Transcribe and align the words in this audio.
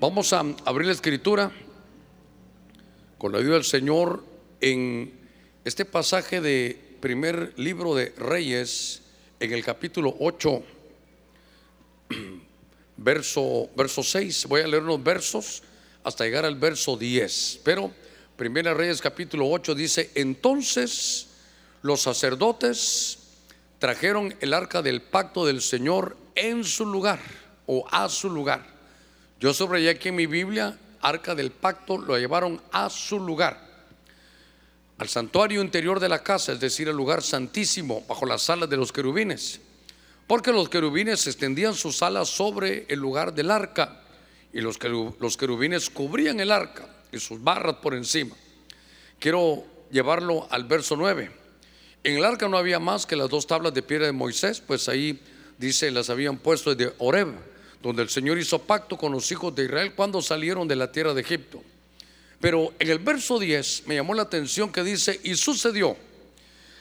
Vamos 0.00 0.32
a 0.32 0.44
abrir 0.64 0.86
la 0.86 0.92
escritura 0.92 1.50
con 3.18 3.32
la 3.32 3.38
ayuda 3.38 3.54
del 3.54 3.64
Señor 3.64 4.24
en 4.60 5.12
este 5.64 5.84
pasaje 5.84 6.40
de 6.40 6.96
primer 7.00 7.52
libro 7.56 7.96
de 7.96 8.14
Reyes, 8.16 9.02
en 9.40 9.52
el 9.52 9.64
capítulo 9.64 10.14
8, 10.20 10.62
verso, 12.96 13.70
verso 13.74 14.04
6. 14.04 14.46
Voy 14.46 14.60
a 14.60 14.68
leer 14.68 14.84
unos 14.84 15.02
versos 15.02 15.64
hasta 16.04 16.22
llegar 16.22 16.44
al 16.44 16.54
verso 16.54 16.96
10. 16.96 17.62
Pero 17.64 17.90
Primera 18.36 18.74
Reyes 18.74 19.00
capítulo 19.00 19.50
8 19.50 19.74
dice, 19.74 20.12
entonces 20.14 21.26
los 21.82 22.02
sacerdotes 22.02 23.18
trajeron 23.80 24.32
el 24.38 24.54
arca 24.54 24.80
del 24.80 25.02
pacto 25.02 25.44
del 25.44 25.60
Señor 25.60 26.16
en 26.36 26.62
su 26.62 26.86
lugar 26.86 27.18
o 27.66 27.84
a 27.90 28.08
su 28.08 28.30
lugar. 28.30 28.77
Yo 29.40 29.54
subrayé 29.54 29.90
aquí 29.90 30.08
en 30.08 30.16
mi 30.16 30.26
Biblia, 30.26 30.76
arca 31.00 31.34
del 31.34 31.52
pacto, 31.52 31.96
lo 31.96 32.18
llevaron 32.18 32.60
a 32.72 32.90
su 32.90 33.20
lugar, 33.20 33.68
al 34.98 35.08
santuario 35.08 35.62
interior 35.62 36.00
de 36.00 36.08
la 36.08 36.24
casa, 36.24 36.52
es 36.52 36.60
decir, 36.60 36.88
el 36.88 36.96
lugar 36.96 37.22
santísimo, 37.22 38.04
bajo 38.08 38.26
las 38.26 38.50
alas 38.50 38.68
de 38.68 38.76
los 38.76 38.90
querubines, 38.90 39.60
porque 40.26 40.52
los 40.52 40.68
querubines 40.68 41.24
extendían 41.28 41.74
sus 41.74 42.02
alas 42.02 42.28
sobre 42.28 42.84
el 42.88 42.98
lugar 42.98 43.32
del 43.32 43.52
arca 43.52 44.02
y 44.52 44.60
los, 44.60 44.76
querubines 45.36 45.88
cubrían 45.88 46.40
el 46.40 46.50
arca 46.50 46.88
y 47.12 47.20
sus 47.20 47.40
barras 47.40 47.76
por 47.76 47.94
encima. 47.94 48.34
Quiero 49.20 49.64
llevarlo 49.90 50.48
al 50.50 50.64
verso 50.64 50.96
9. 50.96 51.30
En 52.02 52.16
el 52.16 52.24
arca 52.24 52.48
no 52.48 52.58
había 52.58 52.80
más 52.80 53.06
que 53.06 53.14
las 53.14 53.30
dos 53.30 53.46
tablas 53.46 53.72
de 53.72 53.82
piedra 53.82 54.06
de 54.06 54.12
Moisés, 54.12 54.60
pues 54.60 54.88
ahí 54.88 55.20
dice 55.58 55.90
las 55.92 56.10
habían 56.10 56.38
puesto 56.38 56.74
de 56.74 56.92
Oreb, 56.98 57.28
donde 57.82 58.02
el 58.02 58.08
Señor 58.08 58.38
hizo 58.38 58.58
pacto 58.60 58.96
con 58.96 59.12
los 59.12 59.30
hijos 59.30 59.54
de 59.54 59.64
Israel 59.64 59.94
cuando 59.94 60.20
salieron 60.20 60.66
de 60.66 60.76
la 60.76 60.90
tierra 60.90 61.14
de 61.14 61.20
Egipto. 61.20 61.62
Pero 62.40 62.72
en 62.78 62.90
el 62.90 62.98
verso 62.98 63.38
10 63.38 63.84
me 63.86 63.96
llamó 63.96 64.14
la 64.14 64.22
atención 64.22 64.70
que 64.70 64.84
dice, 64.84 65.20
y 65.24 65.34
sucedió 65.34 65.96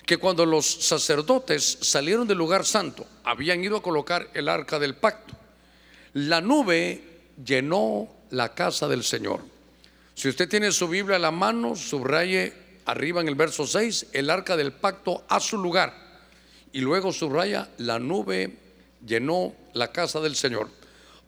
que 0.05 0.17
cuando 0.17 0.45
los 0.45 0.65
sacerdotes 0.65 1.79
salieron 1.81 2.27
del 2.27 2.37
lugar 2.37 2.65
santo, 2.65 3.05
habían 3.23 3.63
ido 3.63 3.77
a 3.77 3.83
colocar 3.83 4.29
el 4.33 4.47
arca 4.47 4.79
del 4.79 4.95
pacto, 4.95 5.35
la 6.13 6.41
nube 6.41 7.03
llenó 7.43 8.07
la 8.29 8.53
casa 8.53 8.87
del 8.87 9.03
Señor. 9.03 9.41
Si 10.15 10.29
usted 10.29 10.49
tiene 10.49 10.71
su 10.71 10.87
Biblia 10.87 11.17
a 11.17 11.19
la 11.19 11.31
mano, 11.31 11.75
subraye 11.75 12.53
arriba 12.85 13.21
en 13.21 13.27
el 13.27 13.35
verso 13.35 13.67
6, 13.67 14.07
el 14.13 14.29
arca 14.29 14.55
del 14.57 14.71
pacto 14.71 15.25
a 15.27 15.39
su 15.39 15.57
lugar. 15.57 15.93
Y 16.71 16.79
luego 16.79 17.11
subraya, 17.11 17.69
la 17.77 17.99
nube 17.99 18.57
llenó 19.05 19.53
la 19.73 19.91
casa 19.91 20.19
del 20.19 20.35
Señor. 20.35 20.69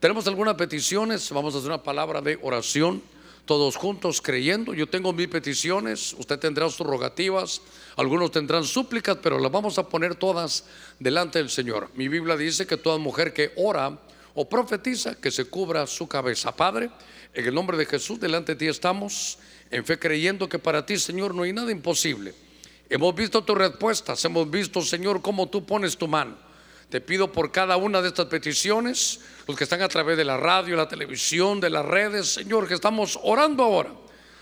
Tenemos 0.00 0.26
algunas 0.26 0.54
peticiones, 0.54 1.30
vamos 1.30 1.54
a 1.54 1.58
hacer 1.58 1.68
una 1.68 1.82
palabra 1.82 2.22
de 2.22 2.38
oración, 2.40 3.02
todos 3.44 3.76
juntos 3.76 4.22
creyendo. 4.22 4.72
Yo 4.72 4.88
tengo 4.88 5.12
mis 5.12 5.28
peticiones, 5.28 6.14
usted 6.14 6.38
tendrá 6.38 6.70
sus 6.70 6.86
rogativas, 6.86 7.60
algunos 7.96 8.30
tendrán 8.30 8.64
súplicas, 8.64 9.18
pero 9.22 9.38
las 9.38 9.52
vamos 9.52 9.76
a 9.76 9.86
poner 9.86 10.14
todas 10.14 10.64
delante 10.98 11.38
del 11.38 11.50
Señor. 11.50 11.90
Mi 11.96 12.08
Biblia 12.08 12.38
dice 12.38 12.66
que 12.66 12.78
toda 12.78 12.96
mujer 12.96 13.34
que 13.34 13.52
ora 13.56 13.98
o 14.34 14.48
profetiza, 14.48 15.16
que 15.16 15.30
se 15.30 15.44
cubra 15.44 15.86
su 15.86 16.08
cabeza. 16.08 16.56
Padre, 16.56 16.88
en 17.34 17.44
el 17.44 17.54
nombre 17.54 17.76
de 17.76 17.84
Jesús, 17.84 18.18
delante 18.18 18.52
de 18.54 18.58
ti 18.58 18.68
estamos 18.68 19.36
en 19.70 19.84
fe 19.84 19.98
creyendo 19.98 20.48
que 20.48 20.58
para 20.58 20.86
ti, 20.86 20.96
Señor, 20.96 21.34
no 21.34 21.42
hay 21.42 21.52
nada 21.52 21.70
imposible. 21.70 22.34
Hemos 22.88 23.14
visto 23.14 23.44
tus 23.44 23.58
respuestas, 23.58 24.24
hemos 24.24 24.50
visto, 24.50 24.80
Señor, 24.80 25.20
cómo 25.20 25.50
tú 25.50 25.66
pones 25.66 25.94
tu 25.98 26.08
mano. 26.08 26.49
Te 26.90 27.00
pido 27.00 27.30
por 27.30 27.52
cada 27.52 27.76
una 27.76 28.02
de 28.02 28.08
estas 28.08 28.26
peticiones, 28.26 29.20
los 29.46 29.56
que 29.56 29.62
están 29.62 29.80
a 29.80 29.88
través 29.88 30.16
de 30.16 30.24
la 30.24 30.36
radio, 30.36 30.74
la 30.74 30.88
televisión, 30.88 31.60
de 31.60 31.70
las 31.70 31.84
redes, 31.86 32.34
Señor, 32.34 32.66
que 32.66 32.74
estamos 32.74 33.16
orando 33.22 33.62
ahora, 33.62 33.92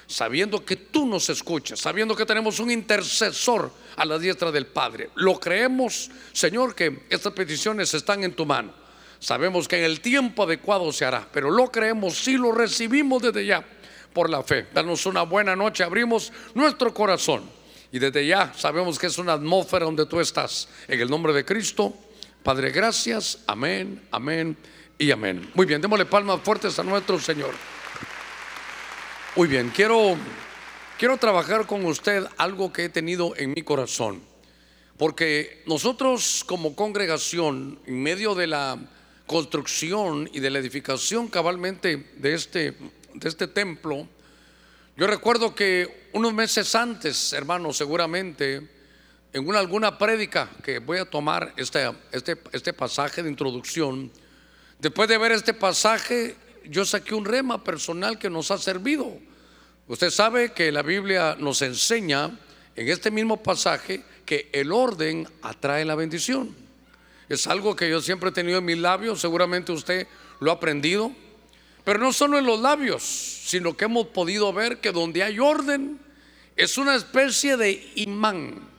sabiendo 0.06 0.64
que 0.64 0.76
tú 0.76 1.06
nos 1.06 1.28
escuchas, 1.28 1.78
sabiendo 1.78 2.16
que 2.16 2.24
tenemos 2.24 2.58
un 2.58 2.70
intercesor 2.70 3.70
a 3.96 4.04
la 4.06 4.19
diestra 4.19 4.50
del 4.50 4.66
Padre. 4.66 5.10
Lo 5.16 5.38
creemos, 5.38 6.10
Señor, 6.32 6.75
que 6.75 7.04
estas 7.10 7.34
peticiones 7.34 7.92
están 7.92 8.25
en 8.25 8.32
tu 8.32 8.47
mano. 8.47 8.72
Sabemos 9.20 9.69
que 9.69 9.76
en 9.76 9.84
el 9.84 10.00
tiempo 10.00 10.44
adecuado 10.44 10.91
se 10.91 11.04
hará, 11.04 11.28
pero 11.30 11.50
lo 11.50 11.70
creemos 11.70 12.16
si 12.16 12.38
lo 12.38 12.53
recibimos 12.53 13.20
desde 13.20 13.44
ya 13.44 13.62
por 14.15 14.30
la 14.30 14.42
fe. 14.42 14.69
Danos 14.72 15.04
una 15.04 15.22
buena 15.22 15.54
noche, 15.54 15.84
abrimos 15.84 16.32
nuestro 16.54 16.94
corazón 16.94 17.42
y 17.92 17.98
desde 17.98 18.26
ya 18.26 18.54
sabemos 18.56 18.98
que 18.98 19.09
es 19.09 19.19
una 19.19 19.34
atmósfera 19.34 19.84
donde 19.84 20.06
tú 20.06 20.19
estás. 20.19 20.69
En 20.86 20.98
el 20.98 21.10
nombre 21.10 21.34
de 21.34 21.44
Cristo, 21.44 21.94
Padre, 22.43 22.71
gracias, 22.71 23.41
amén, 23.47 24.00
amén 24.10 24.56
y 24.97 25.10
amén. 25.10 25.50
Muy 25.54 25.66
bien, 25.66 25.81
démosle 25.81 26.06
palmas 26.06 26.41
fuertes 26.43 26.78
a 26.78 26.82
nuestro 26.82 27.19
Señor. 27.19 27.53
Muy 29.37 29.49
bien, 29.49 29.71
quiero, 29.75 30.16
quiero 30.98 31.16
trabajar 31.16 31.66
con 31.66 31.84
usted 31.84 32.25
algo 32.37 32.72
que 32.72 32.84
he 32.84 32.88
tenido 32.88 33.34
en 33.37 33.50
mi 33.50 33.62
corazón. 33.62 34.22
Porque 34.97 35.62
nosotros 35.66 36.43
como 36.47 36.75
congregación, 36.75 37.78
en 37.87 38.03
medio 38.03 38.34
de 38.34 38.47
la 38.47 38.78
construcción 39.27 40.31
y 40.32 40.41
de 40.41 40.50
la 40.50 40.59
edificación 40.59 41.28
cabalmente 41.28 42.12
de 42.16 42.34
este, 42.34 42.75
de 43.15 43.28
este 43.28 43.47
templo, 43.47 44.09
yo 44.97 45.06
recuerdo 45.06 45.54
que 45.54 46.09
unos 46.15 46.32
meses 46.32 46.75
antes, 46.75 47.32
hermano, 47.32 47.72
seguramente, 47.72 48.78
en 49.38 49.49
una, 49.49 49.60
alguna 49.60 49.97
prédica 49.97 50.50
que 50.65 50.81
voy 50.81 50.99
a 50.99 51.04
tomar 51.04 51.53
este, 51.56 51.88
este, 52.10 52.37
este 52.53 52.72
pasaje 52.72 53.22
de 53.22 53.31
introducción, 53.31 54.10
después 54.81 55.09
de 55.09 55.16
ver 55.16 55.31
este 55.31 55.54
pasaje, 55.54 56.34
yo 56.65 56.84
saqué 56.84 57.15
un 57.15 57.25
rema 57.25 57.62
personal 57.62 58.19
que 58.19 58.28
nos 58.28 58.50
ha 58.50 58.59
servido. 58.59 59.16
Usted 59.87 60.10
sabe 60.10 60.53
que 60.53 60.72
la 60.72 60.82
Biblia 60.82 61.37
nos 61.38 61.62
enseña 61.62 62.37
en 62.75 62.88
este 62.88 63.12
mismo 63.12 63.41
pasaje 63.41 64.03
que 64.27 64.50
el 64.53 64.72
orden 64.72 65.28
atrae 65.43 65.84
la 65.84 65.94
bendición. 65.94 66.54
Es 67.28 67.47
algo 67.47 67.77
que 67.77 67.88
yo 67.88 68.00
siempre 68.00 68.31
he 68.31 68.32
tenido 68.32 68.59
en 68.59 68.65
mis 68.65 68.78
labios, 68.78 69.21
seguramente 69.21 69.71
usted 69.71 70.09
lo 70.41 70.50
ha 70.50 70.54
aprendido. 70.54 71.12
Pero 71.84 72.00
no 72.00 72.12
solo 72.12 72.38
en 72.38 72.44
los 72.44 72.60
labios, 72.60 73.04
sino 73.04 73.77
que 73.77 73.84
hemos 73.84 74.09
podido 74.09 74.53
ver 74.53 74.81
que 74.81 74.91
donde 74.91 75.22
hay 75.22 75.38
orden 75.38 76.00
es 76.56 76.77
una 76.77 76.97
especie 76.97 77.56
de 77.56 77.93
imán. 77.94 78.78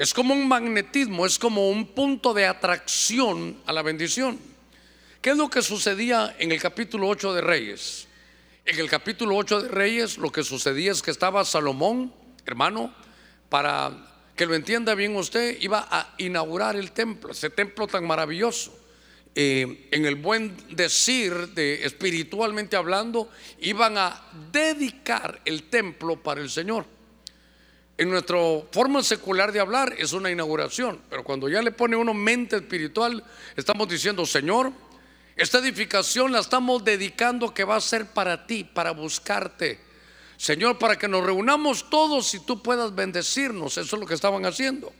Es 0.00 0.14
como 0.14 0.32
un 0.32 0.48
magnetismo, 0.48 1.26
es 1.26 1.38
como 1.38 1.68
un 1.68 1.88
punto 1.88 2.32
de 2.32 2.46
atracción 2.46 3.58
a 3.66 3.72
la 3.74 3.82
bendición. 3.82 4.38
¿Qué 5.20 5.28
es 5.28 5.36
lo 5.36 5.50
que 5.50 5.60
sucedía 5.60 6.34
en 6.38 6.52
el 6.52 6.58
capítulo 6.58 7.06
8 7.06 7.34
de 7.34 7.42
Reyes? 7.42 8.08
En 8.64 8.78
el 8.78 8.88
capítulo 8.88 9.36
8 9.36 9.64
de 9.64 9.68
Reyes 9.68 10.16
lo 10.16 10.32
que 10.32 10.42
sucedía 10.42 10.90
es 10.90 11.02
que 11.02 11.10
estaba 11.10 11.44
Salomón, 11.44 12.14
hermano, 12.46 12.94
para 13.50 13.92
que 14.34 14.46
lo 14.46 14.54
entienda 14.54 14.94
bien 14.94 15.14
usted, 15.16 15.58
iba 15.60 15.86
a 15.90 16.14
inaugurar 16.16 16.76
el 16.76 16.92
templo, 16.92 17.32
ese 17.32 17.50
templo 17.50 17.86
tan 17.86 18.06
maravilloso. 18.06 18.74
Eh, 19.34 19.86
en 19.90 20.06
el 20.06 20.14
buen 20.14 20.56
decir, 20.74 21.50
de, 21.50 21.84
espiritualmente 21.84 22.74
hablando, 22.74 23.28
iban 23.60 23.98
a 23.98 24.18
dedicar 24.50 25.42
el 25.44 25.64
templo 25.64 26.22
para 26.22 26.40
el 26.40 26.48
Señor. 26.48 26.86
En 28.00 28.08
nuestra 28.08 28.38
forma 28.72 29.02
secular 29.02 29.52
de 29.52 29.60
hablar 29.60 29.94
es 29.98 30.14
una 30.14 30.30
inauguración, 30.30 31.02
pero 31.10 31.22
cuando 31.22 31.50
ya 31.50 31.60
le 31.60 31.70
pone 31.70 31.96
uno 31.96 32.14
mente 32.14 32.56
espiritual, 32.56 33.22
estamos 33.54 33.86
diciendo, 33.90 34.24
Señor, 34.24 34.72
esta 35.36 35.58
edificación 35.58 36.32
la 36.32 36.38
estamos 36.38 36.82
dedicando 36.82 37.52
que 37.52 37.62
va 37.62 37.76
a 37.76 37.80
ser 37.82 38.06
para 38.06 38.46
ti, 38.46 38.64
para 38.64 38.92
buscarte 38.92 39.90
Señor, 40.38 40.78
para 40.78 40.96
que 40.96 41.08
nos 41.08 41.22
reunamos 41.22 41.90
todos 41.90 42.32
y 42.32 42.40
tú 42.40 42.62
puedas 42.62 42.94
bendecirnos. 42.94 43.76
Eso 43.76 43.96
es 43.96 44.00
lo 44.00 44.06
que 44.06 44.14
estaban 44.14 44.46
haciendo. 44.46 44.90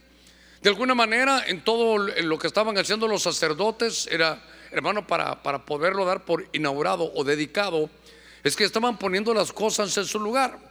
De 0.61 0.69
alguna 0.69 0.95
manera, 0.95 1.45
en 1.47 1.65
todo 1.65 1.97
lo 1.97 2.39
que 2.39 2.49
estaban 2.49 2.77
haciendo 2.77 3.09
los 3.09 3.23
sacerdotes, 3.23 4.07
era, 4.09 4.45
hermano, 4.71 5.07
para, 5.07 5.43
para 5.43 5.65
poderlo 5.65 6.05
dar 6.05 6.27
por 6.27 6.47
inaugurado 6.53 7.11
o 7.15 7.25
dedicado, 7.25 7.89
es 8.45 8.55
que 8.55 8.65
estaban 8.65 8.99
poniendo 8.99 9.33
las 9.33 9.51
cosas 9.51 9.97
en 9.97 10.05
su 10.05 10.21
lugar. 10.21 10.70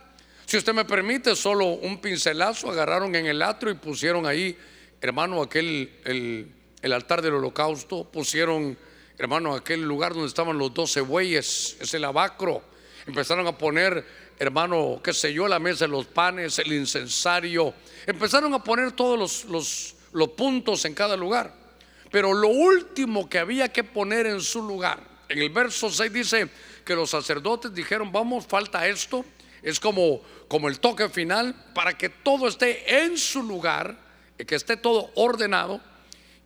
Si 0.50 0.58
usted 0.58 0.74
me 0.74 0.84
permite, 0.84 1.36
solo 1.36 1.66
un 1.68 2.02
pincelazo, 2.02 2.72
agarraron 2.72 3.14
en 3.14 3.28
el 3.28 3.40
atrio 3.44 3.72
y 3.72 3.76
pusieron 3.76 4.26
ahí, 4.26 4.58
hermano, 5.00 5.44
aquel, 5.44 5.92
el, 6.06 6.92
altar 6.92 7.22
del 7.22 7.36
holocausto, 7.36 8.06
pusieron, 8.06 8.76
hermano, 9.20 9.54
aquel 9.54 9.84
lugar 9.84 10.14
donde 10.14 10.28
estaban 10.28 10.58
los 10.58 10.74
doce 10.74 11.02
bueyes, 11.02 11.78
ese 11.80 12.00
lavacro, 12.00 12.64
empezaron 13.06 13.46
a 13.46 13.56
poner 13.56 14.04
hermano, 14.40 15.00
qué 15.04 15.14
sé 15.14 15.32
yo, 15.32 15.48
la 15.48 15.60
mesa 15.60 15.86
de 15.86 15.92
los 15.92 16.08
panes, 16.08 16.58
el 16.58 16.74
incensario. 16.74 17.76
Empezaron 18.08 18.52
a 18.56 18.64
poner 18.64 18.94
todos 18.94 19.20
los, 19.20 19.46
los, 19.46 19.96
los 20.14 20.30
puntos 20.30 20.84
en 20.86 20.96
cada 20.96 21.16
lugar. 21.16 21.54
Pero 22.10 22.34
lo 22.34 22.48
último 22.48 23.30
que 23.30 23.38
había 23.38 23.72
que 23.72 23.84
poner 23.84 24.26
en 24.26 24.42
su 24.42 24.64
lugar, 24.64 25.00
en 25.28 25.38
el 25.38 25.52
verso 25.52 25.92
6 25.92 26.12
dice 26.12 26.50
que 26.84 26.96
los 26.96 27.12
sacerdotes 27.12 27.72
dijeron, 27.72 28.12
vamos, 28.12 28.48
falta 28.48 28.88
esto. 28.88 29.24
Es 29.62 29.80
como, 29.80 30.22
como 30.48 30.70
el 30.70 30.80
toque 30.80 31.10
final 31.10 31.56
para 31.74 31.98
que 31.98 32.10
todo 32.10 32.48
esté 32.48 33.04
en 33.04 33.18
su 33.18 33.44
lugar, 33.44 33.98
que 34.38 34.56
esté 34.56 34.78
todo 34.78 35.12
ordenado. 35.16 35.82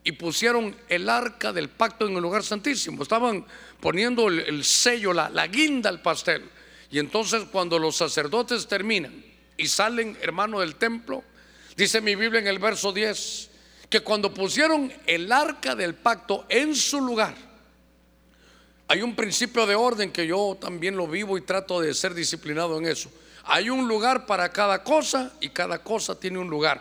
y 0.06 0.12
pusieron 0.12 0.76
el 0.90 1.08
arca 1.08 1.54
del 1.54 1.70
pacto 1.70 2.06
en 2.06 2.16
el 2.16 2.22
lugar 2.22 2.44
santísimo. 2.44 3.02
Estaban 3.04 3.46
poniendo 3.80 4.28
el, 4.28 4.66
sello, 4.66 5.14
la, 5.14 5.30
la 5.30 5.48
guinda 5.48 5.90
al 5.90 6.02
pastel. 6.02 6.44
Y 6.92 7.00
entonces 7.00 7.46
cuando 7.50 7.80
los 7.80 7.96
sacerdotes 7.96 8.68
terminan 8.68 9.24
y 9.56 9.68
salen, 9.68 10.18
hermano, 10.22 10.60
del 10.60 10.76
templo, 10.76 11.24
dice 11.78 12.02
mi 12.02 12.16
Biblia 12.16 12.42
en 12.42 12.48
el 12.48 12.60
verso 12.60 12.92
10, 12.92 13.50
que 13.90 14.02
cuando 14.02 14.34
pusieron 14.34 14.92
el 15.06 15.32
arca 15.32 15.74
del 15.74 15.96
pacto 15.96 16.46
en 16.50 16.76
su 16.76 17.00
lugar, 17.00 17.36
hay 18.94 19.02
un 19.02 19.16
principio 19.16 19.66
de 19.66 19.74
orden 19.74 20.12
que 20.12 20.28
yo 20.28 20.56
también 20.62 20.96
lo 20.96 21.08
vivo 21.08 21.36
y 21.36 21.42
trato 21.42 21.82
de 21.82 21.96
ser 21.96 22.14
disciplinado 22.14 22.78
en 22.78 22.86
eso. 22.86 23.10
Hay 23.46 23.72
un 23.72 23.88
lugar 23.88 24.28
para 24.28 24.50
cada 24.50 24.84
cosa 24.84 25.34
y 25.42 25.50
cada 25.50 25.80
cosa 25.80 26.20
tiene 26.20 26.38
un 26.38 26.48
lugar. 26.48 26.80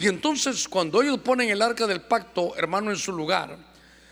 Y 0.00 0.08
entonces 0.08 0.66
cuando 0.66 1.00
ellos 1.00 1.20
ponen 1.20 1.50
el 1.50 1.62
arca 1.62 1.86
del 1.86 2.00
pacto, 2.00 2.56
hermano, 2.56 2.90
en 2.90 2.96
su 2.96 3.12
lugar, 3.12 3.56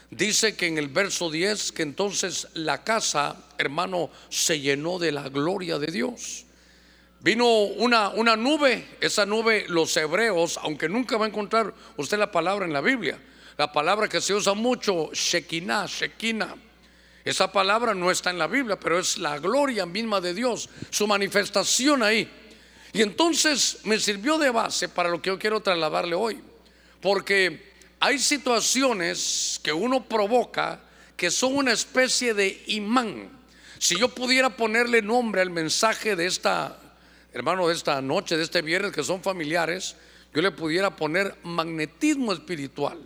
dice 0.09 0.55
que 0.55 0.69
en 0.69 0.79
el 0.79 0.87
verso 0.87 1.33
10 1.33 1.73
que 1.73 1.83
entonces 1.83 2.47
la 2.55 2.85
casa, 2.85 3.35
hermano, 3.59 4.11
se 4.29 4.61
llenó 4.61 5.01
de 5.01 5.11
la 5.11 5.29
gloria 5.29 5.81
de 5.81 5.89
Dios. 5.89 6.45
Vino 7.19 7.65
una, 7.65 8.11
una 8.11 8.37
nube, 8.37 8.87
esa 9.01 9.27
nube 9.27 9.65
los 9.67 9.97
hebreos, 9.97 10.61
aunque 10.63 10.89
nunca 10.89 11.17
va 11.17 11.25
a 11.25 11.29
encontrar 11.29 11.75
usted 11.97 12.21
la 12.21 12.31
palabra 12.31 12.67
en 12.67 12.73
la 12.73 12.83
Biblia, 12.83 13.19
la 13.59 13.73
palabra 13.73 14.09
que 14.09 14.21
se 14.21 14.33
usa 14.33 14.55
mucho, 14.55 15.11
Shekinah, 15.13 15.87
Shekinah. 15.89 16.72
Esa 17.25 17.53
palabra 17.53 17.95
no 17.95 18.11
está 18.11 18.31
en 18.31 18.39
la 18.39 18.49
Biblia, 18.49 18.79
pero 18.79 18.99
es 18.99 19.19
la 19.19 19.39
gloria 19.39 19.87
misma 19.87 20.21
de 20.21 20.35
Dios, 20.35 20.69
su 20.91 21.07
manifestación 21.07 22.03
ahí. 22.03 22.29
Y 22.93 23.01
entonces 23.03 23.79
me 23.85 23.99
sirvió 23.99 24.39
de 24.39 24.51
base 24.51 24.89
para 24.89 25.09
lo 25.09 25.23
que 25.23 25.31
yo 25.31 25.39
quiero 25.39 25.61
trasladarle 25.61 26.15
hoy. 26.15 26.41
Porque 27.01 27.73
hay 28.01 28.19
situaciones 28.19 29.61
que 29.63 29.73
uno 29.73 30.05
provoca 30.05 30.81
que 31.17 31.31
son 31.31 31.57
una 31.57 31.73
especie 31.73 32.35
de 32.35 32.63
imán. 32.67 33.31
Si 33.79 33.97
yo 33.97 34.09
pudiera 34.09 34.57
ponerle 34.57 35.03
nombre 35.03 35.41
al 35.41 35.51
mensaje 35.51 36.17
de 36.17 36.27
esta, 36.27 36.79
hermano, 37.33 37.69
de 37.69 37.75
esta 37.75 38.03
noche, 38.03 38.37
de 38.37 38.43
este 38.43 38.63
viernes, 38.63 38.93
que 38.93 39.05
son 39.05 39.23
familiares, 39.23 39.97
yo 40.35 40.43
le 40.43 40.51
pudiera 40.51 40.95
poner 40.95 41.37
magnetismo 41.45 42.33
espiritual. 42.33 42.99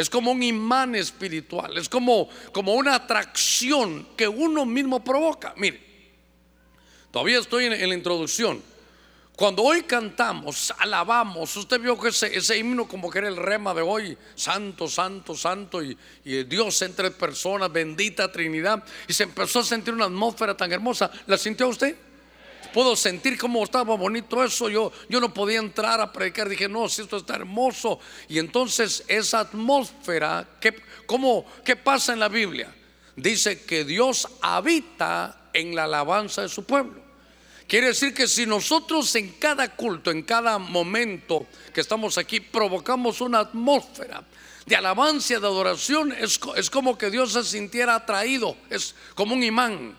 Es 0.00 0.08
como 0.08 0.30
un 0.30 0.42
imán 0.42 0.94
espiritual, 0.94 1.76
es 1.76 1.88
como, 1.88 2.28
como 2.52 2.74
una 2.74 2.94
atracción 2.94 4.08
que 4.16 4.26
uno 4.26 4.64
mismo 4.64 5.04
provoca. 5.04 5.52
Mire, 5.56 5.80
todavía 7.10 7.38
estoy 7.38 7.66
en 7.66 7.88
la 7.88 7.94
introducción. 7.94 8.62
Cuando 9.36 9.62
hoy 9.62 9.84
cantamos, 9.84 10.70
alabamos, 10.78 11.56
usted 11.56 11.80
vio 11.80 11.98
que 11.98 12.08
ese, 12.08 12.58
himno 12.58 12.86
como 12.86 13.10
que 13.10 13.20
era 13.20 13.28
el 13.28 13.36
rema 13.36 13.72
de 13.72 13.80
hoy, 13.80 14.16
santo, 14.34 14.86
santo, 14.86 15.34
santo, 15.34 15.82
y, 15.82 15.96
Dios 16.44 16.82
entre 16.82 17.10
personas, 17.10 17.72
bendita 17.72 18.30
Trinidad, 18.30 18.84
y 19.06 19.14
se 19.14 19.22
empezó 19.22 19.60
a 19.60 19.64
sentir 19.64 19.94
una 19.94 20.04
atmósfera 20.04 20.54
tan 20.54 20.70
hermosa. 20.72 21.10
¿La 21.26 21.38
sintió 21.38 21.68
usted? 21.68 21.96
Puedo 22.72 22.94
sentir 22.96 23.38
cómo 23.38 23.62
estaba 23.64 23.96
bonito 23.96 24.42
eso. 24.44 24.68
Yo, 24.68 24.92
yo 25.08 25.20
no 25.20 25.34
podía 25.34 25.58
entrar 25.58 26.00
a 26.00 26.12
predicar. 26.12 26.48
Dije, 26.48 26.68
no, 26.68 26.88
si 26.88 27.02
esto 27.02 27.16
está 27.16 27.36
hermoso. 27.36 27.98
Y 28.28 28.38
entonces 28.38 29.04
esa 29.08 29.40
atmósfera, 29.40 30.46
¿qué, 30.60 30.74
cómo, 31.06 31.44
¿qué 31.64 31.76
pasa 31.76 32.12
en 32.12 32.20
la 32.20 32.28
Biblia? 32.28 32.74
Dice 33.16 33.62
que 33.64 33.84
Dios 33.84 34.28
habita 34.40 35.48
en 35.52 35.74
la 35.74 35.84
alabanza 35.84 36.42
de 36.42 36.48
su 36.48 36.64
pueblo. 36.64 37.10
Quiere 37.66 37.88
decir 37.88 38.12
que 38.12 38.26
si 38.26 38.46
nosotros 38.46 39.14
en 39.14 39.32
cada 39.32 39.76
culto, 39.76 40.10
en 40.10 40.22
cada 40.22 40.58
momento 40.58 41.46
que 41.72 41.80
estamos 41.80 42.18
aquí, 42.18 42.40
provocamos 42.40 43.20
una 43.20 43.40
atmósfera 43.40 44.24
de 44.66 44.76
alabanza, 44.76 45.38
de 45.38 45.46
adoración, 45.46 46.12
es, 46.12 46.40
es 46.56 46.70
como 46.70 46.98
que 46.98 47.10
Dios 47.10 47.32
se 47.32 47.44
sintiera 47.44 47.94
atraído, 47.94 48.56
es 48.70 48.94
como 49.14 49.34
un 49.34 49.42
imán. 49.42 49.96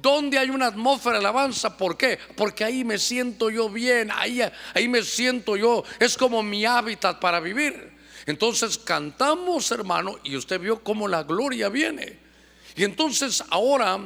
Donde 0.00 0.38
hay 0.38 0.50
una 0.50 0.66
atmósfera 0.66 1.14
de 1.14 1.18
alabanza, 1.20 1.76
¿por 1.76 1.96
qué? 1.96 2.18
Porque 2.36 2.64
ahí 2.64 2.84
me 2.84 2.98
siento 2.98 3.50
yo 3.50 3.68
bien, 3.68 4.10
ahí, 4.12 4.40
ahí 4.74 4.88
me 4.88 5.02
siento 5.02 5.56
yo, 5.56 5.84
es 5.98 6.16
como 6.16 6.42
mi 6.42 6.64
hábitat 6.64 7.20
para 7.20 7.40
vivir. 7.40 7.92
Entonces 8.26 8.78
cantamos, 8.78 9.70
hermano, 9.70 10.18
y 10.24 10.36
usted 10.36 10.60
vio 10.60 10.82
cómo 10.82 11.08
la 11.08 11.22
gloria 11.22 11.68
viene. 11.68 12.18
Y 12.76 12.84
entonces 12.84 13.44
ahora 13.50 14.00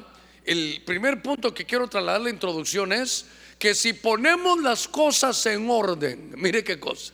el 0.45 0.83
primer 0.85 1.23
punto 1.23 1.53
que 1.53 1.65
quiero 1.65 1.89
trasladar 1.89 2.23
la 2.23 2.31
introducción 2.31 2.93
es 2.93 3.27
que 3.59 3.75
si 3.75 3.93
ponemos 3.93 4.61
las 4.61 4.89
cosas 4.89 5.45
en 5.47 5.69
orden, 5.69 6.33
mire 6.37 6.65
qué 6.65 6.81
cosa, 6.81 7.13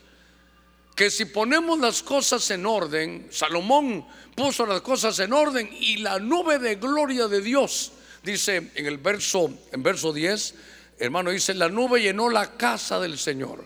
que 0.94 1.10
si 1.10 1.24
ponemos 1.24 1.80
las 1.80 2.02
cosas 2.02 2.48
en 2.52 2.64
orden, 2.64 3.26
Salomón 3.30 4.06
puso 4.36 4.64
las 4.66 4.80
cosas 4.82 5.18
en 5.18 5.32
orden 5.32 5.68
y 5.80 5.96
la 5.96 6.20
nube 6.20 6.58
de 6.58 6.76
gloria 6.76 7.26
de 7.26 7.40
Dios, 7.40 7.92
dice 8.24 8.70
en 8.74 8.86
el 8.86 8.98
verso, 8.98 9.52
en 9.70 9.82
verso 9.82 10.12
10, 10.12 10.54
hermano, 10.98 11.30
dice, 11.30 11.54
la 11.54 11.68
nube 11.68 12.00
llenó 12.00 12.30
la 12.30 12.56
casa 12.56 12.98
del 12.98 13.18
Señor. 13.18 13.64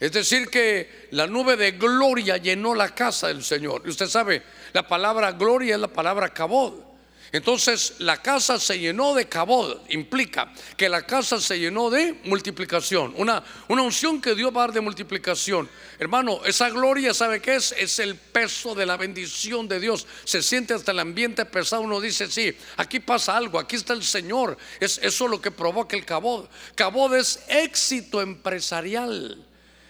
Es 0.00 0.12
decir, 0.12 0.48
que 0.48 1.08
la 1.10 1.26
nube 1.26 1.56
de 1.56 1.72
gloria 1.72 2.36
llenó 2.36 2.74
la 2.74 2.94
casa 2.94 3.28
del 3.28 3.44
Señor. 3.44 3.82
Y 3.84 3.90
usted 3.90 4.06
sabe, 4.06 4.42
la 4.72 4.86
palabra 4.86 5.32
gloria 5.32 5.74
es 5.74 5.80
la 5.80 5.88
palabra 5.88 6.32
cabod. 6.32 6.91
Entonces 7.32 7.94
la 7.98 8.20
casa 8.20 8.60
se 8.60 8.78
llenó 8.78 9.14
de 9.14 9.26
cabod, 9.26 9.78
implica 9.88 10.52
que 10.76 10.90
la 10.90 11.06
casa 11.06 11.40
se 11.40 11.58
llenó 11.58 11.88
de 11.88 12.20
multiplicación, 12.24 13.14
una, 13.16 13.42
una 13.68 13.80
unción 13.80 14.20
que 14.20 14.34
Dios 14.34 14.54
va 14.54 14.64
a 14.64 14.66
dar 14.66 14.74
de 14.74 14.82
multiplicación. 14.82 15.66
Hermano, 15.98 16.44
esa 16.44 16.68
gloria, 16.68 17.14
¿sabe 17.14 17.40
qué 17.40 17.54
es? 17.54 17.74
Es 17.78 17.98
el 18.00 18.16
peso 18.16 18.74
de 18.74 18.84
la 18.84 18.98
bendición 18.98 19.66
de 19.66 19.80
Dios. 19.80 20.06
Se 20.24 20.42
siente 20.42 20.74
hasta 20.74 20.92
el 20.92 20.98
ambiente 20.98 21.46
pesado, 21.46 21.80
uno 21.80 22.02
dice, 22.02 22.30
sí, 22.30 22.54
aquí 22.76 23.00
pasa 23.00 23.34
algo, 23.34 23.58
aquí 23.58 23.76
está 23.76 23.94
el 23.94 24.04
Señor. 24.04 24.58
Es 24.78 24.98
eso 24.98 25.26
lo 25.26 25.40
que 25.40 25.50
provoca 25.50 25.96
el 25.96 26.04
cabod. 26.04 26.48
Cabod 26.74 27.14
es 27.14 27.40
éxito 27.48 28.20
empresarial. 28.20 29.42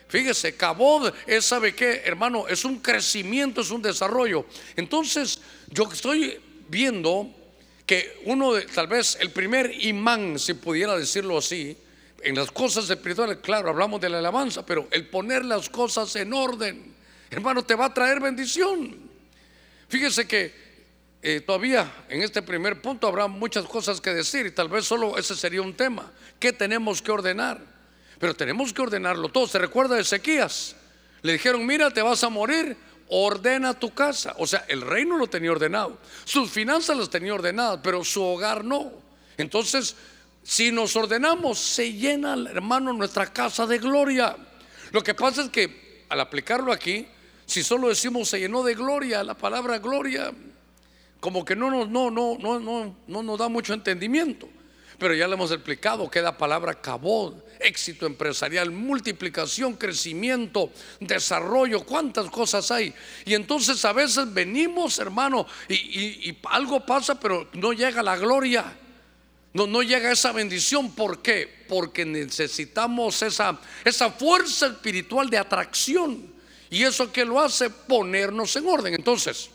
Fíjese, 0.07 0.57
cabod 0.57 1.13
es, 1.27 1.47
¿sabe 1.47 1.75
qué? 1.75 2.03
Hermano, 2.05 2.47
es 2.47 2.65
un 2.65 2.79
crecimiento, 2.79 3.63
es 3.63 3.71
un 3.73 3.83
desarrollo. 3.83 4.47
Entonces, 4.77 5.41
yo 5.71 5.91
estoy 5.91 6.39
viendo 6.73 7.29
que 7.85 8.23
uno 8.25 8.55
tal 8.75 8.87
vez 8.87 9.19
el 9.21 9.31
primer 9.31 9.71
imán, 9.85 10.39
si 10.39 10.55
pudiera 10.55 10.97
decirlo 10.97 11.37
así, 11.37 11.77
en 12.23 12.35
las 12.35 12.51
cosas 12.51 12.89
espirituales, 12.89 13.39
claro, 13.43 13.69
hablamos 13.69 14.01
de 14.01 14.09
la 14.09 14.19
alabanza, 14.19 14.65
pero 14.65 14.89
el 14.91 15.07
poner 15.09 15.45
las 15.45 15.69
cosas 15.69 16.17
en 16.17 16.33
orden, 16.33 16.95
hermano, 17.31 17.63
te 17.63 17.75
va 17.75 17.87
a 17.87 17.95
traer 17.95 18.21
bendición. 18.21 18.97
Fíjese 19.89 20.27
que 20.27 20.55
eh, 21.21 21.43
todavía 21.43 22.05
en 22.09 22.23
este 22.23 22.41
primer 22.41 22.81
punto 22.81 23.07
habrá 23.07 23.27
muchas 23.27 23.67
cosas 23.67 24.01
que 24.01 24.15
decir 24.15 24.47
y 24.47 24.53
tal 24.53 24.69
vez 24.69 24.87
solo 24.87 25.19
ese 25.19 25.37
sería 25.37 25.61
un 25.61 25.75
tema. 25.75 26.11
¿Qué 26.41 26.55
tenemos 26.55 27.03
que 27.03 27.11
ordenar? 27.11 27.61
Pero 28.19 28.35
tenemos 28.35 28.73
que 28.73 28.81
ordenarlo 28.81 29.29
todo. 29.29 29.47
¿Se 29.47 29.59
recuerda 29.59 29.97
de 29.97 30.03
Ezequías? 30.03 30.77
Le 31.21 31.35
dijeron, 31.35 31.67
mira, 31.67 31.91
te 31.91 32.01
vas 32.01 32.25
a 32.25 32.31
morir 32.31 32.77
ordena 33.09 33.75
tu 33.75 33.93
casa. 33.95 34.35
O 34.39 34.47
sea, 34.47 34.65
el 34.69 34.81
reino 34.81 35.17
lo 35.17 35.27
tenía 35.27 35.53
ordenado. 35.53 35.99
Sus 36.25 36.51
finanzas 36.51 36.97
las 36.97 37.11
tenía 37.11 37.35
ordenadas, 37.35 37.81
pero 37.83 38.05
su 38.05 38.23
hogar 38.23 38.65
no. 38.65 38.93
Entonces, 39.37 39.97
si 40.43 40.73
nos 40.73 40.97
ordenamos, 40.97 41.59
se 41.59 41.93
llena, 41.93 42.35
hermano, 42.51 42.93
nuestra 42.93 43.33
casa 43.33 43.67
de 43.67 43.79
gloria. 43.79 44.37
Lo 44.91 45.03
que 45.03 45.15
pasa 45.15 45.43
es 45.43 45.51
que 45.51 46.05
al 46.09 46.21
aplicarlo 46.21 46.73
aquí, 46.73 47.07
si 47.47 47.63
solo 47.63 47.89
decimos 47.89 48.29
se 48.29 48.41
llenó 48.41 48.63
de 48.63 48.75
gloria, 48.75 49.23
la 49.25 49.35
palabra 49.35 49.79
gloria, 49.79 50.33
como 51.21 51.45
que 51.45 51.55
no 51.55 51.71
nos, 51.71 51.89
no, 51.89 52.11
no, 52.11 52.37
no, 52.39 52.59
no, 52.59 52.97
no 53.07 53.23
nos 53.23 53.39
da 53.39 53.49
mucho 53.49 53.75
entendimiento. 53.75 54.49
Pero 55.03 55.15
ya 55.15 55.27
le 55.27 55.35
hemos 55.35 55.51
explicado 55.51 56.09
que 56.09 56.23
la 56.23 56.39
palabra 56.39 56.81
cabod, 56.81 57.35
éxito 57.59 58.07
empresarial, 58.07 58.71
multiplicación, 58.71 59.75
crecimiento, 59.75 60.71
desarrollo, 61.01 61.85
cuántas 61.85 62.31
cosas 62.31 62.71
hay. 62.71 62.95
Y 63.25 63.35
entonces 63.35 63.85
a 63.85 63.93
veces 63.93 64.33
venimos, 64.33 65.01
hermano, 65.01 65.45
y, 65.69 66.39
algo 66.45 66.87
pasa, 66.87 67.19
pero 67.19 67.49
no 67.55 67.73
llega 67.73 68.01
la 68.01 68.17
gloria. 68.17 68.79
No, 69.53 69.67
no 69.67 69.83
llega 69.83 70.13
esa 70.13 70.31
bendición. 70.31 70.95
¿Por 70.95 71.21
qué? 71.21 71.65
Porque 71.69 72.05
necesitamos 72.05 73.23
esa, 73.23 73.59
esa 73.85 74.09
fuerza 74.09 74.69
espiritual 74.69 75.29
de 75.29 75.39
atracción. 75.39 76.33
Y 76.71 76.85
eso 76.85 77.11
que 77.11 77.25
lo 77.25 77.41
hace 77.41 77.71
ponernos 77.71 78.55
en 78.55 78.69
orden. 78.69 78.95
Entonces, 78.95 79.51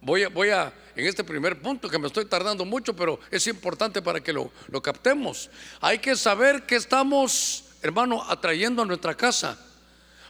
voy 0.00 0.22
a, 0.22 0.28
voy 0.28 0.50
a 0.50 0.72
en 0.98 1.06
este 1.06 1.22
primer 1.22 1.62
punto 1.62 1.88
que 1.88 1.96
me 1.96 2.08
estoy 2.08 2.24
tardando 2.24 2.64
mucho, 2.64 2.94
pero 2.94 3.20
es 3.30 3.46
importante 3.46 4.02
para 4.02 4.20
que 4.20 4.32
lo, 4.32 4.50
lo 4.66 4.82
captemos. 4.82 5.48
Hay 5.80 6.00
que 6.00 6.16
saber 6.16 6.66
que 6.66 6.74
estamos, 6.74 7.66
hermano, 7.82 8.24
atrayendo 8.28 8.82
a 8.82 8.84
nuestra 8.84 9.16
casa. 9.16 9.56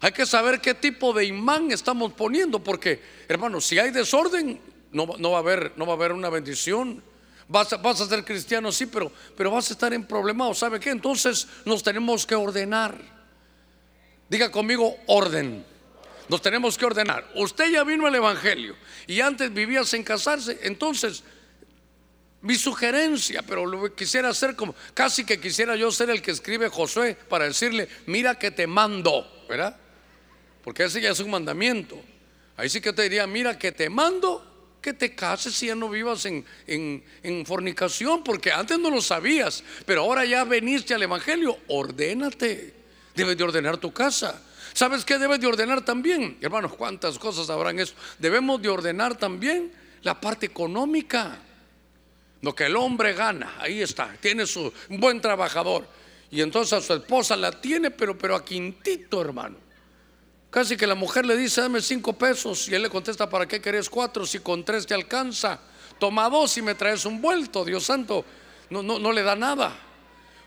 Hay 0.00 0.12
que 0.12 0.26
saber 0.26 0.60
qué 0.60 0.74
tipo 0.74 1.14
de 1.14 1.24
imán 1.24 1.72
estamos 1.72 2.12
poniendo, 2.12 2.62
porque, 2.62 3.02
hermano, 3.28 3.62
si 3.62 3.78
hay 3.78 3.90
desorden, 3.92 4.60
no, 4.92 5.08
no, 5.18 5.30
va, 5.30 5.38
a 5.38 5.40
haber, 5.40 5.72
no 5.76 5.86
va 5.86 5.94
a 5.94 5.96
haber 5.96 6.12
una 6.12 6.28
bendición. 6.28 7.02
Vas 7.48 7.72
a, 7.72 7.78
vas 7.78 8.02
a 8.02 8.06
ser 8.06 8.22
cristiano, 8.22 8.70
sí, 8.70 8.84
pero, 8.84 9.10
pero 9.38 9.50
vas 9.50 9.70
a 9.70 9.72
estar 9.72 9.94
en 9.94 10.04
problemas. 10.04 10.58
¿Sabe 10.58 10.78
qué? 10.78 10.90
Entonces 10.90 11.48
nos 11.64 11.82
tenemos 11.82 12.26
que 12.26 12.34
ordenar. 12.34 13.00
Diga 14.28 14.50
conmigo, 14.50 14.98
orden. 15.06 15.64
Nos 16.28 16.42
tenemos 16.42 16.76
que 16.76 16.86
ordenar. 16.86 17.30
Usted 17.34 17.70
ya 17.70 17.84
vino 17.84 18.06
al 18.06 18.14
Evangelio 18.14 18.76
y 19.06 19.20
antes 19.20 19.52
vivía 19.52 19.84
sin 19.84 20.02
casarse, 20.02 20.58
entonces 20.62 21.22
mi 22.40 22.54
sugerencia, 22.54 23.42
pero 23.42 23.66
lo 23.66 23.94
quisiera 23.94 24.28
hacer 24.28 24.54
como, 24.54 24.74
casi 24.94 25.24
que 25.24 25.40
quisiera 25.40 25.74
yo 25.74 25.90
ser 25.90 26.10
el 26.10 26.22
que 26.22 26.30
escribe 26.30 26.68
Josué 26.68 27.16
para 27.28 27.46
decirle, 27.46 27.88
mira 28.06 28.38
que 28.38 28.50
te 28.50 28.66
mando, 28.66 29.44
¿verdad? 29.48 29.76
Porque 30.62 30.84
ese 30.84 31.00
ya 31.00 31.10
es 31.10 31.20
un 31.20 31.30
mandamiento. 31.30 32.00
Ahí 32.56 32.68
sí 32.68 32.80
que 32.80 32.92
te 32.92 33.02
diría, 33.02 33.26
mira 33.26 33.58
que 33.58 33.72
te 33.72 33.88
mando 33.88 34.44
que 34.80 34.92
te 34.92 35.14
cases 35.14 35.60
y 35.62 35.66
ya 35.66 35.74
no 35.74 35.88
vivas 35.88 36.24
en, 36.26 36.44
en, 36.66 37.46
fornicación, 37.46 38.22
porque 38.22 38.52
antes 38.52 38.78
no 38.78 38.90
lo 38.90 39.00
sabías, 39.00 39.64
pero 39.84 40.02
ahora 40.02 40.24
ya 40.24 40.44
veniste 40.44 40.94
al 40.94 41.02
Evangelio, 41.02 41.58
ordénate, 41.68 42.74
debes 43.14 43.36
de 43.36 43.44
ordenar 43.44 43.78
tu 43.78 43.92
casa. 43.92 44.40
¿Sabes 44.78 45.04
qué 45.04 45.18
debes 45.18 45.40
de 45.40 45.48
ordenar 45.48 45.84
también? 45.84 46.38
Hermanos, 46.40 46.74
¿cuántas 46.74 47.18
cosas 47.18 47.50
habrán 47.50 47.80
eso? 47.80 47.94
Debemos 48.20 48.62
de 48.62 48.68
ordenar 48.68 49.16
también 49.16 49.72
la 50.02 50.20
parte 50.20 50.46
económica. 50.46 51.36
Lo 52.42 52.54
que 52.54 52.66
el 52.66 52.76
hombre 52.76 53.12
gana, 53.12 53.56
ahí 53.58 53.82
está, 53.82 54.16
tiene 54.20 54.46
su 54.46 54.72
buen 54.88 55.20
trabajador. 55.20 55.84
Y 56.30 56.42
entonces 56.42 56.74
a 56.74 56.80
su 56.80 56.94
esposa 56.94 57.36
la 57.36 57.50
tiene, 57.60 57.90
pero, 57.90 58.16
pero 58.16 58.36
a 58.36 58.44
quintito, 58.44 59.20
hermano. 59.20 59.56
Casi 60.48 60.76
que 60.76 60.86
la 60.86 60.94
mujer 60.94 61.26
le 61.26 61.36
dice, 61.36 61.60
dame 61.60 61.80
cinco 61.80 62.12
pesos. 62.12 62.68
Y 62.68 62.76
él 62.76 62.82
le 62.82 62.88
contesta, 62.88 63.28
¿para 63.28 63.48
qué 63.48 63.60
querés 63.60 63.90
cuatro? 63.90 64.24
Si 64.24 64.38
con 64.38 64.64
tres 64.64 64.86
te 64.86 64.94
alcanza. 64.94 65.58
Toma 65.98 66.30
dos 66.30 66.56
y 66.56 66.62
me 66.62 66.76
traes 66.76 67.04
un 67.04 67.20
vuelto, 67.20 67.64
Dios 67.64 67.82
santo. 67.82 68.24
No, 68.70 68.84
no, 68.84 69.00
no 69.00 69.10
le 69.10 69.24
da 69.24 69.34
nada. 69.34 69.76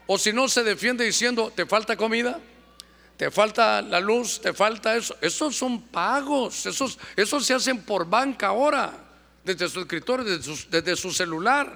O 0.08 0.18
si 0.18 0.32
no, 0.32 0.48
se 0.48 0.64
defiende 0.64 1.04
diciendo, 1.04 1.52
¿te 1.54 1.66
falta 1.66 1.98
comida? 1.98 2.40
¿Te 3.22 3.30
falta 3.30 3.84
la 3.84 4.00
luz? 4.00 4.42
¿Te 4.42 4.52
falta 4.52 4.96
eso? 4.96 5.16
Esos 5.22 5.56
son 5.56 5.84
pagos. 5.84 6.66
Esos, 6.66 6.98
esos 7.16 7.46
se 7.46 7.54
hacen 7.54 7.84
por 7.84 8.10
banca 8.10 8.48
ahora 8.48 8.92
desde 9.44 9.70
su 9.70 9.82
escritorio, 9.82 10.26
desde 10.26 10.96
su, 10.96 11.12
celular. 11.12 11.72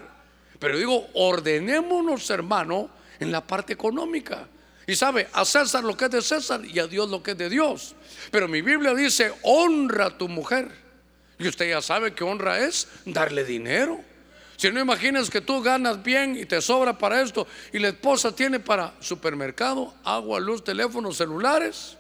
Pero 0.58 0.76
digo, 0.76 1.08
ordenémonos, 1.14 2.28
hermano, 2.32 2.90
en 3.20 3.32
la 3.32 3.46
parte 3.46 3.74
económica. 3.74 4.48
Y 4.88 4.96
sabe, 4.96 5.30
a 5.34 5.46
César 5.46 5.84
lo 5.84 5.96
que 5.96 6.06
es 6.06 6.12
de 6.12 6.24
César 6.24 6.66
y 6.66 6.80
a 6.80 6.88
Dios 6.88 7.12
lo 7.12 7.22
que 7.22 7.34
es 7.34 7.38
de 7.38 7.48
Dios. 7.48 7.94
Pero 8.32 8.48
mi 8.48 8.64
Biblia 8.64 8.96
dice, 8.96 9.32
honra 9.44 10.08
a 10.08 10.18
tu 10.18 10.28
mujer. 10.28 10.72
Y 11.38 11.48
usted 11.48 11.70
ya 11.70 11.84
sabe 11.84 12.16
que 12.16 12.24
honra 12.24 12.58
es 12.58 12.88
darle 13.06 13.46
dinero. 13.46 14.02
Si 14.58 14.72
no 14.72 14.80
imaginas 14.80 15.30
que 15.30 15.42
tú 15.42 15.62
ganas 15.62 16.02
bien 16.02 16.38
y 16.38 16.46
te 16.46 16.62
sobra 16.62 16.98
para 16.98 17.22
esto 17.22 17.46
y 17.74 17.80
la 17.80 17.90
esposa 17.90 18.34
tiene 18.34 18.60
para 18.60 18.94
supermercado, 19.00 19.94
agua, 20.04 20.40
luz, 20.40 20.64
teléfonos, 20.64 21.18
celulares 21.18 21.98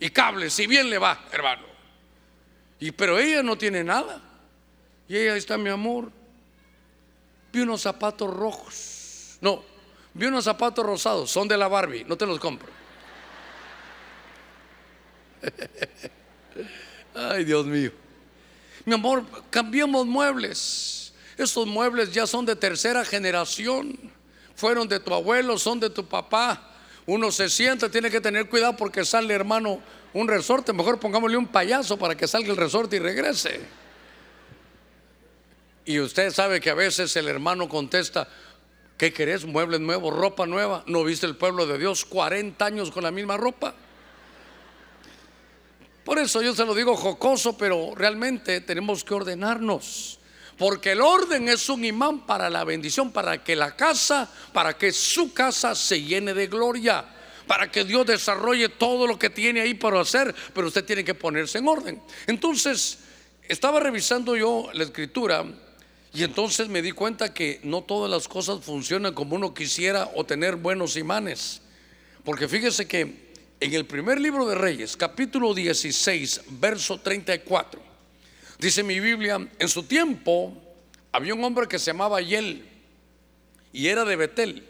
y 0.00 0.10
cables, 0.10 0.52
si 0.52 0.66
bien 0.66 0.90
le 0.90 0.98
va, 0.98 1.24
hermano. 1.30 1.62
Y 2.80 2.90
pero 2.90 3.18
ella 3.18 3.42
no 3.42 3.56
tiene 3.56 3.84
nada. 3.84 4.20
Y 5.08 5.16
ahí 5.16 5.38
está 5.38 5.56
mi 5.56 5.70
amor. 5.70 6.10
Vi 7.52 7.60
unos 7.60 7.82
zapatos 7.82 8.34
rojos. 8.34 9.38
No, 9.40 9.62
vi 10.14 10.26
unos 10.26 10.44
zapatos 10.44 10.84
rosados. 10.84 11.30
Son 11.30 11.46
de 11.46 11.56
la 11.56 11.68
Barbie. 11.68 12.04
No 12.04 12.16
te 12.16 12.26
los 12.26 12.40
compro. 12.40 12.68
Ay, 17.14 17.44
Dios 17.44 17.66
mío. 17.66 17.92
Mi 18.84 18.94
amor, 18.94 19.24
cambiamos 19.50 20.06
muebles. 20.06 21.01
Estos 21.36 21.66
muebles 21.66 22.12
ya 22.12 22.26
son 22.26 22.44
de 22.44 22.56
tercera 22.56 23.04
generación. 23.04 23.98
Fueron 24.54 24.88
de 24.88 25.00
tu 25.00 25.12
abuelo, 25.14 25.58
son 25.58 25.80
de 25.80 25.90
tu 25.90 26.06
papá. 26.06 26.70
Uno 27.06 27.32
se 27.32 27.48
sienta, 27.48 27.88
tiene 27.88 28.10
que 28.10 28.20
tener 28.20 28.48
cuidado 28.48 28.76
porque 28.76 29.04
sale, 29.04 29.34
hermano, 29.34 29.80
un 30.12 30.28
resorte. 30.28 30.72
Mejor 30.72 31.00
pongámosle 31.00 31.36
un 31.36 31.48
payaso 31.48 31.98
para 31.98 32.16
que 32.16 32.28
salga 32.28 32.50
el 32.50 32.56
resorte 32.56 32.96
y 32.96 32.98
regrese. 32.98 33.60
Y 35.84 35.98
usted 35.98 36.30
sabe 36.30 36.60
que 36.60 36.70
a 36.70 36.74
veces 36.74 37.16
el 37.16 37.26
hermano 37.26 37.68
contesta, 37.68 38.28
¿qué 38.96 39.12
querés? 39.12 39.44
Muebles 39.44 39.80
nuevos, 39.80 40.14
ropa 40.14 40.46
nueva. 40.46 40.84
¿No 40.86 41.02
viste 41.02 41.26
el 41.26 41.36
pueblo 41.36 41.66
de 41.66 41.78
Dios 41.78 42.04
40 42.04 42.64
años 42.64 42.90
con 42.90 43.02
la 43.02 43.10
misma 43.10 43.36
ropa? 43.36 43.74
Por 46.04 46.18
eso 46.18 46.42
yo 46.42 46.54
se 46.54 46.64
lo 46.64 46.74
digo 46.74 46.96
jocoso, 46.96 47.56
pero 47.56 47.94
realmente 47.96 48.60
tenemos 48.60 49.02
que 49.02 49.14
ordenarnos. 49.14 50.18
Porque 50.62 50.92
el 50.92 51.00
orden 51.00 51.48
es 51.48 51.68
un 51.68 51.84
imán 51.84 52.24
para 52.24 52.48
la 52.48 52.62
bendición, 52.62 53.10
para 53.10 53.42
que 53.42 53.56
la 53.56 53.74
casa, 53.74 54.30
para 54.52 54.78
que 54.78 54.92
su 54.92 55.34
casa 55.34 55.74
se 55.74 56.00
llene 56.00 56.34
de 56.34 56.46
gloria, 56.46 57.04
para 57.48 57.68
que 57.68 57.82
Dios 57.82 58.06
desarrolle 58.06 58.68
todo 58.68 59.08
lo 59.08 59.18
que 59.18 59.28
tiene 59.28 59.60
ahí 59.60 59.74
para 59.74 60.00
hacer, 60.00 60.32
pero 60.54 60.68
usted 60.68 60.84
tiene 60.84 61.02
que 61.02 61.14
ponerse 61.14 61.58
en 61.58 61.66
orden. 61.66 62.00
Entonces, 62.28 63.00
estaba 63.42 63.80
revisando 63.80 64.36
yo 64.36 64.70
la 64.72 64.84
escritura 64.84 65.44
y 66.14 66.22
entonces 66.22 66.68
me 66.68 66.80
di 66.80 66.92
cuenta 66.92 67.34
que 67.34 67.58
no 67.64 67.82
todas 67.82 68.08
las 68.08 68.28
cosas 68.28 68.64
funcionan 68.64 69.14
como 69.14 69.34
uno 69.34 69.54
quisiera 69.54 70.12
o 70.14 70.22
tener 70.22 70.54
buenos 70.54 70.96
imanes. 70.96 71.60
Porque 72.22 72.46
fíjese 72.46 72.86
que 72.86 73.32
en 73.58 73.74
el 73.74 73.84
primer 73.84 74.20
libro 74.20 74.46
de 74.46 74.54
Reyes, 74.54 74.96
capítulo 74.96 75.54
16, 75.54 76.42
verso 76.50 77.00
34, 77.00 77.91
dice 78.62 78.84
mi 78.84 79.00
Biblia, 79.00 79.44
en 79.58 79.68
su 79.68 79.82
tiempo 79.82 80.56
había 81.10 81.34
un 81.34 81.42
hombre 81.42 81.66
que 81.66 81.80
se 81.80 81.86
llamaba 81.86 82.20
Yel 82.20 82.64
y 83.72 83.88
era 83.88 84.04
de 84.04 84.14
Betel. 84.14 84.68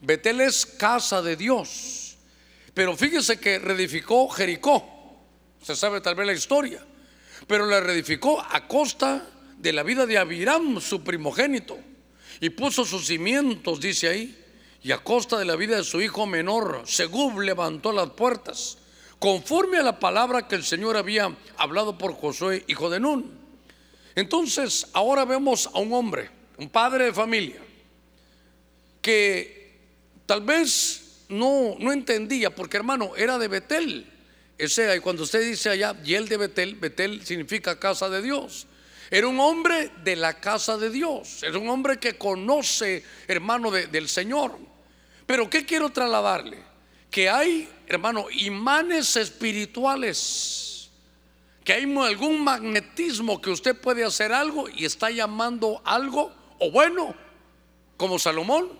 Betel 0.00 0.40
es 0.40 0.64
casa 0.64 1.20
de 1.20 1.36
Dios. 1.36 2.16
Pero 2.72 2.96
fíjese 2.96 3.38
que 3.38 3.58
reedificó 3.58 4.28
Jericó. 4.30 4.84
Se 5.62 5.76
sabe 5.76 6.00
tal 6.00 6.14
vez 6.14 6.26
la 6.26 6.32
historia. 6.32 6.82
Pero 7.46 7.66
la 7.66 7.80
reedificó 7.80 8.40
a 8.40 8.66
costa 8.66 9.28
de 9.58 9.72
la 9.72 9.82
vida 9.82 10.06
de 10.06 10.16
Abiram, 10.16 10.80
su 10.80 11.04
primogénito, 11.04 11.78
y 12.40 12.50
puso 12.50 12.84
sus 12.84 13.06
cimientos, 13.06 13.80
dice 13.80 14.08
ahí, 14.08 14.44
y 14.82 14.92
a 14.92 14.98
costa 14.98 15.38
de 15.38 15.44
la 15.44 15.56
vida 15.56 15.76
de 15.76 15.84
su 15.84 16.00
hijo 16.00 16.26
menor, 16.26 16.82
Segub 16.86 17.40
levantó 17.40 17.92
las 17.92 18.10
puertas, 18.10 18.78
conforme 19.18 19.78
a 19.78 19.82
la 19.82 19.98
palabra 19.98 20.46
que 20.46 20.54
el 20.54 20.64
Señor 20.64 20.96
había 20.96 21.34
hablado 21.56 21.96
por 21.96 22.14
Josué, 22.14 22.64
hijo 22.68 22.90
de 22.90 23.00
Nun. 23.00 23.30
Entonces, 24.14 24.88
ahora 24.92 25.24
vemos 25.24 25.68
a 25.72 25.78
un 25.78 25.92
hombre, 25.92 26.30
un 26.58 26.68
padre 26.68 27.06
de 27.06 27.12
familia, 27.12 27.60
que 29.02 29.78
tal 30.26 30.42
vez 30.42 31.24
no, 31.28 31.76
no 31.78 31.92
entendía, 31.92 32.54
porque 32.54 32.76
hermano, 32.76 33.12
era 33.16 33.38
de 33.38 33.48
Betel. 33.48 34.12
Ese, 34.58 34.96
y 34.96 35.00
cuando 35.00 35.24
usted 35.24 35.46
dice 35.46 35.68
allá, 35.68 35.94
y 36.04 36.14
él 36.14 36.28
de 36.28 36.38
Betel, 36.38 36.76
Betel 36.76 37.24
significa 37.26 37.78
casa 37.78 38.08
de 38.08 38.22
Dios. 38.22 38.66
Era 39.10 39.28
un 39.28 39.38
hombre 39.38 39.90
de 40.02 40.16
la 40.16 40.40
casa 40.40 40.76
de 40.78 40.90
Dios. 40.90 41.42
Era 41.42 41.58
un 41.58 41.68
hombre 41.68 41.98
que 41.98 42.16
conoce, 42.16 43.04
hermano, 43.28 43.70
del 43.70 44.08
Señor. 44.08 44.58
Pero 45.26 45.48
¿qué 45.50 45.64
quiero 45.64 45.90
trasladarle? 45.90 46.58
Que 47.10 47.28
hay, 47.28 47.68
hermano, 47.86 48.26
imanes 48.30 49.16
espirituales. 49.16 50.90
Que 51.64 51.72
hay 51.72 51.96
algún 51.98 52.44
magnetismo 52.44 53.40
que 53.40 53.50
usted 53.50 53.76
puede 53.76 54.04
hacer 54.04 54.32
algo 54.32 54.68
y 54.68 54.84
está 54.84 55.10
llamando 55.10 55.82
algo, 55.84 56.32
o 56.60 56.70
bueno, 56.70 57.14
como 57.96 58.18
Salomón, 58.18 58.70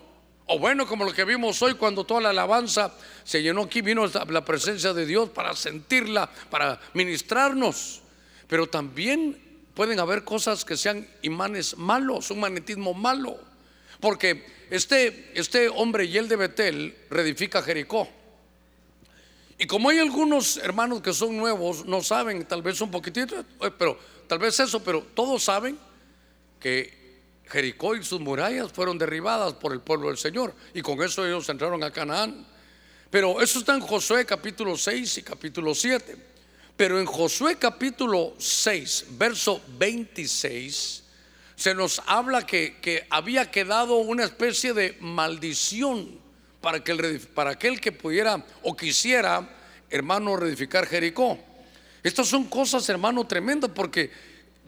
o 0.45 0.57
bueno, 0.59 0.87
como 0.87 1.03
lo 1.03 1.11
que 1.11 1.25
vimos 1.25 1.61
hoy 1.61 1.73
cuando 1.73 2.05
toda 2.05 2.21
la 2.21 2.29
alabanza 2.29 2.93
se 3.25 3.43
llenó 3.43 3.63
aquí, 3.63 3.81
vino 3.81 4.07
la 4.07 4.45
presencia 4.45 4.93
de 4.93 5.05
Dios 5.05 5.29
para 5.29 5.53
sentirla, 5.53 6.29
para 6.49 6.79
ministrarnos. 6.93 8.01
Pero 8.47 8.67
también 8.67 9.37
pueden 9.73 9.99
haber 9.99 10.23
cosas 10.23 10.63
que 10.63 10.77
sean 10.77 11.05
imanes 11.21 11.77
malos, 11.77 12.31
un 12.31 12.39
magnetismo 12.39 12.93
malo. 12.93 13.37
Porque 13.99 14.45
este, 14.69 15.31
este 15.35 15.67
hombre 15.67 16.05
y 16.05 16.17
el 16.17 16.29
de 16.29 16.37
Betel 16.37 16.97
reedifica 17.09 17.61
Jericó. 17.61 18.07
Y 19.57 19.65
como 19.65 19.89
hay 19.89 19.99
algunos 19.99 20.57
hermanos 20.57 21.01
que 21.01 21.13
son 21.13 21.35
nuevos, 21.35 21.85
no 21.85 22.01
saben, 22.01 22.45
tal 22.45 22.61
vez 22.61 22.79
un 22.81 22.91
poquitito, 22.91 23.39
eh, 23.39 23.71
pero 23.77 23.97
tal 24.27 24.39
vez 24.39 24.59
eso, 24.59 24.83
pero 24.83 25.01
todos 25.13 25.43
saben 25.43 25.77
que 26.59 26.97
Jericó 27.47 27.95
y 27.95 28.03
sus 28.03 28.19
murallas 28.19 28.71
fueron 28.71 28.97
derribadas 28.97 29.53
por 29.53 29.73
el 29.73 29.79
pueblo 29.79 30.09
del 30.09 30.17
Señor. 30.17 30.53
Y 30.73 30.81
con 30.81 31.01
eso 31.01 31.25
ellos 31.25 31.47
entraron 31.49 31.83
a 31.83 31.91
Canaán. 31.91 32.45
Pero 33.09 33.41
eso 33.41 33.59
está 33.59 33.73
en 33.73 33.81
Josué 33.81 34.25
capítulo 34.25 34.77
6 34.77 35.19
y 35.19 35.23
capítulo 35.23 35.73
7. 35.73 36.17
Pero 36.75 36.99
en 36.99 37.05
Josué 37.05 37.55
capítulo 37.55 38.35
6, 38.37 39.05
verso 39.11 39.61
26, 39.79 41.03
se 41.55 41.73
nos 41.73 42.01
habla 42.05 42.45
que, 42.45 43.07
había 43.09 43.49
quedado 43.49 43.95
una 43.97 44.25
especie 44.25 44.73
de 44.73 44.95
maldición 44.99 46.19
para, 46.67 46.83
que 46.83 46.91
el, 46.91 47.21
para 47.33 47.51
aquel 47.51 47.79
que 47.79 47.93
pudiera 47.93 48.43
o 48.61 48.75
quisiera, 48.75 49.47
hermano, 49.89 50.35
reedificar 50.35 50.85
Jericó. 50.85 51.39
Estas 52.03 52.27
son 52.27 52.43
cosas, 52.43 52.89
hermano, 52.89 53.25
tremendas, 53.25 53.71
porque 53.73 54.11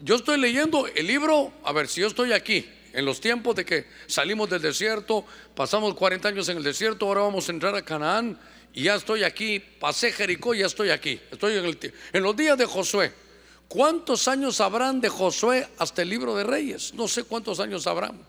yo 0.00 0.16
estoy 0.16 0.38
leyendo 0.38 0.86
el 0.86 1.06
libro, 1.06 1.52
a 1.62 1.72
ver, 1.74 1.88
si 1.88 2.00
yo 2.00 2.06
estoy 2.06 2.32
aquí, 2.32 2.66
en 2.94 3.04
los 3.04 3.20
tiempos 3.20 3.54
de 3.54 3.66
que 3.66 3.84
salimos 4.06 4.48
del 4.48 4.62
desierto, 4.62 5.26
pasamos 5.54 5.92
40 5.92 6.26
años 6.26 6.48
en 6.48 6.56
el 6.56 6.62
desierto, 6.62 7.04
ahora 7.04 7.20
vamos 7.20 7.46
a 7.50 7.52
entrar 7.52 7.74
a 7.74 7.82
Canaán 7.82 8.40
y 8.72 8.84
ya 8.84 8.94
estoy 8.94 9.22
aquí, 9.22 9.60
pasé 9.60 10.10
Jericó 10.10 10.54
y 10.54 10.60
ya 10.60 10.66
estoy 10.68 10.88
aquí, 10.88 11.20
estoy 11.30 11.58
en, 11.58 11.78
en 12.14 12.22
los 12.22 12.34
días 12.34 12.56
de 12.56 12.64
Josué. 12.64 13.12
¿Cuántos 13.68 14.26
años 14.26 14.58
habrán 14.62 15.02
de 15.02 15.10
Josué 15.10 15.68
hasta 15.76 16.00
el 16.00 16.08
libro 16.08 16.34
de 16.34 16.44
Reyes? 16.44 16.94
No 16.94 17.06
sé 17.06 17.24
cuántos 17.24 17.60
años 17.60 17.86
habrán. 17.86 18.26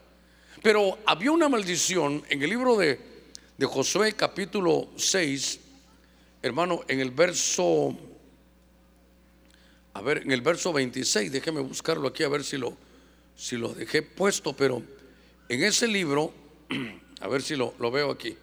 Pero 0.61 0.99
había 1.05 1.31
una 1.31 1.47
maldición 1.47 2.21
en 2.29 2.43
el 2.43 2.49
libro 2.49 2.75
de, 2.75 3.10
de 3.61 3.67
Josué 3.67 4.13
capítulo 4.13 4.89
6, 4.95 5.59
hermano, 6.41 6.81
en 6.87 6.99
el 6.99 7.11
verso, 7.11 7.95
a 9.93 10.01
ver, 10.01 10.23
en 10.23 10.31
el 10.31 10.41
verso 10.41 10.73
26, 10.73 11.31
déjeme 11.31 11.61
buscarlo 11.61 12.07
aquí 12.07 12.23
a 12.23 12.27
ver 12.27 12.43
si 12.43 12.57
lo, 12.57 12.75
si 13.35 13.57
lo 13.57 13.71
dejé 13.71 14.01
puesto, 14.01 14.53
pero 14.53 14.81
en 15.47 15.63
ese 15.63 15.87
libro, 15.87 16.33
a 17.21 17.27
ver 17.27 17.43
si 17.43 17.55
lo, 17.55 17.75
lo 17.77 17.91
veo 17.91 18.09
aquí. 18.09 18.35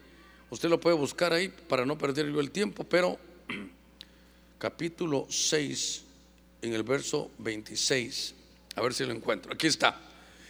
Usted 0.51 0.69
lo 0.69 0.79
puede 0.79 0.95
buscar 0.95 1.33
ahí 1.33 1.49
para 1.49 1.85
no 1.85 1.97
perder 1.97 2.31
yo 2.31 2.39
el 2.39 2.51
tiempo, 2.51 2.85
pero 2.85 3.19
capítulo 4.57 5.27
6 5.29 6.01
en 6.61 6.73
el 6.73 6.83
verso 6.83 7.29
26. 7.39 8.35
A 8.73 8.81
ver 8.81 8.93
si 8.93 9.03
lo 9.03 9.11
encuentro. 9.11 9.51
Aquí 9.51 9.67
está. 9.67 9.99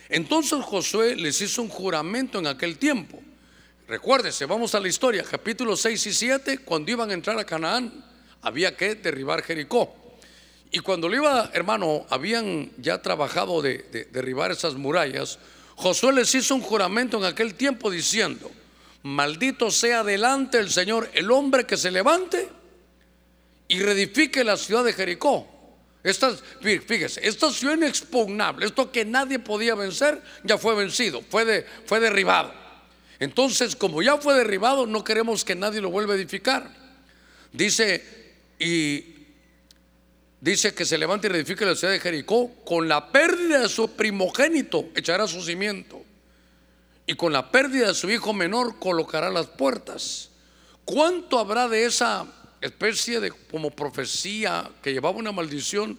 Entonces 0.10 0.64
Josué 0.64 1.16
les 1.16 1.42
hizo 1.42 1.64
un 1.64 1.70
juramento 1.70 2.38
en 2.38 2.46
aquel 2.46 2.78
tiempo. 2.78 3.20
Recuérdese, 3.90 4.46
vamos 4.46 4.76
a 4.76 4.80
la 4.80 4.88
historia, 4.88 5.24
capítulo 5.24 5.76
6 5.76 6.06
y 6.06 6.14
7, 6.14 6.60
cuando 6.60 6.92
iban 6.92 7.10
a 7.10 7.14
entrar 7.16 7.40
a 7.40 7.44
Canaán, 7.44 8.06
había 8.44 8.78
que 8.78 8.94
derribar 8.94 9.42
Jericó. 9.42 9.92
Y 10.70 10.78
cuando 10.78 11.10
lo 11.10 11.16
iba, 11.16 11.50
hermano, 11.54 12.06
habían 12.12 12.72
ya 12.78 13.02
trabajado 13.02 13.64
de, 13.64 13.80
de 13.92 14.06
derribar 14.06 14.52
esas 14.52 14.76
murallas, 14.76 15.40
Josué 15.76 16.14
les 16.14 16.36
hizo 16.36 16.54
un 16.54 16.62
juramento 16.62 17.18
en 17.18 17.24
aquel 17.24 17.56
tiempo 17.56 17.90
diciendo, 17.90 18.52
maldito 19.02 19.72
sea 19.72 20.04
delante 20.04 20.60
el 20.60 20.70
Señor 20.70 21.10
el 21.16 21.32
hombre 21.32 21.66
que 21.66 21.76
se 21.76 21.90
levante 21.90 22.48
y 23.68 23.80
reedifique 23.80 24.44
la 24.44 24.56
ciudad 24.56 24.84
de 24.84 24.94
Jericó 24.94 25.48
esta, 26.04 26.34
fíjese, 26.62 27.28
esta 27.28 27.52
ciudad 27.52 27.76
inexpugnable, 27.76 28.66
esto 28.66 28.92
que 28.92 29.04
nadie 29.04 29.40
podía 29.40 29.76
vencer, 29.76 30.22
ya 30.44 30.58
fue 30.58 30.76
vencido, 30.76 31.22
fue, 31.30 31.66
fue 31.86 32.00
derribado. 32.00 32.69
Entonces, 33.20 33.76
como 33.76 34.02
ya 34.02 34.18
fue 34.18 34.34
derribado, 34.34 34.86
no 34.86 35.04
queremos 35.04 35.44
que 35.44 35.56
nadie 35.56 35.82
lo 35.82 35.90
vuelva 35.90 36.14
a 36.14 36.18
edificar. 36.18 36.72
Dice, 37.52 38.04
y 38.58 39.04
dice 40.40 40.74
que 40.74 40.86
se 40.86 40.98
levante 40.98 41.28
y 41.28 41.32
reedifique 41.32 41.66
la 41.66 41.76
ciudad 41.76 41.94
de 41.94 42.00
Jericó, 42.00 42.52
con 42.66 42.88
la 42.88 43.12
pérdida 43.12 43.60
de 43.60 43.70
su 43.70 43.96
primogénito 43.96 44.90
echará 44.96 45.28
su 45.28 45.42
cimiento, 45.42 46.02
y 47.06 47.16
con 47.16 47.34
la 47.34 47.52
pérdida 47.52 47.88
de 47.88 47.94
su 47.94 48.10
hijo 48.10 48.34
menor 48.34 48.80
colocará 48.80 49.30
las 49.30 49.48
puertas. 49.48 50.30
¿Cuánto 50.86 51.40
habrá 51.40 51.68
de 51.68 51.86
esa 51.86 52.28
especie 52.62 53.20
de 53.20 53.32
como 53.32 53.72
profecía 53.72 54.70
que 54.82 54.94
llevaba 54.94 55.18
una 55.18 55.32
maldición 55.32 55.98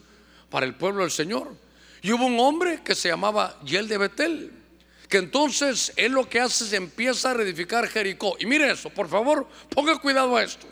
para 0.50 0.66
el 0.66 0.74
pueblo 0.74 1.02
del 1.02 1.10
Señor. 1.10 1.54
Y 2.02 2.12
hubo 2.12 2.26
un 2.26 2.38
hombre 2.40 2.82
que 2.82 2.94
se 2.94 3.08
llamaba 3.08 3.58
Yel 3.64 3.88
de 3.88 3.98
Betel, 3.98 4.52
que 5.10 5.18
entonces 5.18 5.92
él 5.96 6.12
lo 6.12 6.28
que 6.28 6.38
hace 6.38 6.64
es 6.64 6.72
empieza 6.72 7.32
a 7.32 7.34
reedificar 7.34 7.88
Jericó. 7.88 8.36
Y 8.38 8.46
mire 8.46 8.70
eso, 8.70 8.90
por 8.90 9.08
favor, 9.08 9.48
ponga 9.68 9.98
cuidado 9.98 10.36
a 10.36 10.44
esto. 10.44 10.68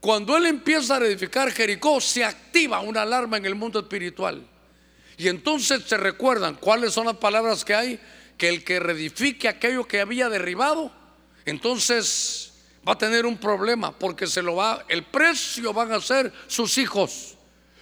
Cuando 0.00 0.38
él 0.38 0.46
empieza 0.46 0.96
a 0.96 1.00
reedificar 1.00 1.52
Jericó, 1.52 2.00
se 2.00 2.24
activa 2.24 2.80
una 2.80 3.02
alarma 3.02 3.36
en 3.36 3.44
el 3.44 3.54
mundo 3.54 3.80
espiritual. 3.80 4.42
Y 5.18 5.28
entonces 5.28 5.84
se 5.86 5.98
recuerdan 5.98 6.54
cuáles 6.54 6.94
son 6.94 7.04
las 7.04 7.16
palabras 7.18 7.62
que 7.62 7.74
hay, 7.74 8.00
que 8.38 8.48
el 8.48 8.64
que 8.64 8.80
reedifique 8.80 9.48
aquello 9.48 9.86
que 9.86 10.00
había 10.00 10.30
derribado, 10.30 10.90
entonces 11.44 12.54
va 12.88 12.94
a 12.94 12.98
tener 12.98 13.26
un 13.26 13.36
problema 13.36 13.98
porque 13.98 14.26
se 14.26 14.40
lo 14.40 14.56
va, 14.56 14.86
el 14.88 15.04
precio 15.04 15.74
van 15.74 15.92
a 15.92 16.00
ser 16.00 16.32
sus 16.46 16.78
hijos. 16.78 17.34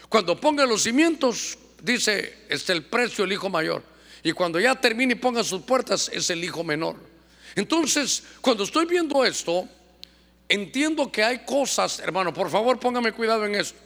Cuando 0.08 0.40
ponga 0.40 0.66
los 0.66 0.82
cimientos, 0.82 1.56
dice, 1.80 2.46
es 2.48 2.68
el 2.70 2.82
precio 2.82 3.22
el 3.22 3.32
hijo 3.32 3.48
mayor. 3.48 3.84
Y 4.22 4.32
cuando 4.32 4.58
ya 4.58 4.74
termine 4.74 5.12
y 5.12 5.16
ponga 5.16 5.44
sus 5.44 5.62
puertas, 5.62 6.10
es 6.12 6.30
el 6.30 6.42
hijo 6.42 6.64
menor. 6.64 6.96
Entonces, 7.54 8.22
cuando 8.40 8.64
estoy 8.64 8.86
viendo 8.86 9.24
esto, 9.24 9.68
entiendo 10.48 11.10
que 11.10 11.22
hay 11.24 11.44
cosas, 11.44 11.98
hermano, 12.00 12.32
por 12.32 12.50
favor 12.50 12.78
póngame 12.78 13.12
cuidado 13.12 13.44
en 13.46 13.54
esto. 13.54 13.78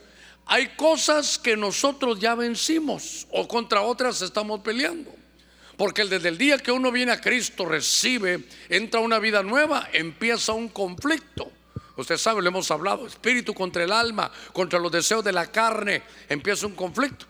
Hay 0.46 0.68
cosas 0.76 1.38
que 1.38 1.56
nosotros 1.56 2.18
ya 2.18 2.34
vencimos 2.34 3.26
o 3.30 3.46
contra 3.46 3.82
otras 3.82 4.22
estamos 4.22 4.60
peleando. 4.60 5.14
Porque 5.76 6.04
desde 6.04 6.28
el 6.28 6.38
día 6.38 6.58
que 6.58 6.70
uno 6.70 6.92
viene 6.92 7.12
a 7.12 7.20
Cristo, 7.20 7.64
recibe, 7.64 8.44
entra 8.68 9.00
una 9.00 9.18
vida 9.18 9.42
nueva, 9.42 9.88
empieza 9.92 10.52
un 10.52 10.68
conflicto. 10.68 11.50
Usted 11.96 12.16
sabe, 12.16 12.42
lo 12.42 12.48
hemos 12.48 12.70
hablado, 12.70 13.06
espíritu 13.06 13.54
contra 13.54 13.84
el 13.84 13.92
alma, 13.92 14.30
contra 14.52 14.78
los 14.78 14.90
deseos 14.90 15.24
de 15.24 15.32
la 15.32 15.50
carne, 15.50 16.02
empieza 16.28 16.66
un 16.66 16.74
conflicto. 16.74 17.26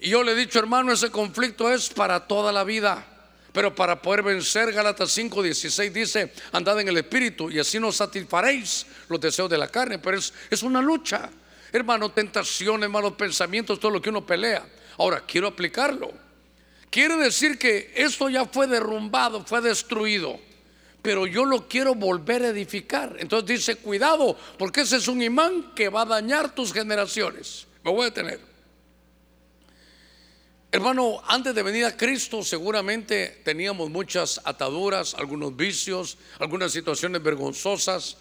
Y 0.00 0.10
yo 0.10 0.22
le 0.22 0.32
he 0.32 0.34
dicho, 0.34 0.58
hermano, 0.58 0.92
ese 0.92 1.10
conflicto 1.10 1.70
es 1.72 1.88
para 1.88 2.26
toda 2.26 2.52
la 2.52 2.64
vida. 2.64 3.04
Pero 3.52 3.74
para 3.74 4.00
poder 4.00 4.22
vencer, 4.22 4.72
Gálatas 4.72 5.10
5, 5.10 5.42
16 5.42 5.92
dice, 5.92 6.32
andad 6.52 6.80
en 6.80 6.88
el 6.88 6.96
espíritu 6.98 7.50
y 7.50 7.58
así 7.58 7.80
no 7.80 7.90
satisfaréis 7.90 8.86
los 9.08 9.20
deseos 9.20 9.50
de 9.50 9.58
la 9.58 9.68
carne. 9.68 9.98
Pero 9.98 10.18
es, 10.18 10.32
es 10.50 10.62
una 10.62 10.80
lucha. 10.80 11.30
Hermano, 11.72 12.10
tentaciones, 12.10 12.88
malos 12.88 13.14
pensamientos, 13.14 13.80
todo 13.80 13.90
lo 13.90 14.00
que 14.00 14.10
uno 14.10 14.24
pelea. 14.24 14.64
Ahora, 14.98 15.24
quiero 15.26 15.48
aplicarlo. 15.48 16.12
Quiere 16.90 17.16
decir 17.16 17.58
que 17.58 17.92
esto 17.94 18.28
ya 18.28 18.46
fue 18.46 18.66
derrumbado, 18.66 19.44
fue 19.44 19.60
destruido, 19.60 20.40
pero 21.02 21.26
yo 21.26 21.44
lo 21.44 21.68
quiero 21.68 21.94
volver 21.94 22.42
a 22.44 22.48
edificar. 22.48 23.16
Entonces 23.18 23.58
dice, 23.58 23.76
cuidado, 23.76 24.36
porque 24.58 24.82
ese 24.82 24.96
es 24.96 25.08
un 25.08 25.20
imán 25.20 25.74
que 25.74 25.90
va 25.90 26.02
a 26.02 26.06
dañar 26.06 26.54
tus 26.54 26.72
generaciones. 26.72 27.66
Me 27.84 27.90
voy 27.90 28.02
a 28.02 28.04
detener. 28.06 28.47
Hermano, 30.70 31.22
antes 31.26 31.54
de 31.54 31.62
venir 31.62 31.86
a 31.86 31.96
Cristo 31.96 32.44
seguramente 32.44 33.40
teníamos 33.42 33.88
muchas 33.88 34.38
ataduras, 34.44 35.14
algunos 35.14 35.56
vicios, 35.56 36.18
algunas 36.38 36.72
situaciones 36.72 37.22
vergonzosas, 37.22 38.18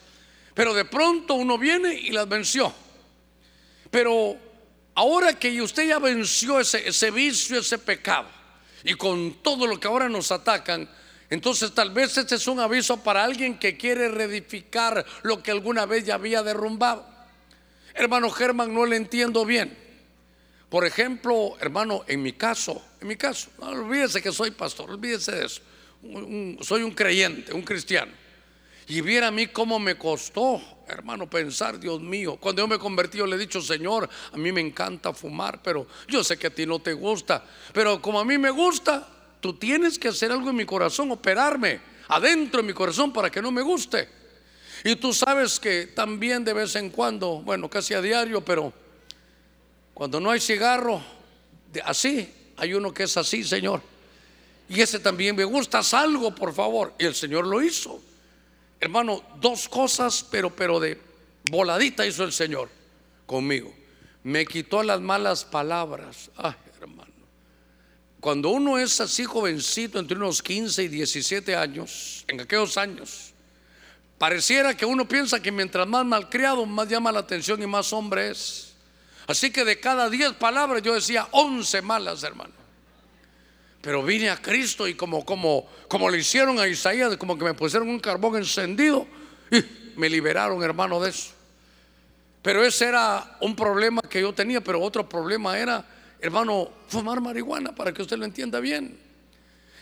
pero 0.53 0.73
de 0.73 0.85
pronto 0.85 1.33
uno 1.33 1.57
viene 1.57 1.93
y 1.93 2.11
las 2.11 2.27
venció. 2.29 2.73
Pero 3.91 4.37
ahora 4.95 5.37
que 5.37 5.61
usted 5.61 5.89
ya 5.89 5.99
venció 5.99 6.61
ese, 6.61 7.11
vicio, 7.11 7.59
ese 7.59 7.79
pecado, 7.79 8.29
y 8.81 8.93
con 8.93 9.43
todo 9.43 9.67
lo 9.67 9.77
que 9.77 9.87
ahora 9.89 10.07
nos 10.07 10.31
atacan, 10.31 10.89
entonces 11.29 11.73
tal 11.73 11.91
vez 11.91 12.17
este 12.17 12.35
es 12.35 12.47
un 12.47 12.61
aviso 12.61 13.03
para 13.03 13.25
alguien 13.25 13.59
que 13.59 13.75
quiere 13.75 14.07
reedificar 14.07 15.05
lo 15.23 15.43
que 15.43 15.51
alguna 15.51 15.85
vez 15.85 16.05
ya 16.05 16.13
había 16.13 16.41
derrumbado. 16.43 17.05
Hermano 17.93 18.29
Germán, 18.29 18.73
no 18.73 18.85
le 18.85 18.95
entiendo 18.95 19.43
bien. 19.43 19.86
Por 20.69 20.85
ejemplo, 20.85 21.55
hermano, 21.61 22.03
en 22.07 22.21
mi 22.21 22.33
caso, 22.33 22.81
en 22.99 23.07
mi 23.07 23.15
caso, 23.15 23.49
no 23.59 23.67
olvídese 23.67 24.21
que 24.21 24.31
soy 24.31 24.51
pastor, 24.51 24.91
olvídese 24.91 25.31
de 25.31 25.45
eso. 25.45 25.61
soy 26.61 26.83
un 26.83 26.91
creyente, 26.91 27.53
un 27.53 27.61
cristiano. 27.61 28.11
Y 28.89 29.01
viera 29.01 29.27
a 29.27 29.31
mí 29.31 29.47
cómo 29.47 29.79
me 29.79 29.97
costó, 29.97 30.61
hermano, 30.87 31.29
pensar, 31.29 31.79
Dios 31.79 32.01
mío. 32.01 32.37
Cuando 32.37 32.61
yo 32.61 32.67
me 32.67 32.79
convertí, 32.79 33.17
yo 33.17 33.25
le 33.25 33.35
he 33.35 33.39
dicho, 33.39 33.61
Señor, 33.61 34.09
a 34.31 34.37
mí 34.37 34.51
me 34.51 34.61
encanta 34.61 35.13
fumar, 35.13 35.61
pero 35.61 35.87
yo 36.07 36.23
sé 36.23 36.37
que 36.37 36.47
a 36.47 36.49
ti 36.49 36.65
no 36.65 36.79
te 36.79 36.93
gusta. 36.93 37.43
Pero 37.73 38.01
como 38.01 38.19
a 38.19 38.25
mí 38.25 38.37
me 38.37 38.49
gusta, 38.49 39.07
tú 39.39 39.53
tienes 39.53 39.99
que 39.99 40.09
hacer 40.09 40.31
algo 40.31 40.49
en 40.49 40.55
mi 40.55 40.65
corazón, 40.65 41.11
operarme 41.11 41.79
adentro 42.09 42.61
de 42.61 42.67
mi 42.67 42.73
corazón 42.73 43.11
para 43.11 43.29
que 43.29 43.41
no 43.41 43.51
me 43.51 43.61
guste. 43.61 44.07
Y 44.83 44.95
tú 44.95 45.13
sabes 45.13 45.59
que 45.59 45.87
también 45.87 46.43
de 46.43 46.53
vez 46.53 46.75
en 46.75 46.89
cuando, 46.89 47.41
bueno, 47.41 47.69
casi 47.69 47.93
a 47.93 48.01
diario, 48.01 48.43
pero 48.43 48.73
cuando 49.97 50.19
no 50.19 50.29
hay 50.29 50.39
cigarro, 50.39 51.01
así, 51.83 52.31
hay 52.55 52.75
uno 52.75 52.93
que 52.93 53.01
es 53.01 53.17
así, 53.17 53.43
Señor. 53.43 53.81
Y 54.69 54.79
ese 54.79 54.99
también 54.99 55.35
me 55.35 55.43
gusta, 55.43 55.81
salgo, 55.81 56.35
por 56.35 56.53
favor. 56.53 56.93
Y 56.99 57.05
el 57.05 57.15
Señor 57.15 57.47
lo 57.47 57.63
hizo. 57.63 57.99
Hermano, 58.79 59.23
dos 59.41 59.67
cosas, 59.67 60.23
pero, 60.29 60.55
pero 60.55 60.79
de 60.79 61.01
voladita 61.49 62.05
hizo 62.05 62.23
el 62.23 62.31
Señor 62.31 62.69
conmigo. 63.25 63.73
Me 64.21 64.45
quitó 64.45 64.83
las 64.83 65.01
malas 65.01 65.43
palabras. 65.43 66.29
Ay, 66.35 66.53
hermano. 66.79 67.11
Cuando 68.19 68.49
uno 68.49 68.77
es 68.77 69.01
así 69.01 69.25
jovencito, 69.25 69.97
entre 69.97 70.15
unos 70.15 70.43
15 70.43 70.83
y 70.83 70.87
17 70.89 71.55
años, 71.55 72.23
en 72.27 72.39
aquellos 72.39 72.77
años, 72.77 73.33
pareciera 74.19 74.77
que 74.77 74.85
uno 74.85 75.07
piensa 75.07 75.41
que 75.41 75.51
mientras 75.51 75.87
más 75.87 76.05
malcriado, 76.05 76.67
más 76.67 76.87
llama 76.87 77.11
la 77.11 77.21
atención 77.21 77.63
y 77.63 77.65
más 77.65 77.91
hombre 77.93 78.29
es. 78.29 78.66
Así 79.27 79.51
que 79.51 79.65
de 79.65 79.79
cada 79.79 80.09
10 80.09 80.33
palabras 80.33 80.81
yo 80.81 80.95
decía 80.95 81.27
11 81.31 81.81
malas, 81.81 82.23
hermano. 82.23 82.53
Pero 83.81 84.01
vine 84.01 84.29
a 84.29 84.41
Cristo 84.41 84.87
y 84.87 84.95
como, 84.95 85.25
como, 85.25 85.67
como 85.87 86.09
le 86.09 86.17
hicieron 86.17 86.59
a 86.59 86.67
Isaías, 86.67 87.15
como 87.17 87.37
que 87.37 87.43
me 87.43 87.53
pusieron 87.53 87.89
un 87.89 87.99
carbón 87.99 88.37
encendido 88.37 89.05
y 89.51 89.63
me 89.97 90.09
liberaron, 90.09 90.63
hermano, 90.63 90.99
de 91.01 91.09
eso. 91.09 91.31
Pero 92.41 92.63
ese 92.63 92.85
era 92.85 93.37
un 93.41 93.55
problema 93.55 94.01
que 94.01 94.21
yo 94.21 94.33
tenía, 94.33 94.61
pero 94.61 94.81
otro 94.81 95.07
problema 95.07 95.57
era, 95.57 95.85
hermano, 96.21 96.69
fumar 96.87 97.19
marihuana, 97.19 97.75
para 97.75 97.91
que 97.91 98.01
usted 98.01 98.17
lo 98.17 98.25
entienda 98.25 98.61
bien. 98.61 98.97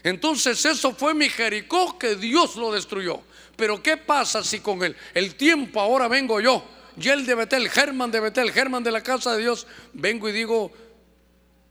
Entonces 0.01 0.63
eso 0.65 0.93
fue 0.93 1.13
mi 1.13 1.29
Jericó 1.29 1.97
que 1.99 2.15
Dios 2.15 2.55
lo 2.55 2.71
destruyó. 2.71 3.21
Pero 3.55 3.81
¿qué 3.81 3.97
pasa 3.97 4.43
si 4.43 4.59
con 4.59 4.83
el, 4.83 4.95
el 5.13 5.35
tiempo 5.35 5.79
ahora 5.79 6.07
vengo 6.07 6.41
yo? 6.41 6.63
Yel 6.97 7.25
de 7.25 7.35
Betel, 7.35 7.69
Germán 7.69 8.11
de 8.11 8.19
Betel, 8.19 8.51
Germán 8.51 8.83
de 8.83 8.91
la 8.91 9.01
casa 9.01 9.33
de 9.33 9.41
Dios, 9.41 9.67
vengo 9.93 10.29
y 10.29 10.31
digo, 10.31 10.71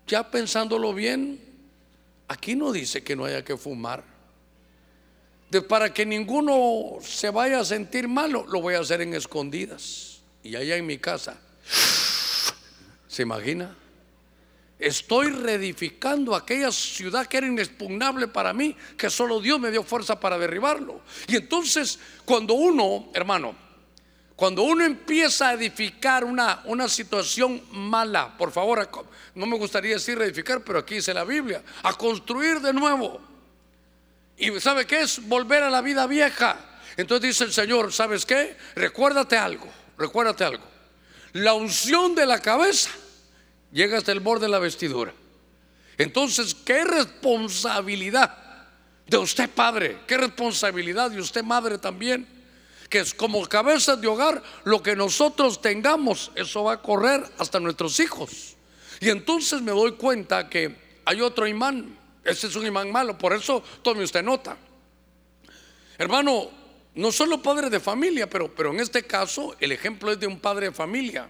ya 0.07 0.31
pensándolo 0.31 0.93
bien, 0.93 1.41
aquí 2.29 2.55
no 2.55 2.73
dice 2.73 3.03
que 3.03 3.17
no 3.17 3.25
haya 3.25 3.45
que 3.45 3.57
fumar. 3.57 4.05
De, 5.51 5.63
para 5.63 5.93
que 5.93 6.05
ninguno 6.05 6.99
se 7.03 7.31
vaya 7.31 7.61
a 7.61 7.65
sentir 7.65 8.09
malo, 8.09 8.47
lo 8.47 8.61
voy 8.61 8.75
a 8.75 8.81
hacer 8.81 9.01
en 9.01 9.15
escondidas. 9.15 10.21
Y 10.43 10.57
allá 10.57 10.77
en 10.77 10.85
mi 10.85 10.99
casa. 10.99 11.39
¿Se 13.09 13.23
imagina? 13.23 13.75
Estoy 14.79 15.31
reedificando 15.31 16.35
aquella 16.35 16.71
ciudad 16.71 17.27
que 17.27 17.39
era 17.39 17.47
inexpugnable 17.47 18.29
para 18.29 18.53
mí, 18.53 18.77
que 18.99 19.09
solo 19.09 19.41
Dios 19.41 19.59
me 19.59 19.71
dio 19.71 19.83
fuerza 19.85 20.19
para 20.21 20.37
derribarlo. 20.37 21.01
Y 21.29 21.37
entonces, 21.37 21.99
cuando 22.27 22.55
uno, 22.55 23.09
hermano, 23.15 23.64
cuando 24.37 24.63
uno 24.63 24.85
empieza 24.85 25.49
a 25.49 25.53
edificar 25.53 26.25
una, 26.25 26.63
una 26.65 26.89
situación 26.89 27.63
mala, 27.71 28.37
por 28.37 28.51
favor, 28.51 28.89
no 29.35 29.47
me 29.47 29.57
gustaría 29.57 29.95
decir 29.95 30.19
reedificar, 30.19 30.63
pero 30.63 30.81
aquí 30.81 30.97
dice 30.97 31.15
la 31.15 31.25
Biblia, 31.25 31.63
a 31.83 31.93
construir 31.93 32.61
de 32.61 32.73
nuevo. 32.73 33.21
¿Y 34.37 34.59
sabe 34.61 34.87
qué 34.87 35.03
es? 35.03 35.25
Volver 35.29 35.63
a 35.63 35.71
la 35.71 35.81
vida 35.81 36.07
vieja. 36.09 36.59
Entonces 36.97 37.29
dice 37.29 37.45
el 37.45 37.53
Señor, 37.53 37.93
¿sabes 37.93 38.27
qué? 38.27 38.57
Recuérdate 38.75 39.37
algo, 39.37 39.69
recuérdate 39.97 40.45
algo. 40.45 40.65
La 41.33 41.55
unción 41.55 42.17
de 42.17 42.27
la 42.27 42.41
cabeza 42.41 42.91
llega 43.73 43.99
hasta 43.99 44.11
el 44.13 44.21
borde 44.21 44.47
de 44.47 44.53
la 44.53 44.59
vestidura. 44.59 45.13
Entonces, 45.97 46.55
¿qué 46.55 46.85
responsabilidad 46.85 48.37
de 49.07 49.17
usted 49.17 49.49
padre? 49.49 49.99
¿Qué 50.09 50.17
responsabilidad 50.17 51.11
de 51.11 51.21
usted 51.21 51.45
madre 51.45 51.79
también? 51.79 52.34
Que 52.95 53.01
es 53.01 53.13
como 53.13 53.45
cabeza 53.49 53.97
de 53.97 54.07
hogar, 54.07 54.41
lo 54.63 54.81
que 54.81 54.95
nosotros 54.95 55.61
tengamos, 55.61 56.31
eso 56.37 56.63
va 56.63 56.75
a 56.75 56.81
correr 56.81 57.25
hasta 57.39 57.59
nuestros 57.59 57.99
hijos. 57.99 58.55
Y 59.01 59.09
entonces 59.09 59.61
me 59.63 59.73
doy 59.73 59.95
cuenta 59.95 60.49
que 60.49 60.77
hay 61.05 61.21
otro 61.21 61.49
imán, 61.49 61.99
ese 62.23 62.47
es 62.47 62.55
un 62.55 62.65
imán 62.65 62.93
malo, 62.93 63.19
por 63.19 63.33
eso 63.33 63.65
tome 63.83 64.05
usted 64.05 64.23
nota. 64.23 64.57
Hermano, 65.99 66.49
no 66.95 67.11
solo 67.11 67.43
padre 67.43 67.69
de 67.69 67.81
familia, 67.81 68.31
pero, 68.31 68.55
pero 68.55 68.71
en 68.71 68.79
este 68.79 69.03
caso 69.03 69.57
el 69.59 69.73
ejemplo 69.73 70.13
es 70.13 70.21
de 70.21 70.29
un 70.29 70.39
padre 70.39 70.67
de 70.67 70.73
familia 70.73 71.29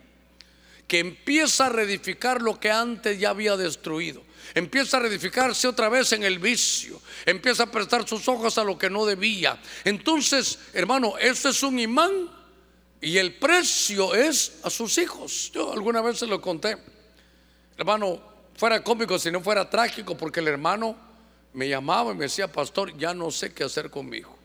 que 0.87 0.99
empieza 0.99 1.67
a 1.67 1.69
reedificar 1.71 2.43
lo 2.43 2.59
que 2.61 2.71
antes 2.71 3.19
ya 3.19 3.31
había 3.31 3.57
destruido. 3.57 4.23
Empieza 4.55 4.99
a 4.99 5.01
reedificarse 5.01 5.67
otra 5.67 5.89
vez 5.89 6.13
en 6.13 6.23
el 6.23 6.39
vicio. 6.39 7.01
Empieza 7.25 7.65
a 7.65 7.71
prestar 7.71 8.07
sus 8.07 8.29
ojos 8.29 8.59
a 8.59 8.65
lo 8.65 8.79
que 8.79 8.91
no 8.91 9.07
debía. 9.07 9.59
Entonces, 9.85 10.59
hermano, 10.73 11.17
eso 11.19 11.49
es 11.49 11.63
un 11.63 11.79
imán 11.79 12.31
y 13.01 13.19
el 13.19 13.35
precio 13.35 14.15
es 14.15 14.61
a 14.63 14.71
sus 14.71 14.99
hijos. 14.99 15.51
Yo 15.53 15.73
alguna 15.73 16.03
vez 16.03 16.19
se 16.19 16.27
lo 16.27 16.41
conté. 16.41 16.77
Hermano, 17.77 18.21
fuera 18.57 18.83
cómico 18.85 19.19
si 19.19 19.31
no 19.31 19.41
fuera 19.41 19.69
trágico, 19.69 20.17
porque 20.17 20.41
el 20.41 20.49
hermano 20.49 20.97
me 21.55 21.69
llamaba 21.69 22.13
y 22.13 22.17
me 22.17 22.25
decía, 22.25 22.51
pastor, 22.51 22.97
ya 22.97 23.15
no 23.15 23.31
sé 23.31 23.53
qué 23.53 23.65
hacer 23.65 23.91
con 23.91 24.09
mi 24.09 24.19
hijo. 24.19 24.39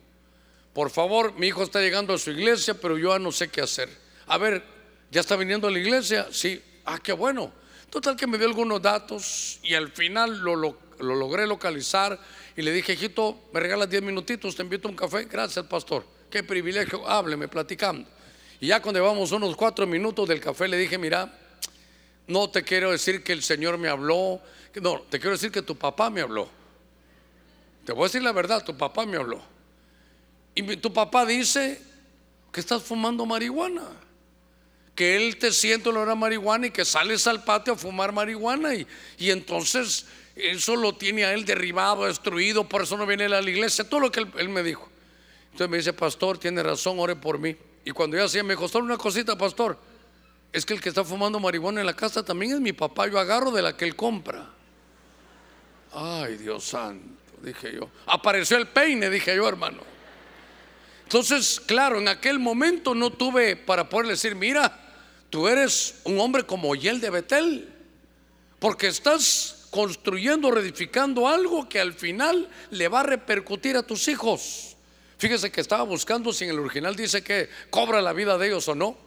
Por 0.73 0.89
favor, 0.89 1.33
mi 1.33 1.47
hijo 1.47 1.63
está 1.63 1.81
llegando 1.81 2.13
a 2.13 2.17
su 2.17 2.31
iglesia, 2.31 2.73
pero 2.73 2.97
yo 2.97 3.11
ya 3.11 3.19
no 3.19 3.31
sé 3.31 3.49
qué 3.49 3.61
hacer. 3.61 3.89
A 4.27 4.37
ver, 4.37 4.63
¿Ya 5.11 5.21
está 5.21 5.35
viniendo 5.35 5.67
a 5.67 5.71
la 5.71 5.79
iglesia? 5.79 6.27
Sí. 6.31 6.61
Ah, 6.85 6.99
qué 7.01 7.13
bueno. 7.13 7.51
Total 7.89 8.15
que 8.15 8.27
me 8.27 8.37
dio 8.37 8.45
algunos 8.45 8.79
datos 8.81 9.59
y 9.63 9.73
al 9.73 9.91
final 9.91 10.37
lo, 10.39 10.77
logré 10.99 11.47
localizar 11.47 12.19
y 12.55 12.61
le 12.61 12.71
dije, 12.71 12.93
hijito, 12.93 13.49
me 13.51 13.59
regalas 13.59 13.89
10 13.89 14.03
minutitos, 14.03 14.55
te 14.55 14.61
invito 14.61 14.87
a 14.87 14.91
un 14.91 14.97
café. 14.97 15.25
Gracias, 15.25 15.65
pastor. 15.65 16.05
Qué 16.29 16.43
privilegio. 16.43 17.07
Hábleme, 17.07 17.47
platicando. 17.47 18.07
Y 18.59 18.67
ya 18.67 18.81
cuando 18.81 18.99
llevamos 18.99 19.31
unos 19.31 19.55
cuatro 19.55 19.87
minutos 19.87 20.27
del 20.27 20.39
café, 20.39 20.67
le 20.67 20.77
dije, 20.77 20.99
mira, 20.99 21.33
no 22.27 22.49
te 22.51 22.63
quiero 22.63 22.91
decir 22.91 23.23
que 23.23 23.33
el 23.33 23.41
Señor 23.41 23.79
me 23.79 23.87
habló. 23.87 24.39
No, 24.79 25.01
te 25.09 25.19
quiero 25.19 25.31
decir 25.31 25.51
que 25.51 25.63
tu 25.63 25.75
papá 25.75 26.11
me 26.11 26.21
habló. 26.21 26.47
Te 27.83 27.93
voy 27.93 28.03
a 28.03 28.05
decir 28.05 28.21
la 28.21 28.31
verdad, 28.31 28.63
tu 28.63 28.77
papá 28.77 29.07
me 29.07 29.17
habló. 29.17 29.41
Y 30.53 30.77
tu 30.77 30.93
papá 30.93 31.25
dice 31.25 31.81
que 32.51 32.59
estás 32.59 32.83
fumando 32.83 33.25
marihuana 33.25 34.08
que 34.99 35.15
él 35.15 35.37
te 35.37 35.53
siente 35.53 35.87
olor 35.87 36.09
a 36.09 36.15
marihuana 36.15 36.67
y 36.67 36.71
que 36.71 36.83
sales 36.83 37.25
al 37.25 37.41
patio 37.45 37.71
a 37.71 37.77
fumar 37.77 38.11
marihuana 38.11 38.75
y, 38.75 38.85
entonces 39.17 40.05
eso 40.35 40.75
lo 40.75 40.93
tiene 40.93 41.23
a 41.23 41.33
él 41.33 41.45
derribado, 41.45 42.03
destruido, 42.03 42.67
por 42.67 42.81
eso 42.81 42.97
no 42.97 43.05
viene 43.05 43.23
a 43.23 43.29
la 43.29 43.39
iglesia, 43.49 43.87
todo 43.87 44.01
lo 44.01 44.11
que 44.11 44.27
él, 44.35 44.49
me 44.49 44.61
dijo. 44.61 44.89
Entonces 45.53 45.69
me 45.69 45.77
dice, 45.77 45.93
pastor, 45.93 46.37
tiene 46.37 46.61
razón, 46.61 46.99
ore 46.99 47.15
por 47.15 47.39
mí. 47.39 47.55
Y 47.85 47.91
cuando 47.91 48.17
yo 48.17 48.25
hacía, 48.25 48.43
me 48.43 48.57
costó 48.57 48.79
una 48.79 48.97
cosita, 48.97 49.37
pastor, 49.37 49.79
es 50.51 50.65
que 50.65 50.73
el 50.73 50.81
que 50.81 50.89
está 50.89 51.05
fumando 51.05 51.39
marihuana 51.39 51.79
en 51.79 51.85
la 51.85 51.95
casa 51.95 52.21
también 52.21 52.51
es 52.51 52.59
mi 52.59 52.73
papá, 52.73 53.07
yo 53.07 53.17
agarro 53.19 53.51
de 53.51 53.61
la 53.61 53.77
que 53.77 53.85
él 53.85 53.95
compra. 53.95 54.49
Ay, 55.93 56.35
Dios 56.35 56.65
santo, 56.65 57.07
dije 57.41 57.71
yo. 57.73 57.89
Apareció 58.05 58.57
el 58.57 58.67
peine, 58.67 59.09
dije 59.09 59.33
yo, 59.33 59.47
hermano. 59.47 59.79
Entonces, 61.03 61.61
claro, 61.65 61.99
en 61.99 62.09
aquel 62.09 62.37
momento 62.37 62.93
no 62.93 63.11
tuve 63.11 63.55
para 63.55 63.87
poder 63.87 64.07
decir, 64.07 64.35
mira, 64.35 64.87
Tú 65.29 65.47
eres 65.47 65.95
un 66.03 66.19
hombre 66.19 66.45
como 66.45 66.75
Yel 66.75 66.99
de 66.99 67.09
Betel, 67.09 67.69
porque 68.59 68.87
estás 68.87 69.67
construyendo, 69.69 70.51
reedificando 70.51 71.27
algo 71.27 71.69
que 71.69 71.79
al 71.79 71.93
final 71.93 72.49
le 72.71 72.87
va 72.87 73.01
a 73.01 73.03
repercutir 73.03 73.77
a 73.77 73.83
tus 73.83 74.07
hijos. 74.07 74.75
Fíjese 75.17 75.51
que 75.51 75.61
estaba 75.61 75.83
buscando 75.83 76.33
si 76.33 76.45
en 76.45 76.51
el 76.51 76.59
original 76.59 76.95
dice 76.95 77.21
que 77.21 77.49
cobra 77.69 78.01
la 78.01 78.13
vida 78.13 78.37
de 78.37 78.47
ellos 78.47 78.67
o 78.67 78.75
no. 78.75 78.97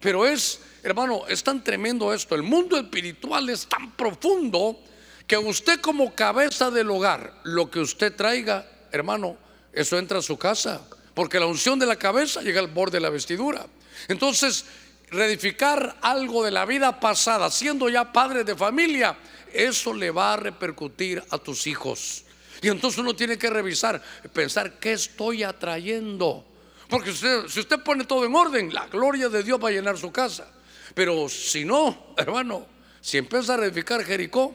Pero 0.00 0.26
es, 0.26 0.60
hermano, 0.82 1.26
es 1.28 1.42
tan 1.42 1.62
tremendo 1.62 2.12
esto. 2.12 2.34
El 2.34 2.42
mundo 2.42 2.76
espiritual 2.76 3.48
es 3.50 3.66
tan 3.66 3.92
profundo 3.92 4.80
que 5.26 5.38
usted 5.38 5.80
como 5.80 6.14
cabeza 6.14 6.70
del 6.70 6.90
hogar, 6.90 7.40
lo 7.44 7.70
que 7.70 7.78
usted 7.78 8.14
traiga, 8.16 8.68
hermano, 8.90 9.36
eso 9.72 9.98
entra 9.98 10.18
a 10.18 10.22
su 10.22 10.36
casa. 10.36 10.80
Porque 11.14 11.38
la 11.38 11.46
unción 11.46 11.78
de 11.78 11.86
la 11.86 11.96
cabeza 11.96 12.42
llega 12.42 12.60
al 12.60 12.68
borde 12.68 12.96
de 12.96 13.02
la 13.02 13.10
vestidura. 13.10 13.66
Entonces, 14.08 14.64
reedificar 15.10 15.96
algo 16.00 16.44
de 16.44 16.50
la 16.50 16.64
vida 16.64 17.00
pasada, 17.00 17.50
siendo 17.50 17.88
ya 17.88 18.12
padre 18.12 18.44
de 18.44 18.56
familia, 18.56 19.16
eso 19.52 19.92
le 19.92 20.10
va 20.10 20.34
a 20.34 20.36
repercutir 20.36 21.22
a 21.30 21.38
tus 21.38 21.66
hijos. 21.66 22.24
Y 22.62 22.68
entonces 22.68 22.98
uno 22.98 23.14
tiene 23.14 23.38
que 23.38 23.50
revisar, 23.50 24.02
pensar, 24.32 24.78
¿qué 24.78 24.92
estoy 24.92 25.42
atrayendo? 25.42 26.44
Porque 26.88 27.12
si 27.12 27.60
usted 27.60 27.80
pone 27.82 28.04
todo 28.04 28.24
en 28.24 28.34
orden, 28.34 28.74
la 28.74 28.86
gloria 28.86 29.28
de 29.28 29.42
Dios 29.42 29.62
va 29.62 29.68
a 29.68 29.72
llenar 29.72 29.96
su 29.96 30.12
casa. 30.12 30.50
Pero 30.94 31.28
si 31.28 31.64
no, 31.64 32.14
hermano, 32.16 32.66
si 33.00 33.18
empieza 33.18 33.54
a 33.54 33.56
reedificar 33.58 34.04
Jericó, 34.04 34.54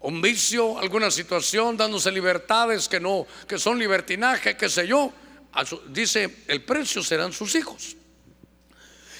un 0.00 0.20
vicio, 0.20 0.78
alguna 0.78 1.10
situación, 1.10 1.76
dándose 1.76 2.12
libertades 2.12 2.88
que 2.88 3.00
no, 3.00 3.26
que 3.48 3.58
son 3.58 3.78
libertinaje, 3.78 4.56
qué 4.56 4.68
sé 4.68 4.86
yo, 4.86 5.12
dice, 5.88 6.44
el 6.48 6.62
precio 6.62 7.02
serán 7.02 7.32
sus 7.32 7.54
hijos. 7.54 7.96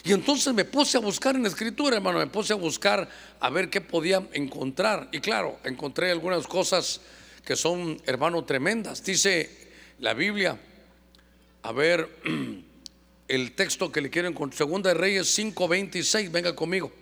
Y 0.07 0.13
entonces 0.13 0.55
me 0.55 0.65
puse 0.65 0.97
a 0.99 1.01
buscar 1.01 1.35
en 1.35 1.43
la 1.43 1.49
escritura, 1.49 1.97
hermano, 1.97 2.21
me 2.21 2.29
puse 2.29 2.53
a 2.53 2.57
buscar 2.57 3.09
a 3.41 3.51
ver 3.51 3.69
qué 3.69 3.81
podía 3.81 4.25
encontrar. 4.35 5.09
Y 5.11 5.19
claro, 5.19 5.59
encontré 5.65 6.13
algunas 6.13 6.47
cosas 6.47 7.01
que 7.45 7.57
son, 7.57 8.01
hermano, 8.07 8.45
tremendas. 8.45 9.03
Dice 9.03 9.51
la 9.99 10.15
Biblia, 10.15 10.61
a 11.61 11.73
ver, 11.73 12.09
el 13.29 13.53
texto 13.57 13.91
que 13.91 14.01
le 14.01 14.09
quiero 14.09 14.29
encontrar, 14.29 14.59
Segunda 14.59 14.91
de 14.91 14.95
Reyes 14.95 15.37
5:26, 15.37 16.31
venga 16.31 16.55
conmigo. 16.55 16.93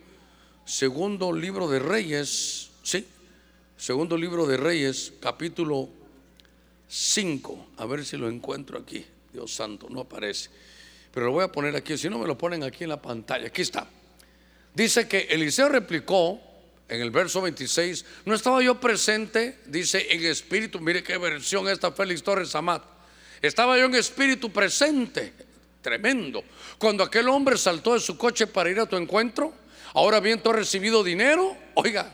Segundo 0.65 1.31
libro 1.31 1.67
de 1.67 1.77
Reyes, 1.77 2.71
sí, 2.81 3.05
segundo 3.77 4.17
libro 4.17 4.47
de 4.47 4.57
Reyes, 4.57 5.13
capítulo 5.19 5.89
5, 6.87 7.67
a 7.77 7.85
ver 7.85 8.03
si 8.03 8.17
lo 8.17 8.27
encuentro 8.27 8.79
aquí. 8.79 9.05
Dios 9.31 9.53
santo, 9.53 9.89
no 9.91 9.99
aparece 9.99 10.49
pero 11.15 11.27
lo 11.27 11.31
voy 11.31 11.45
a 11.45 11.47
poner 11.47 11.73
aquí, 11.77 11.97
si 11.97 12.09
no 12.09 12.19
me 12.19 12.27
lo 12.27 12.37
ponen 12.37 12.61
aquí 12.61 12.83
en 12.83 12.89
la 12.89 13.01
pantalla, 13.01 13.47
aquí 13.47 13.61
está. 13.61 13.87
Dice 14.73 15.07
que 15.07 15.27
Eliseo 15.29 15.69
replicó 15.69 16.41
en 16.89 16.99
el 16.99 17.09
verso 17.09 17.41
26, 17.41 18.05
no 18.25 18.35
estaba 18.35 18.61
yo 18.61 18.81
presente, 18.81 19.59
dice 19.65 20.07
en 20.09 20.25
espíritu, 20.25 20.81
mire 20.81 21.01
qué 21.03 21.17
versión 21.17 21.69
esta 21.69 21.93
Félix 21.93 22.21
Torres 22.21 22.53
Amat, 22.53 22.83
estaba 23.41 23.77
yo 23.77 23.85
en 23.85 23.95
espíritu 23.95 24.51
presente, 24.51 25.31
tremendo, 25.81 26.43
cuando 26.77 27.01
aquel 27.01 27.29
hombre 27.29 27.57
saltó 27.57 27.93
de 27.93 28.01
su 28.01 28.17
coche 28.17 28.45
para 28.45 28.69
ir 28.69 28.81
a 28.81 28.85
tu 28.85 28.97
encuentro, 28.97 29.53
ahora 29.93 30.19
bien 30.19 30.43
tú 30.43 30.49
has 30.49 30.57
recibido 30.57 31.01
dinero, 31.01 31.55
oiga, 31.75 32.11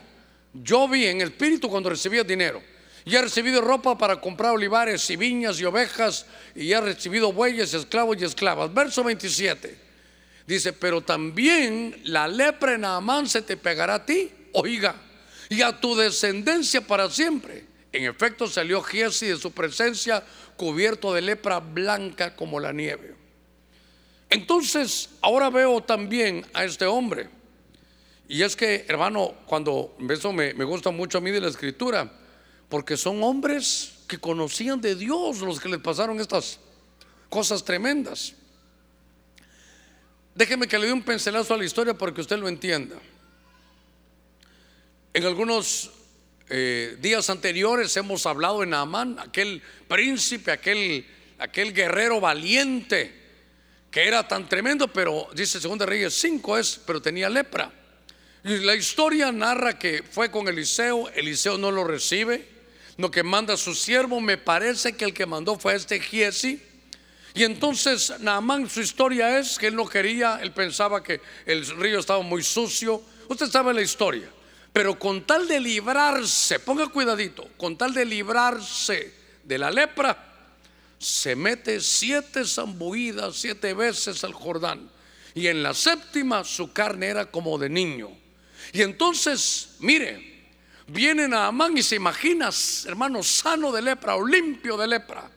yo 0.54 0.86
vi 0.86 1.06
en 1.06 1.22
espíritu 1.22 1.68
cuando 1.68 1.90
recibía 1.90 2.22
dinero, 2.22 2.62
y 3.04 3.16
ha 3.16 3.22
recibido 3.22 3.60
ropa 3.60 3.98
para 3.98 4.20
comprar 4.20 4.52
olivares 4.52 5.08
y 5.10 5.16
viñas 5.16 5.60
y 5.60 5.64
ovejas, 5.64 6.26
y 6.54 6.72
ha 6.72 6.80
recibido 6.80 7.32
bueyes, 7.32 7.74
esclavos 7.74 8.16
y 8.20 8.24
esclavas. 8.24 8.72
Verso 8.72 9.02
27 9.02 9.76
dice: 10.46 10.72
Pero 10.72 11.00
también 11.00 12.00
la 12.04 12.28
lepra 12.28 12.74
en 12.74 12.84
Amán 12.84 13.28
se 13.28 13.42
te 13.42 13.56
pegará 13.56 13.94
a 13.94 14.06
ti, 14.06 14.30
oiga, 14.52 14.94
y 15.48 15.62
a 15.62 15.80
tu 15.80 15.96
descendencia 15.96 16.80
para 16.80 17.10
siempre. 17.10 17.64
En 17.92 18.04
efecto 18.04 18.46
salió 18.46 18.82
Giesi 18.82 19.26
de 19.26 19.36
su 19.36 19.50
presencia 19.52 20.22
cubierto 20.56 21.12
de 21.12 21.22
lepra 21.22 21.58
blanca 21.58 22.36
como 22.36 22.60
la 22.60 22.72
nieve. 22.72 23.14
Entonces, 24.30 25.10
ahora 25.20 25.50
veo 25.50 25.82
también 25.82 26.46
a 26.54 26.64
este 26.64 26.86
hombre. 26.86 27.28
Y 28.28 28.42
es 28.42 28.56
que, 28.56 28.86
hermano, 28.88 29.34
cuando 29.44 29.94
eso 30.08 30.32
me 30.32 30.52
gusta 30.64 30.90
mucho 30.90 31.18
a 31.18 31.20
mí 31.20 31.30
de 31.30 31.40
la 31.42 31.48
escritura, 31.48 32.10
porque 32.72 32.96
son 32.96 33.22
hombres 33.22 33.92
que 34.08 34.16
conocían 34.16 34.80
de 34.80 34.96
Dios 34.96 35.40
los 35.40 35.60
que 35.60 35.68
les 35.68 35.78
pasaron 35.78 36.18
estas 36.18 36.58
cosas 37.28 37.62
tremendas. 37.62 38.32
Déjeme 40.34 40.66
que 40.66 40.78
le 40.78 40.86
dé 40.86 40.92
un 40.94 41.02
pincelazo 41.02 41.52
a 41.52 41.58
la 41.58 41.66
historia 41.66 41.92
para 41.92 42.14
que 42.14 42.22
usted 42.22 42.38
lo 42.38 42.48
entienda. 42.48 42.96
En 45.12 45.26
algunos 45.26 45.90
eh, 46.48 46.96
días 46.98 47.28
anteriores 47.28 47.94
hemos 47.98 48.24
hablado 48.24 48.62
en 48.62 48.72
Amán, 48.72 49.18
aquel 49.18 49.60
príncipe, 49.86 50.50
aquel, 50.50 51.06
aquel 51.40 51.74
guerrero 51.74 52.20
valiente 52.20 53.14
que 53.90 54.08
era 54.08 54.26
tan 54.26 54.48
tremendo, 54.48 54.88
pero 54.88 55.28
dice 55.34 55.60
Segunda 55.60 55.84
Reyes 55.84 56.14
5 56.14 56.56
es, 56.56 56.80
pero 56.86 57.02
tenía 57.02 57.28
lepra. 57.28 57.70
La 58.44 58.74
historia 58.74 59.30
narra 59.30 59.78
que 59.78 60.02
fue 60.02 60.30
con 60.30 60.48
Eliseo, 60.48 61.10
Eliseo 61.10 61.58
no 61.58 61.70
lo 61.70 61.84
recibe, 61.84 62.51
lo 63.02 63.10
que 63.10 63.24
manda 63.24 63.56
su 63.56 63.74
siervo, 63.74 64.20
me 64.20 64.38
parece 64.38 64.92
que 64.92 65.04
el 65.04 65.12
que 65.12 65.26
mandó 65.26 65.58
fue 65.58 65.74
este 65.74 65.98
Giesi. 65.98 66.62
Y 67.34 67.42
entonces 67.42 68.14
Naamán, 68.20 68.70
su 68.70 68.80
historia 68.80 69.40
es 69.40 69.58
que 69.58 69.66
él 69.66 69.74
no 69.74 69.88
quería, 69.88 70.38
él 70.40 70.52
pensaba 70.52 71.02
que 71.02 71.20
el 71.44 71.66
río 71.78 71.98
estaba 71.98 72.22
muy 72.22 72.44
sucio. 72.44 73.02
Usted 73.26 73.50
sabe 73.50 73.74
la 73.74 73.82
historia. 73.82 74.30
Pero 74.72 74.96
con 75.00 75.26
tal 75.26 75.48
de 75.48 75.58
librarse, 75.58 76.60
ponga 76.60 76.86
cuidadito, 76.86 77.48
con 77.56 77.76
tal 77.76 77.92
de 77.92 78.04
librarse 78.04 79.12
de 79.42 79.58
la 79.58 79.72
lepra, 79.72 80.16
se 80.96 81.34
mete 81.34 81.80
siete 81.80 82.44
zambuidas, 82.44 83.34
siete 83.34 83.74
veces 83.74 84.22
al 84.22 84.32
Jordán. 84.32 84.88
Y 85.34 85.48
en 85.48 85.64
la 85.64 85.74
séptima 85.74 86.44
su 86.44 86.72
carne 86.72 87.08
era 87.08 87.28
como 87.32 87.58
de 87.58 87.68
niño. 87.68 88.10
Y 88.72 88.82
entonces, 88.82 89.70
mire, 89.80 90.31
vienen 90.92 91.32
a 91.32 91.46
Amán 91.46 91.76
y 91.76 91.82
se 91.82 91.96
imagina, 91.96 92.50
hermano, 92.86 93.22
sano 93.22 93.72
de 93.72 93.82
lepra 93.82 94.14
o 94.14 94.26
limpio 94.26 94.76
de 94.76 94.86
lepra. 94.86 95.30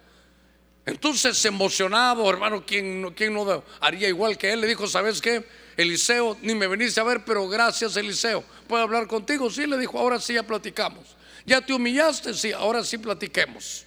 Entonces, 0.86 1.44
emocionado, 1.46 2.30
hermano, 2.30 2.64
¿quién, 2.66 3.12
quién 3.16 3.34
no 3.34 3.64
haría 3.80 4.08
igual 4.08 4.38
que 4.38 4.52
él? 4.52 4.62
Le 4.62 4.68
dijo, 4.68 4.86
¿sabes 4.86 5.20
qué? 5.22 5.44
Eliseo, 5.78 6.38
ni 6.42 6.54
me 6.54 6.68
veniste 6.68 7.00
a 7.00 7.04
ver, 7.04 7.26
pero 7.26 7.48
gracias 7.48 7.98
Eliseo. 7.98 8.44
¿Puedo 8.68 8.84
hablar 8.84 9.08
contigo? 9.08 9.50
Sí, 9.50 9.66
le 9.66 9.78
dijo, 9.78 9.98
ahora 9.98 10.20
sí 10.20 10.34
ya 10.34 10.44
platicamos. 10.44 11.16
¿Ya 11.46 11.62
te 11.62 11.74
humillaste? 11.74 12.34
Sí, 12.34 12.52
ahora 12.52 12.84
sí 12.84 12.98
platiquemos. 12.98 13.86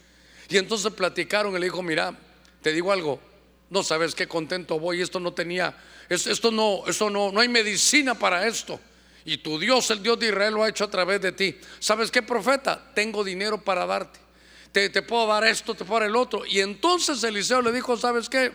Y 0.48 0.57
entonces 0.57 0.92
platicaron 0.92 1.54
y 1.54 1.59
le 1.59 1.66
dijo, 1.66 1.83
mira, 1.83 2.16
te 2.62 2.72
digo 2.72 2.92
algo, 2.92 3.20
no 3.70 3.83
sabes 3.83 4.14
qué 4.14 4.26
contento 4.26 4.78
voy, 4.81 5.00
esto 5.02 5.20
no 5.20 5.33
tenía, 5.33 5.76
esto 6.09 6.50
no, 6.50 6.83
esto 6.87 7.11
no, 7.11 7.31
no 7.31 7.40
hay 7.40 7.48
medicina 7.48 8.14
para 8.14 8.46
esto. 8.46 8.81
Y 9.28 9.36
tu 9.36 9.58
Dios, 9.58 9.90
el 9.90 10.02
Dios 10.02 10.18
de 10.18 10.28
Israel, 10.28 10.54
lo 10.54 10.64
ha 10.64 10.70
hecho 10.70 10.84
a 10.84 10.90
través 10.90 11.20
de 11.20 11.32
ti. 11.32 11.54
¿Sabes 11.78 12.10
qué, 12.10 12.22
profeta? 12.22 12.82
Tengo 12.94 13.22
dinero 13.22 13.62
para 13.62 13.84
darte. 13.84 14.18
Te, 14.72 14.88
te 14.88 15.02
puedo 15.02 15.26
dar 15.26 15.44
esto, 15.44 15.74
te 15.74 15.84
puedo 15.84 16.00
dar 16.00 16.08
el 16.08 16.16
otro. 16.16 16.46
Y 16.46 16.60
entonces 16.60 17.22
Eliseo 17.22 17.60
le 17.60 17.70
dijo, 17.70 17.94
¿sabes 17.98 18.30
qué? 18.30 18.50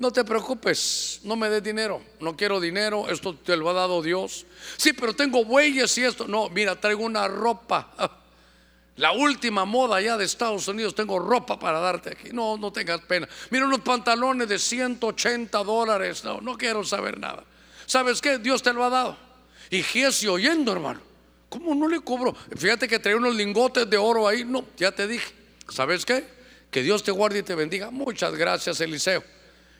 No 0.00 0.10
te 0.10 0.24
preocupes, 0.24 1.20
no 1.22 1.36
me 1.36 1.48
des 1.48 1.62
dinero, 1.62 2.02
no 2.18 2.36
quiero 2.36 2.58
dinero, 2.58 3.08
esto 3.08 3.36
te 3.36 3.56
lo 3.56 3.70
ha 3.70 3.72
dado 3.72 4.02
Dios. 4.02 4.46
Sí, 4.76 4.92
pero 4.94 5.14
tengo 5.14 5.44
bueyes 5.44 5.96
y 5.96 6.02
esto. 6.02 6.26
No, 6.26 6.48
mira, 6.48 6.74
traigo 6.80 7.04
una 7.04 7.28
ropa. 7.28 7.92
La 8.96 9.12
última 9.12 9.64
moda 9.64 10.00
ya 10.00 10.16
de 10.16 10.24
Estados 10.24 10.66
Unidos, 10.66 10.96
tengo 10.96 11.20
ropa 11.20 11.56
para 11.56 11.78
darte 11.78 12.10
aquí. 12.10 12.30
No, 12.32 12.56
no 12.56 12.72
tengas 12.72 13.02
pena. 13.02 13.28
Mira 13.50 13.64
unos 13.64 13.82
pantalones 13.82 14.48
de 14.48 14.58
180 14.58 15.62
dólares. 15.62 16.24
No, 16.24 16.40
no 16.40 16.58
quiero 16.58 16.82
saber 16.82 17.16
nada. 17.16 17.44
¿Sabes 17.86 18.20
qué? 18.20 18.38
Dios 18.38 18.60
te 18.60 18.72
lo 18.72 18.82
ha 18.82 18.90
dado. 18.90 19.27
Y 19.70 19.82
Giesi 19.82 20.26
oyendo, 20.26 20.72
hermano. 20.72 21.00
¿Cómo 21.48 21.74
no 21.74 21.88
le 21.88 22.00
cobro? 22.00 22.34
Fíjate 22.56 22.86
que 22.86 22.98
trae 22.98 23.14
unos 23.14 23.34
lingotes 23.34 23.88
de 23.88 23.96
oro 23.96 24.28
ahí. 24.28 24.44
No, 24.44 24.66
ya 24.76 24.92
te 24.92 25.06
dije. 25.06 25.32
¿Sabes 25.68 26.04
qué? 26.04 26.24
Que 26.70 26.82
Dios 26.82 27.02
te 27.02 27.10
guarde 27.10 27.38
y 27.38 27.42
te 27.42 27.54
bendiga. 27.54 27.90
Muchas 27.90 28.34
gracias, 28.34 28.80
Eliseo. 28.80 29.24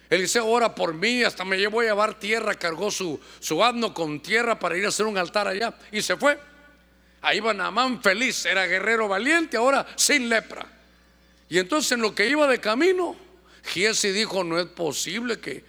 Eliseo 0.08 0.46
ora 0.46 0.74
por 0.74 0.94
mí, 0.94 1.22
hasta 1.22 1.44
me 1.44 1.58
llevó 1.58 1.80
a 1.80 1.84
llevar 1.84 2.18
tierra, 2.18 2.54
cargó 2.54 2.90
su, 2.90 3.20
su 3.40 3.62
asno 3.62 3.92
con 3.92 4.20
tierra 4.20 4.58
para 4.58 4.76
ir 4.76 4.86
a 4.86 4.88
hacer 4.88 5.04
un 5.04 5.18
altar 5.18 5.46
allá 5.46 5.74
y 5.92 6.00
se 6.00 6.16
fue. 6.16 6.38
Ahí 7.20 7.40
va 7.40 7.52
Naamán 7.52 8.02
feliz, 8.02 8.46
era 8.46 8.66
guerrero 8.66 9.06
valiente, 9.06 9.58
ahora 9.58 9.86
sin 9.96 10.30
lepra. 10.30 10.66
Y 11.50 11.58
entonces 11.58 11.92
en 11.92 12.00
lo 12.00 12.14
que 12.14 12.26
iba 12.26 12.46
de 12.46 12.58
camino, 12.58 13.16
Giesi 13.64 14.10
dijo, 14.10 14.44
no 14.44 14.58
es 14.58 14.66
posible 14.66 15.40
que, 15.40 15.62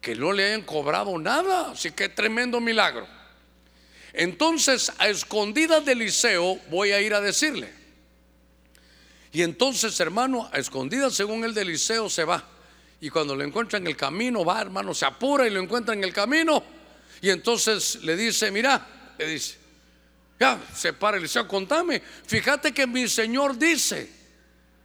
que 0.00 0.14
no 0.14 0.32
le 0.32 0.46
hayan 0.46 0.62
cobrado 0.62 1.18
nada, 1.18 1.72
así 1.72 1.90
que 1.90 2.08
tremendo 2.08 2.60
milagro. 2.60 3.06
Entonces 4.12 4.92
a 4.98 5.08
escondidas 5.08 5.84
de 5.84 5.92
Eliseo 5.92 6.58
voy 6.70 6.92
a 6.92 7.00
ir 7.00 7.14
a 7.14 7.20
decirle. 7.20 7.72
Y 9.32 9.42
entonces 9.42 9.98
hermano, 10.00 10.48
a 10.52 10.58
escondidas 10.58 11.14
según 11.14 11.44
el 11.44 11.54
de 11.54 11.62
Eliseo 11.62 12.10
se 12.10 12.24
va. 12.24 12.44
Y 13.00 13.10
cuando 13.10 13.34
lo 13.34 13.42
encuentra 13.42 13.78
en 13.78 13.86
el 13.86 13.96
camino, 13.96 14.44
va 14.44 14.60
hermano, 14.60 14.94
se 14.94 15.06
apura 15.06 15.46
y 15.46 15.50
lo 15.50 15.60
encuentra 15.60 15.94
en 15.94 16.04
el 16.04 16.12
camino. 16.12 16.62
Y 17.20 17.30
entonces 17.30 18.02
le 18.02 18.16
dice, 18.16 18.50
mira, 18.50 18.86
le 19.18 19.26
dice, 19.26 19.56
ya, 20.38 20.60
se 20.74 20.92
para 20.92 21.16
Eliseo, 21.16 21.48
contame. 21.48 22.02
Fíjate 22.26 22.72
que 22.72 22.86
mi 22.86 23.08
Señor 23.08 23.58
dice, 23.58 24.08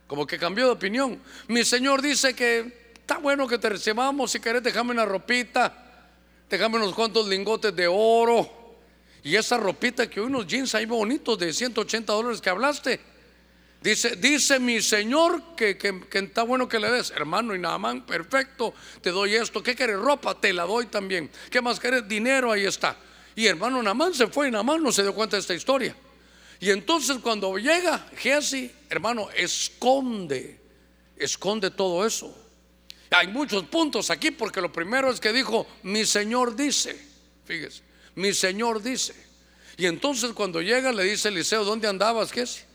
como 0.07 0.25
que 0.25 0.39
cambió 0.39 0.65
de 0.65 0.71
opinión. 0.71 1.21
Mi 1.47 1.63
Señor 1.63 2.01
dice 2.01 2.33
que 2.33 2.93
está 2.95 3.17
bueno 3.17 3.47
que 3.47 3.57
te 3.57 3.69
recibamos, 3.69 4.31
si 4.31 4.39
querés, 4.39 4.63
déjame 4.63 4.91
una 4.91 5.05
ropita, 5.05 6.11
déjame 6.49 6.77
unos 6.77 6.95
cuantos 6.95 7.27
lingotes 7.27 7.75
de 7.75 7.87
oro. 7.87 8.56
Y 9.23 9.35
esa 9.35 9.57
ropita 9.57 10.09
que 10.09 10.21
unos 10.21 10.47
jeans 10.47 10.73
ahí 10.75 10.85
bonitos 10.85 11.37
de 11.37 11.53
180 11.53 12.13
dólares 12.13 12.41
que 12.41 12.49
hablaste. 12.49 12.99
Dice, 13.81 14.15
dice 14.15 14.59
mi 14.59 14.81
Señor 14.81 15.55
que, 15.55 15.77
está 16.11 16.43
bueno 16.43 16.67
que 16.67 16.79
le 16.79 16.89
des, 16.91 17.11
hermano 17.11 17.53
y 17.53 17.59
Naamán, 17.59 18.05
perfecto, 18.05 18.73
te 19.01 19.11
doy 19.11 19.35
esto. 19.35 19.61
¿Qué 19.61 19.75
quieres? 19.75 19.97
Ropa, 19.97 20.39
te 20.39 20.51
la 20.51 20.63
doy 20.63 20.87
también. 20.87 21.29
¿Qué 21.49 21.61
más 21.61 21.79
quieres? 21.79 22.07
Dinero, 22.07 22.51
ahí 22.51 22.65
está. 22.65 22.97
Y 23.35 23.45
hermano 23.45 23.81
Naamán 23.83 24.13
se 24.13 24.27
fue 24.27 24.47
y 24.47 24.51
Naamán 24.51 24.81
no 24.81 24.91
se 24.91 25.03
dio 25.03 25.13
cuenta 25.13 25.35
de 25.35 25.41
esta 25.41 25.53
historia. 25.53 25.95
Y 26.59 26.71
entonces 26.71 27.17
cuando 27.19 27.55
llega 27.57 28.09
Jesse, 28.17 28.71
hermano, 28.89 29.29
esconde, 29.35 30.59
esconde 31.15 31.69
todo 31.69 32.05
eso. 32.05 32.35
Hay 33.11 33.27
muchos 33.27 33.63
puntos 33.65 34.09
aquí 34.09 34.31
porque 34.31 34.59
lo 34.59 34.71
primero 34.71 35.11
es 35.11 35.19
que 35.19 35.31
dijo, 35.31 35.67
mi 35.83 36.05
Señor 36.05 36.55
dice, 36.55 36.99
fíjese, 37.45 37.83
mi 38.17 38.33
Señor 38.33 38.81
dice. 38.81 39.13
Y 39.77 39.85
entonces 39.85 40.31
cuando 40.33 40.59
llega 40.59 40.91
le 40.91 41.03
dice 41.03 41.27
Eliseo, 41.27 41.63
¿dónde 41.63 41.87
andabas, 41.87 42.31
Jesse? 42.31 42.65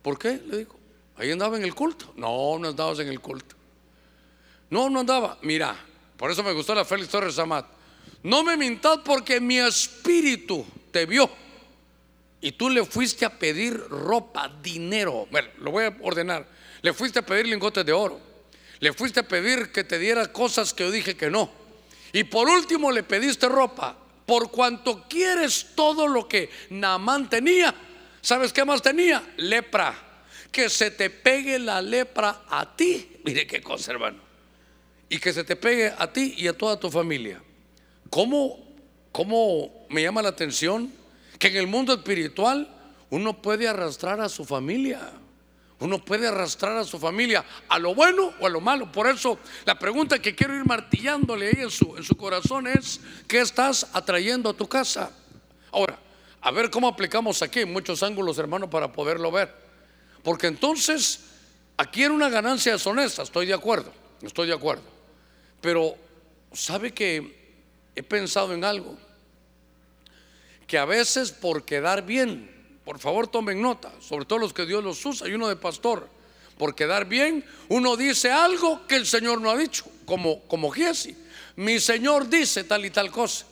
¿Por 0.00 0.18
qué? 0.18 0.40
Le 0.46 0.58
dijo. 0.58 0.78
Ahí 1.16 1.30
andaba 1.30 1.58
en 1.58 1.62
el 1.62 1.74
culto. 1.74 2.14
No, 2.16 2.58
no 2.58 2.68
andabas 2.68 2.98
en 3.00 3.08
el 3.08 3.20
culto. 3.20 3.54
No, 4.70 4.88
no 4.88 5.00
andaba. 5.00 5.38
Mira, 5.42 5.76
por 6.16 6.30
eso 6.30 6.42
me 6.42 6.52
gustó 6.52 6.74
la 6.74 6.86
Félix 6.86 7.10
Torres 7.10 7.38
Amat. 7.38 7.66
No 8.22 8.42
me 8.42 8.56
mintas 8.56 9.00
porque 9.04 9.40
mi 9.42 9.58
espíritu 9.58 10.64
te 10.90 11.04
vio. 11.04 11.28
Y 12.40 12.52
tú 12.52 12.70
le 12.70 12.86
fuiste 12.86 13.26
a 13.26 13.38
pedir 13.38 13.78
ropa, 13.78 14.50
dinero. 14.62 15.26
Bueno, 15.30 15.48
lo 15.58 15.70
voy 15.70 15.84
a 15.84 15.96
ordenar. 16.00 16.48
Le 16.80 16.94
fuiste 16.94 17.18
a 17.18 17.26
pedir 17.26 17.46
lingotes 17.46 17.84
de 17.84 17.92
oro. 17.92 18.18
Le 18.80 18.94
fuiste 18.94 19.20
a 19.20 19.28
pedir 19.28 19.70
que 19.70 19.84
te 19.84 19.98
diera 19.98 20.32
cosas 20.32 20.72
que 20.72 20.84
yo 20.84 20.90
dije 20.90 21.14
que 21.14 21.28
no. 21.28 21.50
Y 22.14 22.24
por 22.24 22.48
último 22.48 22.90
le 22.90 23.02
pediste 23.02 23.50
ropa. 23.50 23.98
Por 24.26 24.50
cuanto 24.50 25.04
quieres 25.08 25.68
todo 25.74 26.08
lo 26.08 26.28
que 26.28 26.50
Naamán 26.70 27.30
tenía, 27.30 27.74
¿Sabes 28.26 28.52
qué 28.52 28.64
más 28.64 28.82
tenía? 28.82 29.22
Lepra. 29.36 29.94
Que 30.50 30.68
se 30.68 30.90
te 30.90 31.10
pegue 31.10 31.60
la 31.60 31.80
lepra 31.80 32.42
a 32.48 32.74
ti. 32.74 33.18
Mire 33.24 33.46
qué 33.46 33.62
cosa, 33.62 33.92
hermano. 33.92 34.18
Y 35.08 35.20
que 35.20 35.32
se 35.32 35.44
te 35.44 35.54
pegue 35.54 35.92
a 35.96 36.12
ti 36.12 36.34
y 36.36 36.48
a 36.48 36.52
toda 36.52 36.76
tu 36.76 36.90
familia. 36.90 37.40
¿Cómo, 38.10 38.74
cómo 39.12 39.86
me 39.90 40.02
llama 40.02 40.22
la 40.22 40.30
atención 40.30 40.92
que 41.38 41.46
en 41.46 41.56
el 41.58 41.68
mundo 41.68 41.94
espiritual 41.94 42.68
uno 43.10 43.40
puede 43.40 43.68
arrastrar 43.68 44.20
a 44.20 44.28
su 44.28 44.44
familia? 44.44 45.12
Uno 45.78 46.02
puede 46.02 46.26
arrastrar 46.26 46.76
a 46.78 46.84
su 46.84 46.98
familia 46.98 47.44
a 47.68 47.78
lo 47.78 47.94
bueno 47.94 48.32
o 48.40 48.46
a 48.46 48.48
lo 48.48 48.60
malo. 48.60 48.90
Por 48.90 49.08
eso 49.08 49.38
la 49.66 49.78
pregunta 49.78 50.18
que 50.18 50.34
quiero 50.34 50.56
ir 50.56 50.64
martillándole 50.64 51.48
ahí 51.48 51.62
en 51.62 51.70
su, 51.70 52.16
corazón 52.16 52.66
es, 52.66 53.00
¿qué 53.28 53.40
estás 53.40 53.86
atrayendo 53.92 54.48
a 54.48 54.54
tu 54.54 54.66
casa? 54.66 55.10
Ahora, 55.70 55.98
a 56.40 56.50
ver 56.50 56.70
cómo 56.70 56.88
aplicamos 56.88 57.42
aquí 57.42 57.66
muchos 57.66 58.02
ángulos, 58.02 58.38
hermano, 58.38 58.70
para 58.70 58.90
poderlo 58.90 59.30
ver. 59.30 59.54
Porque 60.22 60.46
entonces, 60.46 61.20
aquí 61.76 62.04
era 62.04 62.14
una 62.14 62.30
ganancia 62.30 62.72
deshonesta, 62.72 63.22
estoy 63.22 63.44
de 63.44 63.54
acuerdo, 63.54 63.92
estoy 64.22 64.46
de 64.46 64.54
acuerdo. 64.54 64.84
Pero, 65.60 65.94
¿sabe 66.52 66.92
que 66.92 67.60
he 67.94 68.02
pensado 68.02 68.54
en 68.54 68.64
algo? 68.64 68.96
Que 70.66 70.78
a 70.78 70.86
veces 70.86 71.32
por 71.32 71.64
quedar 71.64 72.06
bien 72.06 72.55
Por 72.86 73.00
favor, 73.00 73.26
tomen 73.26 73.60
nota, 73.60 73.90
sobre 74.00 74.26
todo 74.26 74.38
los 74.38 74.52
que 74.52 74.64
Dios 74.64 74.82
los 74.82 75.04
usa 75.04 75.26
y 75.26 75.32
uno 75.32 75.48
de 75.48 75.56
pastor. 75.56 76.08
Por 76.56 76.76
quedar 76.76 77.04
bien, 77.06 77.44
uno 77.68 77.96
dice 77.96 78.30
algo 78.30 78.86
que 78.86 78.94
el 78.94 79.06
Señor 79.06 79.40
no 79.40 79.50
ha 79.50 79.56
dicho, 79.56 79.84
como, 80.04 80.40
como 80.42 80.70
Giesi. 80.70 81.16
Mi 81.56 81.80
Señor 81.80 82.28
dice 82.28 82.62
tal 82.62 82.84
y 82.84 82.90
tal 82.90 83.10
cosa. 83.10 83.44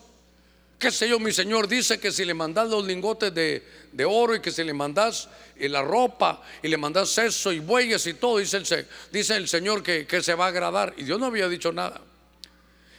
¿Qué 0.79 0.92
sé 0.92 1.09
yo? 1.09 1.18
Mi 1.18 1.33
Señor 1.33 1.66
dice 1.66 1.99
que 1.99 2.12
si 2.12 2.25
le 2.25 2.33
mandas 2.33 2.68
los 2.68 2.85
lingotes 2.85 3.35
de, 3.35 3.66
de 3.90 4.05
oro 4.05 4.37
y 4.37 4.40
que 4.40 4.53
si 4.53 4.62
le 4.62 4.73
mandas 4.73 5.29
eh, 5.57 5.68
la 5.68 5.83
ropa 5.83 6.40
y 6.62 6.68
le 6.68 6.77
mandas 6.77 7.09
seso 7.09 7.51
y 7.51 7.59
bueyes 7.59 8.07
y 8.07 8.14
todo, 8.14 8.38
dice 8.38 8.59
el, 8.59 8.87
dice 9.11 9.35
el 9.35 9.49
Señor 9.49 9.83
que, 9.83 10.07
que 10.07 10.23
se 10.23 10.35
va 10.35 10.44
a 10.44 10.49
agradar. 10.49 10.94
Y 10.97 11.03
Dios 11.03 11.18
no 11.18 11.27
había 11.27 11.49
dicho 11.49 11.73
nada. 11.73 12.01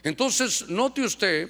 Entonces, 0.04 0.67
note 0.67 1.02
usted 1.02 1.50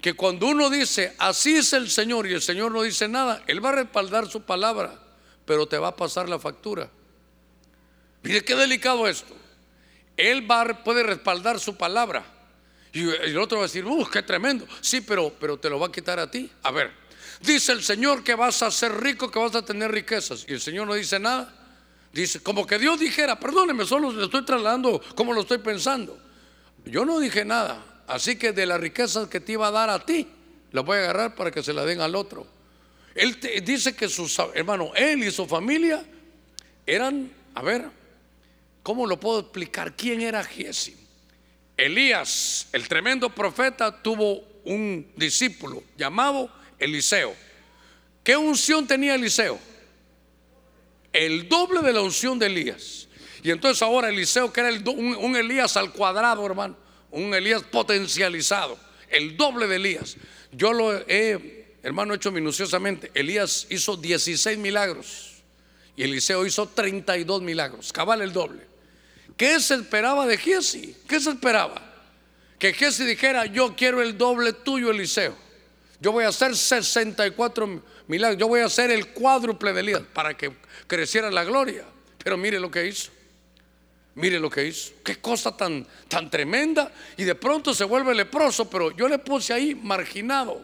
que 0.00 0.14
cuando 0.14 0.46
uno 0.46 0.70
dice, 0.70 1.14
así 1.18 1.56
es 1.56 1.72
el 1.72 1.90
Señor 1.90 2.26
y 2.26 2.32
el 2.32 2.42
Señor 2.42 2.72
no 2.72 2.82
dice 2.82 3.06
nada, 3.06 3.42
Él 3.46 3.64
va 3.64 3.70
a 3.70 3.72
respaldar 3.72 4.28
su 4.28 4.42
palabra, 4.42 4.98
pero 5.44 5.66
te 5.66 5.78
va 5.78 5.88
a 5.88 5.96
pasar 5.96 6.28
la 6.28 6.38
factura. 6.38 6.90
Mire 8.22 8.44
qué 8.44 8.54
delicado 8.54 9.06
esto. 9.06 9.34
Él 10.16 10.50
va, 10.50 10.64
puede 10.84 11.02
respaldar 11.02 11.58
su 11.58 11.76
palabra. 11.76 12.24
Y 12.92 13.08
el 13.08 13.38
otro 13.38 13.58
va 13.58 13.64
a 13.64 13.66
decir, 13.66 13.84
uh, 13.84 14.08
qué 14.10 14.22
tremendo. 14.22 14.66
Sí, 14.80 15.00
pero, 15.00 15.32
pero 15.38 15.58
te 15.58 15.70
lo 15.70 15.78
va 15.78 15.86
a 15.86 15.92
quitar 15.92 16.18
a 16.18 16.30
ti. 16.30 16.50
A 16.62 16.70
ver, 16.70 16.92
dice 17.40 17.72
el 17.72 17.82
Señor 17.82 18.24
que 18.24 18.34
vas 18.34 18.62
a 18.62 18.70
ser 18.70 19.00
rico, 19.00 19.30
que 19.30 19.38
vas 19.38 19.54
a 19.54 19.64
tener 19.64 19.90
riquezas. 19.90 20.44
Y 20.48 20.54
el 20.54 20.60
Señor 20.60 20.86
no 20.86 20.94
dice 20.94 21.18
nada. 21.18 21.54
Dice, 22.12 22.42
como 22.42 22.66
que 22.66 22.78
Dios 22.78 22.98
dijera, 22.98 23.38
perdóneme, 23.38 23.86
solo 23.86 24.10
le 24.10 24.24
estoy 24.24 24.44
trasladando 24.44 25.00
como 25.14 25.32
lo 25.32 25.42
estoy 25.42 25.58
pensando. 25.58 26.18
Yo 26.84 27.04
no 27.04 27.20
dije 27.20 27.44
nada. 27.44 27.89
Así 28.10 28.34
que 28.34 28.50
de 28.50 28.66
las 28.66 28.80
riquezas 28.80 29.28
que 29.28 29.38
te 29.38 29.52
iba 29.52 29.68
a 29.68 29.70
dar 29.70 29.88
a 29.88 30.04
ti, 30.04 30.26
las 30.72 30.84
voy 30.84 30.98
a 30.98 31.02
agarrar 31.02 31.36
para 31.36 31.52
que 31.52 31.62
se 31.62 31.72
la 31.72 31.84
den 31.84 32.00
al 32.00 32.16
otro. 32.16 32.44
Él 33.14 33.38
dice 33.64 33.94
que 33.94 34.08
sus 34.08 34.36
hermanos, 34.52 34.90
él 34.96 35.22
y 35.22 35.30
su 35.30 35.46
familia 35.46 36.04
eran, 36.84 37.30
a 37.54 37.62
ver, 37.62 37.84
¿cómo 38.82 39.06
lo 39.06 39.20
puedo 39.20 39.38
explicar? 39.38 39.94
¿Quién 39.94 40.22
era 40.22 40.42
Giesi? 40.42 40.96
Elías, 41.76 42.66
el 42.72 42.88
tremendo 42.88 43.32
profeta, 43.32 44.02
tuvo 44.02 44.44
un 44.64 45.12
discípulo 45.14 45.84
llamado 45.96 46.50
Eliseo. 46.80 47.32
¿Qué 48.24 48.36
unción 48.36 48.88
tenía 48.88 49.14
Eliseo? 49.14 49.56
El 51.12 51.48
doble 51.48 51.80
de 51.80 51.92
la 51.92 52.00
unción 52.00 52.40
de 52.40 52.46
Elías. 52.46 53.06
Y 53.44 53.52
entonces 53.52 53.80
ahora 53.82 54.08
Eliseo, 54.08 54.52
que 54.52 54.62
era 54.62 54.70
un, 54.90 55.36
Elías 55.36 55.76
al 55.76 55.92
cuadrado, 55.92 56.44
hermano, 56.44 56.89
un 57.10 57.34
Elías 57.34 57.62
potencializado, 57.62 58.78
el 59.08 59.36
doble 59.36 59.66
de 59.66 59.76
Elías. 59.76 60.16
Yo 60.52 60.72
lo 60.72 60.94
he, 61.08 61.66
hermano, 61.82 62.14
hecho 62.14 62.30
minuciosamente. 62.30 63.10
Elías 63.14 63.66
hizo 63.70 63.96
16 63.96 64.58
milagros 64.58 65.42
y 65.96 66.02
Eliseo 66.02 66.46
hizo 66.46 66.68
32 66.68 67.42
milagros, 67.42 67.92
cabal 67.92 68.22
el 68.22 68.32
doble. 68.32 68.62
¿Qué 69.36 69.58
se 69.60 69.74
esperaba 69.74 70.26
de 70.26 70.36
Giesi? 70.36 70.96
¿Qué 71.08 71.20
se 71.20 71.30
esperaba? 71.30 71.82
Que 72.58 72.74
Giesi 72.74 73.04
dijera, 73.04 73.46
yo 73.46 73.74
quiero 73.74 74.02
el 74.02 74.18
doble 74.18 74.52
tuyo, 74.52 74.90
Eliseo. 74.90 75.34
Yo 76.00 76.12
voy 76.12 76.24
a 76.24 76.28
hacer 76.28 76.56
64 76.56 77.82
milagros, 78.06 78.38
yo 78.38 78.48
voy 78.48 78.60
a 78.60 78.66
hacer 78.66 78.90
el 78.90 79.08
cuádruple 79.08 79.72
de 79.72 79.80
Elías 79.80 80.02
para 80.12 80.36
que 80.36 80.52
creciera 80.86 81.30
la 81.30 81.44
gloria. 81.44 81.84
Pero 82.22 82.36
mire 82.36 82.60
lo 82.60 82.70
que 82.70 82.86
hizo. 82.86 83.10
Mire 84.20 84.38
lo 84.38 84.50
que 84.50 84.66
hizo. 84.66 84.92
Qué 85.02 85.16
cosa 85.16 85.56
tan, 85.56 85.86
tan 86.08 86.30
tremenda. 86.30 86.92
Y 87.16 87.24
de 87.24 87.34
pronto 87.34 87.72
se 87.74 87.84
vuelve 87.84 88.14
leproso, 88.14 88.68
pero 88.68 88.94
yo 88.94 89.08
le 89.08 89.18
puse 89.18 89.52
ahí 89.52 89.74
marginado. 89.74 90.60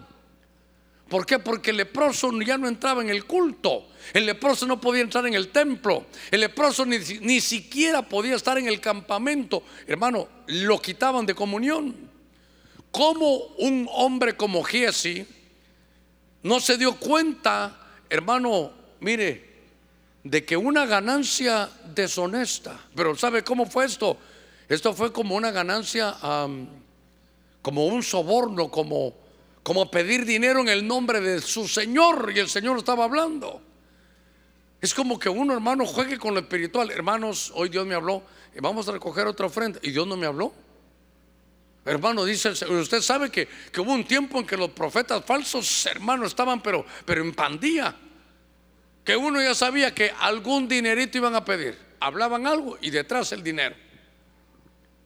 ¿Por 1.08 1.24
qué? 1.24 1.38
Porque 1.38 1.70
el 1.70 1.76
leproso 1.76 2.30
ya 2.40 2.58
no 2.58 2.68
entraba 2.68 3.00
en 3.00 3.08
el 3.08 3.24
culto. 3.24 3.88
El 4.12 4.26
leproso 4.26 4.66
no 4.66 4.80
podía 4.80 5.02
entrar 5.02 5.26
en 5.26 5.34
el 5.34 5.48
templo. 5.48 6.06
El 6.30 6.40
leproso 6.40 6.84
ni, 6.84 6.98
ni 7.20 7.40
siquiera 7.40 8.02
podía 8.02 8.34
estar 8.34 8.58
en 8.58 8.66
el 8.66 8.80
campamento. 8.80 9.62
Hermano, 9.86 10.28
lo 10.48 10.80
quitaban 10.82 11.24
de 11.24 11.34
comunión. 11.34 11.94
¿Cómo 12.90 13.36
un 13.58 13.88
hombre 13.92 14.36
como 14.36 14.64
Giesi 14.64 15.26
no 16.42 16.60
se 16.60 16.76
dio 16.76 16.96
cuenta, 16.96 17.76
hermano, 18.08 18.72
mire, 19.00 19.45
de 20.30 20.44
que 20.44 20.56
una 20.56 20.86
ganancia 20.86 21.70
deshonesta, 21.94 22.78
pero 22.96 23.14
¿sabe 23.16 23.44
cómo 23.44 23.64
fue 23.66 23.84
esto? 23.84 24.16
Esto 24.68 24.92
fue 24.92 25.12
como 25.12 25.36
una 25.36 25.52
ganancia, 25.52 26.16
como 27.62 27.86
un 27.86 28.02
soborno, 28.02 28.68
como, 28.68 29.14
como 29.62 29.88
pedir 29.88 30.24
dinero 30.24 30.60
en 30.60 30.68
el 30.68 30.86
nombre 30.86 31.20
de 31.20 31.40
su 31.40 31.68
Señor 31.68 32.32
y 32.34 32.40
el 32.40 32.48
Señor 32.48 32.76
estaba 32.76 33.04
hablando. 33.04 33.62
Es 34.80 34.92
como 34.92 35.16
que 35.16 35.28
uno 35.28 35.54
hermano 35.54 35.86
juegue 35.86 36.18
con 36.18 36.34
lo 36.34 36.40
espiritual. 36.40 36.90
Hermanos, 36.90 37.52
hoy 37.54 37.68
Dios 37.68 37.86
me 37.86 37.94
habló, 37.94 38.22
vamos 38.60 38.88
a 38.88 38.92
recoger 38.92 39.28
otra 39.28 39.46
ofrenda 39.46 39.78
y 39.80 39.92
Dios 39.92 40.08
no 40.08 40.16
me 40.16 40.26
habló. 40.26 40.52
Hermano, 41.84 42.24
dice 42.24 42.50
usted 42.50 43.00
sabe 43.00 43.30
que, 43.30 43.46
hubo 43.78 43.92
un 43.92 44.04
tiempo 44.04 44.40
en 44.40 44.46
que 44.46 44.56
los 44.56 44.70
profetas 44.70 45.24
falsos, 45.24 45.86
hermanos, 45.86 46.30
estaban 46.30 46.60
pero, 46.60 46.84
pero 47.04 47.22
en 47.22 47.32
pandilla 47.32 47.94
que 49.06 49.16
uno 49.16 49.40
ya 49.40 49.54
sabía 49.54 49.94
que 49.94 50.12
algún 50.18 50.66
dinerito 50.66 51.16
iban 51.16 51.36
a 51.36 51.44
pedir. 51.44 51.78
Hablaban 52.00 52.44
algo 52.44 52.76
y 52.82 52.90
detrás 52.90 53.30
el 53.30 53.42
dinero. 53.44 53.76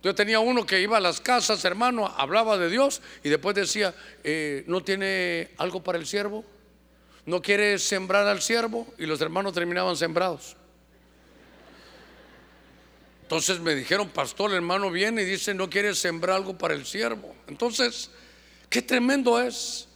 Yo 0.03 0.15
tenía 0.15 0.41
uno 0.41 0.65
que 0.65 0.81
iba 0.81 0.97
a 0.97 1.01
las 1.01 1.21
casas, 1.21 1.63
hermano, 1.67 2.07
hablaba 2.07 2.57
de 2.57 2.71
Dios 2.71 3.03
y 3.23 3.29
después 3.29 3.55
decía, 3.55 3.95
eh, 4.25 4.65
¿no 4.67 4.83
tiene 4.83 5.51
algo 5.59 5.85
para 5.85 5.99
el 5.99 6.07
siervo? 6.07 6.47
¿No 7.27 7.43
quiere 7.43 7.79
sembrar 7.79 8.27
al 8.27 8.41
siervo? 8.41 8.87
Y 8.97 9.05
los 9.05 9.21
hermanos 9.21 9.53
terminaban 9.53 9.95
sembrados. 9.99 10.57
Entonces 13.21 13.61
me 13.61 13.75
dijeron, 13.75 14.09
pastor, 14.09 14.55
hermano 14.55 14.91
viene 14.91 15.23
y 15.23 15.27
dice, 15.27 15.53
¿no 15.53 15.69
quiere 15.69 15.95
sembrar 15.95 16.37
algo 16.37 16.57
para 16.57 16.73
el 16.73 16.87
siervo? 16.87 17.37
Entonces, 17.47 18.11
qué 18.71 18.81
tremendo 18.81 19.39
es. 19.39 19.89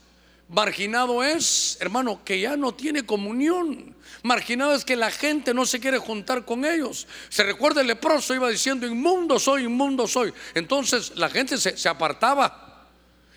Marginado 0.51 1.25
es, 1.25 1.79
hermano, 1.81 2.23
que 2.23 2.39
ya 2.39 2.55
no 2.59 2.75
tiene 2.75 3.07
comunión. 3.07 3.94
Marginado 4.23 4.75
es 4.75 4.85
que 4.85 4.97
la 4.97 5.11
gente 5.11 5.53
no 5.53 5.67
se 5.67 5.81
quiere 5.81 5.99
juntar 5.99 6.45
con 6.45 6.65
ellos. 6.65 7.07
Se 7.29 7.43
recuerda 7.43 7.81
el 7.81 7.87
leproso, 7.87 8.35
iba 8.35 8.49
diciendo, 8.49 8.87
inmundo 8.87 9.39
soy, 9.39 9.65
inmundo 9.65 10.07
soy. 10.07 10.33
Entonces 10.55 11.13
la 11.17 11.29
gente 11.29 11.59
se, 11.59 11.89
apartaba. 11.89 12.89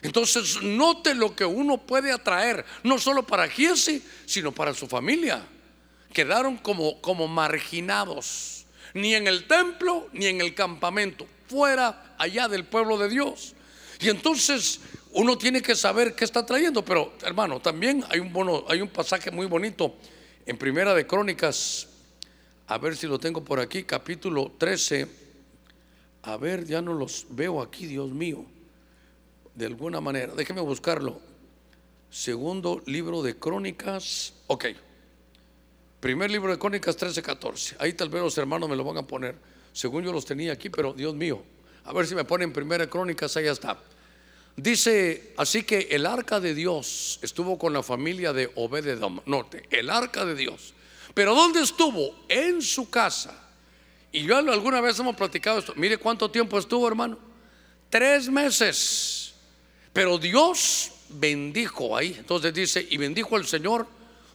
Entonces 0.02 0.62
note 0.62 1.16
lo 1.16 1.36
que 1.36 1.46
uno 1.46 1.78
puede 1.78 2.12
atraer, 2.12 2.66
no 2.84 3.00
solo 3.00 3.26
para 3.26 3.50
Giesi, 3.50 4.04
sino 4.26 4.52
para 4.52 4.74
su 4.74 4.88
familia. 4.88 5.46
Quedaron 6.14 6.58
como, 6.58 7.02
como 7.02 7.28
marginados, 7.28 8.66
ni 8.94 9.14
en 9.16 9.28
el 9.28 9.48
templo, 9.48 10.08
ni 10.14 10.28
en 10.28 10.40
el 10.40 10.54
campamento, 10.56 11.28
fuera 11.48 12.16
allá 12.18 12.48
del 12.48 12.66
pueblo 12.66 12.98
de 12.98 13.10
Dios. 13.10 13.56
Y 14.00 14.10
entonces 14.10 14.80
uno 15.12 15.38
tiene 15.38 15.62
que 15.62 15.76
saber 15.76 16.16
qué 16.16 16.24
está 16.24 16.46
trayendo. 16.46 16.86
Pero, 16.86 17.14
hermano, 17.24 17.60
también 17.60 18.06
hay 18.10 18.20
un, 18.20 18.32
bono, 18.32 18.66
hay 18.70 18.82
un 18.82 18.90
pasaje 18.90 19.32
muy 19.32 19.48
bonito 19.48 19.96
en 20.48 20.58
Primera 20.58 20.94
de 20.94 21.06
Crónicas. 21.06 21.90
A 22.68 22.78
ver 22.78 22.96
si 22.96 23.06
lo 23.06 23.20
tengo 23.20 23.44
por 23.44 23.60
aquí, 23.60 23.84
capítulo 23.84 24.54
13. 24.58 25.08
A 26.24 26.38
ver, 26.38 26.66
ya 26.66 26.82
no 26.82 26.94
los 26.94 27.26
veo 27.30 27.62
aquí, 27.62 27.86
Dios 27.86 28.10
mío. 28.10 28.46
De 29.54 29.66
alguna 29.66 30.00
manera, 30.00 30.34
déjeme 30.34 30.62
buscarlo. 30.62 31.20
Segundo 32.10 32.82
libro 32.86 33.22
de 33.22 33.38
Crónicas. 33.38 34.34
Ok. 34.48 34.68
Primer 36.00 36.32
libro 36.32 36.52
de 36.52 36.58
Crónicas 36.58 36.96
13, 36.96 37.22
14. 37.22 37.76
Ahí 37.80 37.92
tal 37.92 38.08
vez 38.08 38.22
los 38.22 38.38
hermanos 38.38 38.70
me 38.70 38.78
lo 38.78 38.86
van 38.86 38.98
a 38.98 39.04
poner. 39.06 39.36
Según 39.74 40.06
yo 40.06 40.14
los 40.14 40.24
tenía 40.24 40.54
aquí, 40.54 40.70
pero 40.70 40.94
Dios 40.94 41.14
mío. 41.14 41.44
A 41.84 41.92
ver 41.92 42.08
si 42.08 42.16
me 42.16 42.24
ponen 42.24 42.54
Primera 42.54 42.88
Crónicas, 42.88 43.36
ahí 43.36 43.48
está. 43.48 43.78
Dice, 44.58 45.36
así 45.38 45.62
que 45.62 45.88
el 45.92 46.08
arca 46.08 46.40
de 46.40 46.56
Dios 46.56 47.20
estuvo 47.22 47.60
con 47.60 47.74
la 47.74 47.84
familia 47.84 48.34
de 48.34 48.52
Obededom. 48.56 49.22
Note, 49.28 49.68
el 49.70 49.92
arca 49.92 50.26
de 50.26 50.34
Dios. 50.34 50.74
Pero 51.14 51.36
¿dónde 51.36 51.62
estuvo? 51.62 52.26
En 52.28 52.64
su 52.64 52.90
casa. 52.90 53.40
Y 54.12 54.24
yo 54.24 54.36
alguna 54.36 54.82
vez 54.82 54.98
hemos 54.98 55.16
platicado 55.16 55.60
esto. 55.60 55.74
Mire 55.76 56.00
cuánto 56.00 56.32
tiempo 56.32 56.58
estuvo, 56.58 56.88
hermano. 56.88 57.20
Tres 57.92 58.30
meses. 58.30 59.36
Pero 59.94 60.18
Dios 60.18 60.92
bendijo 61.10 61.96
ahí. 61.96 62.16
Entonces 62.18 62.52
dice, 62.52 62.88
y 62.90 62.98
bendijo 62.98 63.38
el 63.38 63.46
Señor 63.46 63.86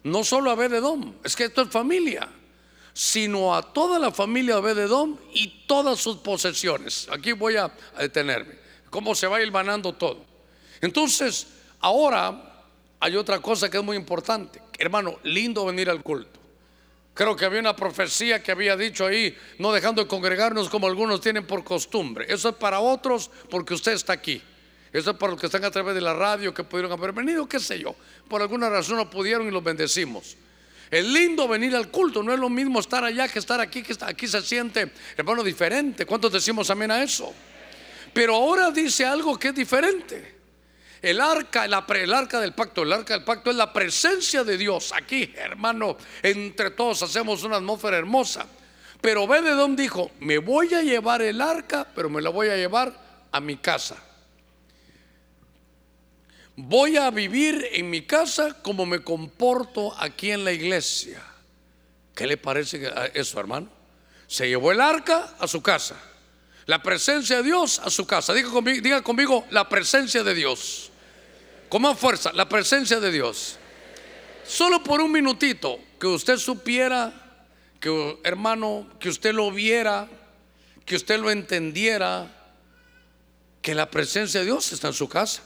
no 0.03 0.23
solo 0.23 0.51
a 0.51 0.53
Obededom, 0.53 1.15
es 1.23 1.35
que 1.35 1.45
esto 1.45 1.63
es 1.63 1.69
familia, 1.69 2.29
sino 2.93 3.53
a 3.53 3.73
toda 3.73 3.99
la 3.99 4.11
familia 4.11 4.55
de 4.55 4.61
Obededom 4.61 5.17
y 5.33 5.65
todas 5.67 5.99
sus 5.99 6.17
posesiones. 6.17 7.09
Aquí 7.11 7.33
voy 7.33 7.57
a 7.57 7.73
detenerme 7.99 8.63
cómo 8.93 9.15
se 9.15 9.25
va 9.25 9.41
hilvanando 9.41 9.93
todo. 9.93 10.23
Entonces, 10.79 11.47
ahora 11.79 12.63
hay 12.99 13.15
otra 13.15 13.39
cosa 13.39 13.67
que 13.67 13.77
es 13.77 13.83
muy 13.83 13.97
importante. 13.97 14.61
Hermano, 14.77 15.17
lindo 15.23 15.65
venir 15.65 15.89
al 15.89 16.03
culto. 16.03 16.39
Creo 17.15 17.35
que 17.35 17.43
había 17.43 17.59
una 17.59 17.75
profecía 17.75 18.43
que 18.43 18.51
había 18.51 18.77
dicho 18.77 19.07
ahí, 19.07 19.35
no 19.57 19.71
dejando 19.71 20.03
de 20.03 20.07
congregarnos 20.07 20.69
como 20.69 20.85
algunos 20.85 21.21
tienen 21.21 21.47
por 21.47 21.63
costumbre. 21.63 22.27
Eso 22.29 22.49
es 22.49 22.55
para 22.55 22.81
otros 22.81 23.31
porque 23.49 23.73
usted 23.73 23.93
está 23.93 24.13
aquí. 24.13 24.39
Eso 24.91 25.09
es 25.09 25.17
para 25.17 25.31
los 25.31 25.41
que 25.41 25.47
están 25.47 25.65
a 25.65 25.71
través 25.71 25.95
de 25.95 26.01
la 26.01 26.13
radio, 26.13 26.53
que 26.53 26.63
pudieron 26.63 26.91
haber 26.91 27.13
venido, 27.13 27.49
qué 27.49 27.59
sé 27.59 27.79
yo. 27.79 27.95
Por 28.27 28.43
alguna 28.43 28.69
razón 28.69 28.97
no 28.97 29.09
pudieron 29.09 29.47
y 29.47 29.51
los 29.51 29.63
bendecimos. 29.63 30.37
Es 30.91 31.03
lindo 31.03 31.47
venir 31.47 31.75
al 31.75 31.89
culto, 31.89 32.21
no 32.21 32.31
es 32.31 32.39
lo 32.39 32.49
mismo 32.49 32.79
estar 32.79 33.03
allá 33.03 33.27
que 33.27 33.39
estar 33.39 33.59
aquí, 33.59 33.81
que 33.81 33.95
aquí 34.01 34.27
se 34.27 34.43
siente, 34.43 34.91
hermano, 35.17 35.43
diferente. 35.43 36.05
¿Cuántos 36.05 36.31
decimos 36.31 36.69
amén 36.69 36.91
a 36.91 37.01
eso? 37.01 37.33
Pero 38.13 38.35
ahora 38.35 38.71
dice 38.71 39.05
algo 39.05 39.37
que 39.37 39.49
es 39.49 39.55
diferente. 39.55 40.33
El 41.01 41.19
arca, 41.19 41.65
el 41.65 41.73
arca 42.13 42.39
del 42.39 42.53
pacto, 42.53 42.83
el 42.83 42.93
arca 42.93 43.15
del 43.15 43.23
pacto 43.23 43.49
es 43.49 43.57
la 43.57 43.73
presencia 43.73 44.43
de 44.43 44.57
Dios. 44.57 44.93
Aquí, 44.95 45.33
hermano, 45.35 45.97
entre 46.21 46.71
todos 46.71 47.03
hacemos 47.03 47.43
una 47.43 47.57
atmósfera 47.57 47.97
hermosa. 47.97 48.45
Pero 49.01 49.27
dónde 49.27 49.83
dijo, 49.83 50.11
me 50.21 50.37
voy 50.37 50.73
a 50.73 50.81
llevar 50.81 51.21
el 51.21 51.41
arca, 51.41 51.85
pero 51.93 52.09
me 52.09 52.21
la 52.21 52.29
voy 52.29 52.47
a 52.47 52.55
llevar 52.55 52.93
a 53.31 53.41
mi 53.41 53.57
casa 53.57 53.97
voy 56.55 56.97
a 56.97 57.09
vivir 57.09 57.67
en 57.71 57.89
mi 57.89 58.03
casa 58.03 58.61
como 58.61 58.85
me 58.85 59.03
comporto 59.03 59.93
aquí 59.97 60.31
en 60.31 60.43
la 60.43 60.51
iglesia. 60.51 61.21
¿Qué 62.15 62.27
le 62.27 62.37
parece 62.37 62.91
eso, 63.13 63.39
hermano? 63.39 63.69
Se 64.27 64.47
llevó 64.47 64.71
el 64.71 64.81
arca 64.81 65.35
a 65.39 65.47
su 65.47 65.61
casa. 65.61 65.99
La 66.65 66.81
presencia 66.81 67.37
de 67.37 67.43
Dios 67.43 67.79
a 67.79 67.89
su 67.89 68.05
casa. 68.05 68.33
Diga 68.33 69.01
conmigo, 69.01 69.45
la 69.51 69.67
presencia 69.67 70.23
de 70.23 70.33
Dios. 70.33 70.91
Con 71.69 71.81
más 71.81 71.97
fuerza, 71.97 72.31
la 72.33 72.47
presencia 72.47 72.99
de 72.99 73.11
Dios. 73.11 73.57
Solo 74.45 74.83
por 74.83 75.01
un 75.01 75.11
minutito 75.11 75.79
que 75.99 76.07
usted 76.07 76.37
supiera, 76.37 77.13
que 77.79 78.19
hermano, 78.23 78.87
que 78.99 79.09
usted 79.09 79.33
lo 79.33 79.51
viera, 79.51 80.07
que 80.85 80.95
usted 80.95 81.19
lo 81.19 81.31
entendiera, 81.31 82.27
que 83.61 83.73
la 83.73 83.89
presencia 83.89 84.41
de 84.41 84.45
Dios 84.45 84.71
está 84.71 84.87
en 84.87 84.93
su 84.93 85.09
casa. 85.09 85.41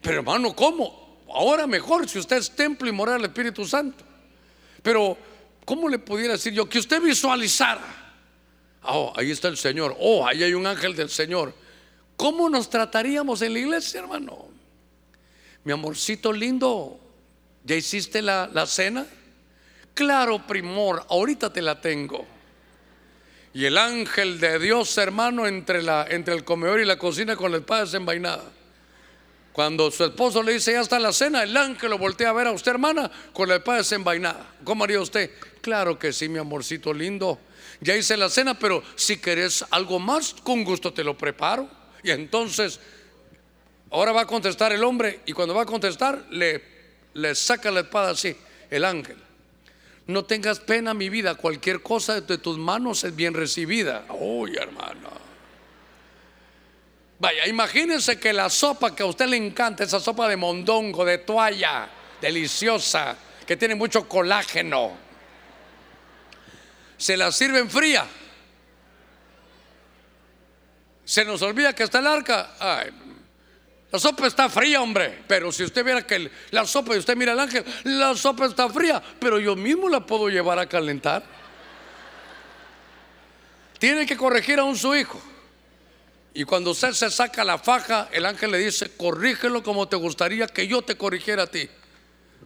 Pero 0.00 0.18
hermano, 0.18 0.54
¿cómo? 0.54 1.22
Ahora 1.34 1.66
mejor 1.66 2.08
si 2.08 2.18
usted 2.18 2.36
es 2.36 2.50
templo 2.54 2.88
y 2.88 2.92
moral 2.92 3.16
del 3.20 3.30
Espíritu 3.30 3.66
Santo. 3.66 4.04
Pero, 4.82 5.16
¿cómo 5.64 5.88
le 5.88 5.98
pudiera 5.98 6.34
decir 6.34 6.52
yo? 6.52 6.68
Que 6.68 6.78
usted 6.78 7.00
visualizara. 7.00 8.01
Oh, 8.84 9.12
ahí 9.16 9.30
está 9.30 9.48
el 9.48 9.56
Señor. 9.56 9.96
Oh, 9.98 10.26
ahí 10.26 10.42
hay 10.42 10.54
un 10.54 10.66
ángel 10.66 10.96
del 10.96 11.08
Señor. 11.08 11.54
¿Cómo 12.16 12.48
nos 12.48 12.68
trataríamos 12.68 13.42
en 13.42 13.52
la 13.52 13.58
iglesia, 13.60 14.00
hermano? 14.00 14.48
Mi 15.64 15.72
amorcito 15.72 16.32
lindo, 16.32 16.98
¿ya 17.64 17.76
hiciste 17.76 18.22
la, 18.22 18.50
la 18.52 18.66
cena? 18.66 19.06
Claro, 19.94 20.46
primor, 20.46 21.04
ahorita 21.08 21.52
te 21.52 21.62
la 21.62 21.80
tengo. 21.80 22.26
Y 23.54 23.66
el 23.66 23.76
ángel 23.76 24.40
de 24.40 24.58
Dios, 24.58 24.96
hermano, 24.98 25.46
entre, 25.46 25.82
la, 25.82 26.06
entre 26.08 26.34
el 26.34 26.44
comedor 26.44 26.80
y 26.80 26.84
la 26.84 26.98
cocina 26.98 27.36
con 27.36 27.52
la 27.52 27.58
espada 27.58 27.82
desenvainada. 27.82 28.44
Cuando 29.52 29.90
su 29.90 30.04
esposo 30.04 30.42
le 30.42 30.54
dice, 30.54 30.72
ya 30.72 30.80
está 30.80 30.98
la 30.98 31.12
cena, 31.12 31.42
el 31.42 31.54
ángel 31.54 31.90
lo 31.90 31.98
voltea 31.98 32.30
a 32.30 32.32
ver 32.32 32.46
a 32.46 32.52
usted, 32.52 32.70
hermana, 32.72 33.10
con 33.34 33.48
la 33.48 33.56
espada 33.56 33.78
desenvainada. 33.78 34.54
¿Cómo 34.64 34.84
haría 34.84 35.00
usted? 35.00 35.30
Claro 35.60 35.98
que 35.98 36.12
sí, 36.14 36.28
mi 36.28 36.38
amorcito 36.38 36.94
lindo. 36.94 37.38
Ya 37.82 37.96
hice 37.96 38.16
la 38.16 38.28
cena, 38.28 38.56
pero 38.56 38.82
si 38.94 39.16
querés 39.16 39.64
algo 39.70 39.98
más, 39.98 40.34
con 40.44 40.62
gusto 40.62 40.92
te 40.92 41.02
lo 41.02 41.18
preparo. 41.18 41.68
Y 42.04 42.12
entonces, 42.12 42.78
ahora 43.90 44.12
va 44.12 44.22
a 44.22 44.26
contestar 44.26 44.72
el 44.72 44.84
hombre, 44.84 45.20
y 45.26 45.32
cuando 45.32 45.52
va 45.52 45.62
a 45.62 45.66
contestar, 45.66 46.26
le, 46.30 46.62
le 47.14 47.34
saca 47.34 47.72
la 47.72 47.80
espada 47.80 48.10
así, 48.10 48.36
el 48.70 48.84
ángel. 48.84 49.16
No 50.06 50.24
tengas 50.24 50.60
pena, 50.60 50.94
mi 50.94 51.08
vida, 51.08 51.34
cualquier 51.34 51.82
cosa 51.82 52.20
de 52.20 52.38
tus 52.38 52.56
manos 52.56 53.02
es 53.02 53.16
bien 53.16 53.34
recibida. 53.34 54.04
Uy, 54.10 54.56
hermano. 54.56 55.10
Vaya, 57.18 57.48
imagínense 57.48 58.18
que 58.18 58.32
la 58.32 58.48
sopa 58.48 58.94
que 58.94 59.02
a 59.02 59.06
usted 59.06 59.26
le 59.26 59.36
encanta, 59.36 59.82
esa 59.82 59.98
sopa 59.98 60.28
de 60.28 60.36
mondongo, 60.36 61.04
de 61.04 61.18
toalla, 61.18 61.88
deliciosa, 62.20 63.16
que 63.44 63.56
tiene 63.56 63.74
mucho 63.74 64.08
colágeno, 64.08 64.92
se 67.02 67.16
la 67.16 67.32
sirven 67.32 67.68
fría. 67.68 68.06
Se 71.04 71.24
nos 71.24 71.42
olvida 71.42 71.74
que 71.74 71.82
está 71.82 71.98
el 71.98 72.06
arca. 72.06 72.50
la 73.90 73.98
sopa 73.98 74.28
está 74.28 74.48
fría, 74.48 74.80
hombre. 74.80 75.24
Pero 75.26 75.50
si 75.50 75.64
usted 75.64 75.84
viera 75.84 76.06
que 76.06 76.30
la 76.52 76.64
sopa, 76.64 76.94
y 76.94 76.98
usted 76.98 77.16
mira 77.16 77.32
el 77.32 77.40
ángel, 77.40 77.64
la 77.82 78.14
sopa 78.14 78.46
está 78.46 78.68
fría, 78.68 79.02
pero 79.18 79.40
yo 79.40 79.56
mismo 79.56 79.88
la 79.88 80.06
puedo 80.06 80.28
llevar 80.28 80.60
a 80.60 80.66
calentar. 80.68 81.24
Tiene 83.80 84.06
que 84.06 84.16
corregir 84.16 84.60
a 84.60 84.62
un 84.62 84.76
su 84.76 84.94
hijo. 84.94 85.20
Y 86.34 86.44
cuando 86.44 86.70
usted 86.70 86.92
se 86.92 87.10
saca 87.10 87.42
la 87.42 87.58
faja, 87.58 88.10
el 88.12 88.24
ángel 88.26 88.52
le 88.52 88.58
dice, 88.58 88.96
corrígelo 88.96 89.64
como 89.64 89.88
te 89.88 89.96
gustaría 89.96 90.46
que 90.46 90.68
yo 90.68 90.82
te 90.82 90.96
corrigiera 90.96 91.42
a 91.42 91.46
ti. 91.48 91.68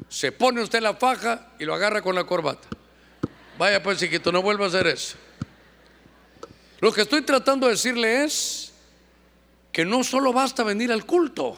Se 0.09 0.33
pone 0.33 0.63
usted 0.63 0.81
la 0.81 0.95
faja 0.95 1.49
y 1.59 1.67
lo 1.67 1.75
agarra 1.75 2.01
con 2.01 2.15
la 2.15 2.25
corbata. 2.25 2.76
Vaya 3.59 3.83
pues, 3.83 3.99
chiquito, 3.99 4.31
no 4.31 4.43
vuelva 4.43 4.67
a 4.67 4.69
hacer 4.69 4.87
eso. 4.87 5.17
Lo 6.81 6.93
que 6.93 7.03
estoy 7.03 7.23
tratando 7.23 7.67
de 7.67 7.73
decirle 7.73 8.25
es 8.25 8.73
que 9.73 9.85
no 9.85 10.05
solo 10.05 10.33
basta 10.33 10.63
venir 10.63 10.93
al 10.93 11.07
culto, 11.07 11.57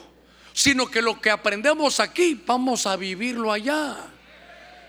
sino 0.53 0.86
que 0.86 1.03
lo 1.03 1.20
que 1.20 1.30
aprendemos 1.30 2.01
aquí, 2.01 2.40
vamos 2.46 2.86
a 2.86 2.96
vivirlo 2.96 3.53
allá. 3.53 3.96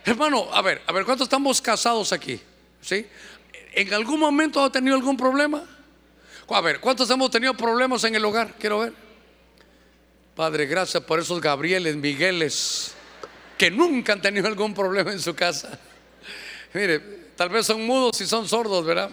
Hermano, 0.05 0.47
a 0.53 0.61
ver, 0.61 0.81
a 0.85 0.91
ver, 0.91 1.05
¿cuántos 1.05 1.25
estamos 1.25 1.61
casados 1.61 2.13
aquí? 2.13 2.39
¿Sí? 2.81 3.05
¿En 3.73 3.93
algún 3.93 4.19
momento 4.19 4.63
ha 4.63 4.71
tenido 4.71 4.95
algún 4.95 5.17
problema? 5.17 5.63
A 6.47 6.61
ver, 6.61 6.79
¿cuántos 6.79 7.09
hemos 7.09 7.29
tenido 7.29 7.53
problemas 7.53 8.03
en 8.03 8.15
el 8.15 8.25
hogar? 8.25 8.55
Quiero 8.59 8.79
ver. 8.79 8.93
Padre, 10.35 10.65
gracias 10.65 11.03
por 11.03 11.19
esos 11.19 11.41
Gabrieles, 11.41 11.95
Migueles, 11.95 12.93
que 13.57 13.69
nunca 13.69 14.13
han 14.13 14.21
tenido 14.21 14.47
algún 14.47 14.73
problema 14.73 15.11
en 15.11 15.19
su 15.19 15.35
casa. 15.35 15.79
Mire, 16.73 16.99
tal 17.35 17.49
vez 17.49 17.65
son 17.65 17.85
mudos 17.85 18.19
y 18.21 18.27
son 18.27 18.47
sordos, 18.47 18.85
¿verdad? 18.85 19.09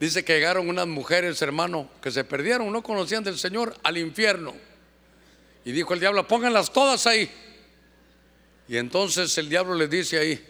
Dice 0.00 0.24
que 0.24 0.34
llegaron 0.34 0.68
unas 0.68 0.86
mujeres, 0.86 1.40
hermano, 1.42 1.88
que 2.02 2.10
se 2.10 2.24
perdieron, 2.24 2.72
no 2.72 2.82
conocían 2.82 3.22
del 3.22 3.38
Señor, 3.38 3.76
al 3.84 3.98
infierno. 3.98 4.54
Y 5.64 5.72
dijo 5.72 5.94
el 5.94 6.00
diablo, 6.00 6.26
pónganlas 6.26 6.72
todas 6.72 7.06
ahí. 7.06 7.30
Y 8.66 8.78
entonces 8.78 9.36
el 9.38 9.48
diablo 9.48 9.74
les 9.74 9.88
dice 9.88 10.18
ahí, 10.18 10.44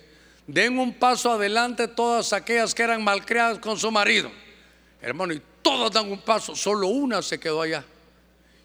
den 0.46 0.78
un 0.78 0.94
paso 0.94 1.32
adelante 1.32 1.88
todas 1.88 2.32
aquellas 2.32 2.74
que 2.74 2.82
eran 2.82 3.04
malcriadas 3.04 3.58
con 3.58 3.78
su 3.78 3.90
marido. 3.90 4.30
Hermano, 5.02 5.34
y 5.34 5.42
todas 5.60 5.92
dan 5.92 6.10
un 6.10 6.22
paso, 6.22 6.56
solo 6.56 6.86
una 6.86 7.20
se 7.20 7.38
quedó 7.38 7.60
allá. 7.60 7.84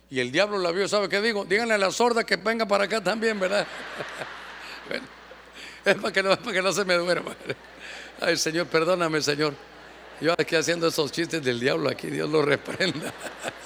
Y 0.09 0.19
el 0.19 0.31
diablo 0.31 0.57
la 0.57 0.71
vio, 0.71 0.87
¿sabe 0.87 1.09
qué 1.09 1.19
digo? 1.19 1.43
Díganle 1.43 1.73
a 1.73 1.77
la 1.77 1.91
sorda 1.91 2.23
que 2.23 2.37
venga 2.37 2.65
para 2.65 2.85
acá 2.85 3.03
también, 3.03 3.37
¿verdad? 3.39 3.67
es 4.89 5.01
para 6.01 6.11
que, 6.11 6.21
no, 6.23 6.37
para 6.37 6.53
que 6.53 6.61
no 6.61 6.73
se 6.73 6.83
me 6.83 6.95
duerma. 6.95 7.35
Ay, 8.19 8.35
Señor, 8.37 8.67
perdóname, 8.67 9.21
Señor. 9.21 9.53
Yo 10.19 10.33
aquí 10.37 10.55
haciendo 10.55 10.87
esos 10.87 11.11
chistes 11.11 11.41
del 11.43 11.59
diablo 11.59 11.89
aquí, 11.89 12.07
Dios 12.07 12.29
lo 12.29 12.41
reprenda. 12.41 13.13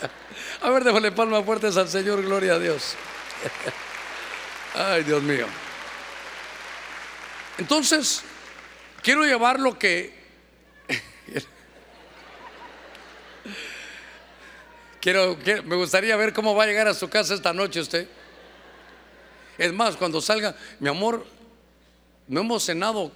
A 0.62 0.70
ver, 0.70 0.84
déjale 0.84 1.12
palmas 1.12 1.44
fuertes 1.46 1.78
al 1.78 1.90
Señor, 1.90 2.22
gloria 2.22 2.54
a 2.54 2.60
Dios. 2.60 2.96
Ay, 4.76 5.04
Dios 5.04 5.24
mío. 5.24 5.48
Entonces, 7.58 8.22
quiero 9.02 9.24
llevar 9.24 9.60
lo 9.60 9.80
que... 9.80 10.14
quiero, 15.02 15.36
me 15.66 15.76
gustaría 15.76 16.16
ver 16.16 16.32
cómo 16.34 16.54
va 16.54 16.66
a 16.66 16.68
llegar 16.68 16.88
a 16.88 16.94
su 16.94 17.10
casa 17.10 17.34
esta 17.34 17.54
noche 17.54 17.80
usted. 17.80 18.08
Es 19.58 19.74
más, 19.74 19.98
cuando 19.98 20.22
salga, 20.22 20.56
mi 20.80 20.90
amor, 20.90 21.26
no 22.28 22.42
hemos 22.42 22.64
cenado, 22.64 23.12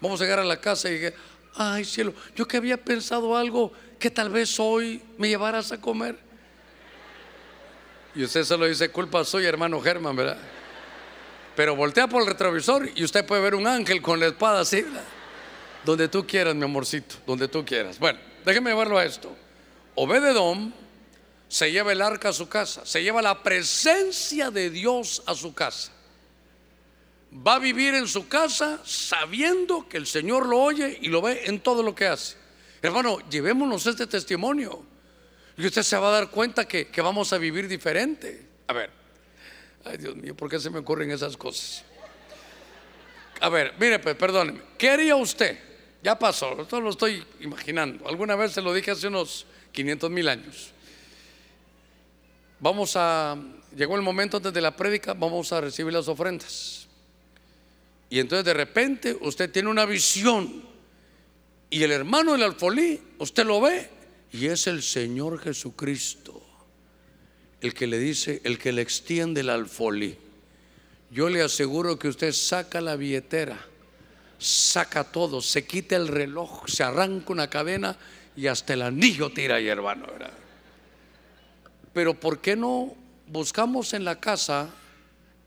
vamos 0.00 0.20
a 0.20 0.24
llegar 0.24 0.38
a 0.38 0.44
la 0.44 0.60
casa 0.60 0.88
y 0.88 0.94
dije, 0.94 1.14
ay 1.54 1.84
cielo, 1.84 2.14
yo 2.34 2.46
que 2.46 2.56
había 2.56 2.76
pensado 2.76 3.36
algo 3.36 3.72
que 3.98 4.10
tal 4.10 4.30
vez 4.30 4.58
hoy 4.58 5.02
me 5.18 5.28
llevaras 5.28 5.72
a 5.72 5.80
comer. 5.80 6.18
Y 8.14 8.24
usted 8.24 8.44
solo 8.44 8.66
dice, 8.66 8.88
culpa 8.90 9.24
soy 9.24 9.46
hermano 9.46 9.80
Germán, 9.80 10.16
¿verdad? 10.16 10.38
Pero 11.54 11.76
voltea 11.76 12.08
por 12.08 12.22
el 12.22 12.28
retrovisor 12.28 12.88
y 12.94 13.04
usted 13.04 13.24
puede 13.24 13.42
ver 13.42 13.54
un 13.54 13.66
ángel 13.66 14.02
con 14.02 14.18
la 14.18 14.26
espada 14.26 14.60
así. 14.60 14.84
Donde 15.84 16.08
tú 16.08 16.26
quieras, 16.26 16.54
mi 16.54 16.64
amorcito, 16.64 17.16
donde 17.26 17.48
tú 17.48 17.64
quieras. 17.64 17.98
Bueno, 17.98 18.18
déjeme 18.44 18.70
llevarlo 18.70 18.98
a 18.98 19.04
esto. 19.04 19.34
Obededón 19.94 20.74
se 21.48 21.72
lleva 21.72 21.92
el 21.92 22.02
arca 22.02 22.30
a 22.30 22.32
su 22.32 22.48
casa, 22.48 22.86
se 22.86 23.02
lleva 23.02 23.22
la 23.22 23.42
presencia 23.42 24.50
de 24.50 24.70
Dios 24.70 25.22
a 25.26 25.34
su 25.34 25.52
casa. 25.52 25.92
Va 27.34 27.54
a 27.54 27.58
vivir 27.58 27.94
en 27.94 28.08
su 28.08 28.28
casa 28.28 28.80
sabiendo 28.84 29.88
que 29.88 29.96
el 29.96 30.06
Señor 30.06 30.46
lo 30.46 30.58
oye 30.58 30.98
y 31.00 31.08
lo 31.08 31.22
ve 31.22 31.42
en 31.46 31.60
todo 31.60 31.82
lo 31.82 31.94
que 31.94 32.06
hace. 32.06 32.36
Hermano, 32.82 33.18
llevémonos 33.28 33.86
este 33.86 34.06
testimonio 34.06 34.82
y 35.56 35.66
usted 35.66 35.82
se 35.82 35.96
va 35.96 36.08
a 36.08 36.12
dar 36.12 36.30
cuenta 36.30 36.66
que, 36.66 36.88
que 36.88 37.00
vamos 37.00 37.32
a 37.32 37.38
vivir 37.38 37.68
diferente. 37.68 38.48
A 38.66 38.72
ver, 38.72 38.90
Ay, 39.84 39.96
Dios 39.96 40.14
mío, 40.16 40.34
¿por 40.34 40.50
qué 40.50 40.60
se 40.60 40.68
me 40.70 40.78
ocurren 40.78 41.10
esas 41.10 41.36
cosas? 41.36 41.84
A 43.40 43.48
ver, 43.48 43.74
mire, 43.78 43.98
pues, 43.98 44.14
perdóneme. 44.14 44.60
¿Qué 44.76 44.90
haría 44.90 45.16
usted? 45.16 45.58
Ya 46.02 46.18
pasó, 46.18 46.60
esto 46.60 46.80
lo 46.80 46.90
estoy 46.90 47.24
imaginando. 47.40 48.06
Alguna 48.06 48.36
vez 48.36 48.52
se 48.52 48.60
lo 48.60 48.74
dije 48.74 48.90
hace 48.90 49.08
unos 49.08 49.46
500 49.72 50.10
mil 50.10 50.28
años. 50.28 50.72
Vamos 52.58 52.92
a, 52.96 53.36
llegó 53.74 53.96
el 53.96 54.02
momento 54.02 54.36
antes 54.36 54.52
de 54.52 54.60
la 54.60 54.76
prédica, 54.76 55.14
vamos 55.14 55.50
a 55.52 55.62
recibir 55.62 55.92
las 55.92 56.08
ofrendas. 56.08 56.79
Y 58.10 58.18
entonces 58.18 58.44
de 58.44 58.54
repente 58.54 59.16
usted 59.20 59.50
tiene 59.50 59.70
una 59.70 59.86
visión 59.86 60.62
y 61.70 61.82
el 61.82 61.92
hermano 61.92 62.32
del 62.32 62.42
alfolí, 62.42 63.00
usted 63.18 63.46
lo 63.46 63.60
ve 63.60 63.88
y 64.32 64.46
es 64.46 64.66
el 64.66 64.82
Señor 64.82 65.38
Jesucristo 65.38 66.42
el 67.60 67.74
que 67.74 67.86
le 67.86 67.98
dice, 67.98 68.40
el 68.44 68.58
que 68.58 68.72
le 68.72 68.82
extiende 68.82 69.42
el 69.42 69.50
alfolí. 69.50 70.16
Yo 71.10 71.28
le 71.28 71.42
aseguro 71.42 71.98
que 71.98 72.08
usted 72.08 72.32
saca 72.32 72.80
la 72.80 72.96
billetera, 72.96 73.58
saca 74.38 75.04
todo, 75.04 75.42
se 75.42 75.66
quita 75.66 75.96
el 75.96 76.08
reloj, 76.08 76.66
se 76.68 76.82
arranca 76.82 77.32
una 77.32 77.50
cadena 77.50 77.96
y 78.36 78.46
hasta 78.46 78.74
el 78.74 78.82
anillo 78.82 79.30
tira 79.30 79.56
ahí, 79.56 79.68
hermano. 79.68 80.06
Pero 81.92 82.18
¿por 82.18 82.40
qué 82.40 82.56
no 82.56 82.94
buscamos 83.26 83.92
en 83.92 84.04
la 84.04 84.18
casa 84.18 84.70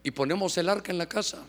y 0.02 0.10
ponemos 0.10 0.56
el 0.58 0.68
arca 0.68 0.92
en 0.92 0.98
la 0.98 1.08
casa? 1.08 1.44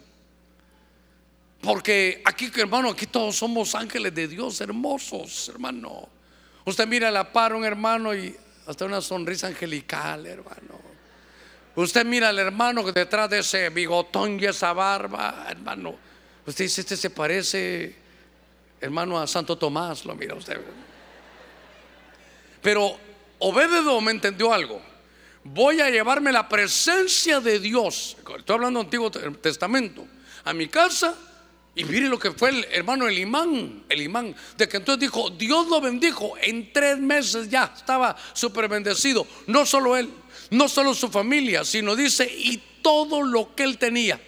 Porque 1.65 2.21
aquí, 2.23 2.51
hermano, 2.57 2.91
aquí 2.91 3.07
todos 3.07 3.35
somos 3.35 3.73
ángeles 3.73 4.13
de 4.13 4.27
Dios 4.27 4.61
hermosos, 4.61 5.49
hermano. 5.49 6.07
Usted 6.63 6.87
mira 6.87 7.09
la 7.09 7.31
par 7.31 7.55
un 7.55 7.65
hermano 7.65 8.13
y 8.13 8.35
hasta 8.67 8.85
una 8.85 9.01
sonrisa 9.01 9.47
angelical, 9.47 10.27
hermano. 10.27 10.79
Usted 11.75 12.05
mira 12.05 12.29
al 12.29 12.37
hermano 12.37 12.85
que 12.85 12.91
detrás 12.91 13.31
de 13.31 13.39
ese 13.39 13.69
bigotón 13.69 14.39
y 14.39 14.45
esa 14.45 14.73
barba, 14.73 15.47
hermano. 15.49 15.95
Usted 16.45 16.65
dice, 16.65 16.81
este 16.81 16.95
se 16.95 17.09
parece, 17.09 17.95
hermano, 18.79 19.19
a 19.19 19.25
Santo 19.25 19.57
Tomás, 19.57 20.05
lo 20.05 20.13
mira 20.13 20.35
usted. 20.35 20.61
Pero 22.61 22.95
Obededo 23.39 23.99
me 24.01 24.11
entendió 24.11 24.53
algo. 24.53 24.79
Voy 25.43 25.81
a 25.81 25.89
llevarme 25.89 26.31
la 26.31 26.47
presencia 26.47 27.39
de 27.39 27.59
Dios, 27.59 28.17
estoy 28.37 28.53
hablando 28.53 28.79
del 28.79 28.85
Antiguo 28.85 29.09
Testamento, 29.11 30.05
a 30.43 30.53
mi 30.53 30.67
casa 30.67 31.15
y 31.75 31.83
mire 31.83 32.07
lo 32.07 32.17
que 32.17 32.31
fue 32.31 32.49
el 32.49 32.65
hermano 32.71 33.07
el 33.07 33.19
imán, 33.19 33.83
el 33.89 34.01
imán, 34.01 34.33
de 34.57 34.67
que 34.67 34.77
entonces 34.77 35.01
dijo, 35.01 35.29
Dios 35.29 35.67
lo 35.67 35.81
bendijo, 35.81 36.33
en 36.41 36.71
tres 36.71 36.97
meses 36.97 37.49
ya 37.49 37.73
estaba 37.75 38.15
súper 38.33 38.69
bendecido, 38.69 39.27
no 39.47 39.65
solo 39.65 39.97
él, 39.97 40.09
no 40.51 40.69
solo 40.69 40.93
su 40.93 41.09
familia, 41.09 41.65
sino 41.65 41.95
dice, 41.95 42.25
y 42.25 42.63
todo 42.81 43.21
lo 43.21 43.53
que 43.55 43.63
él 43.63 43.77
tenía. 43.77 44.19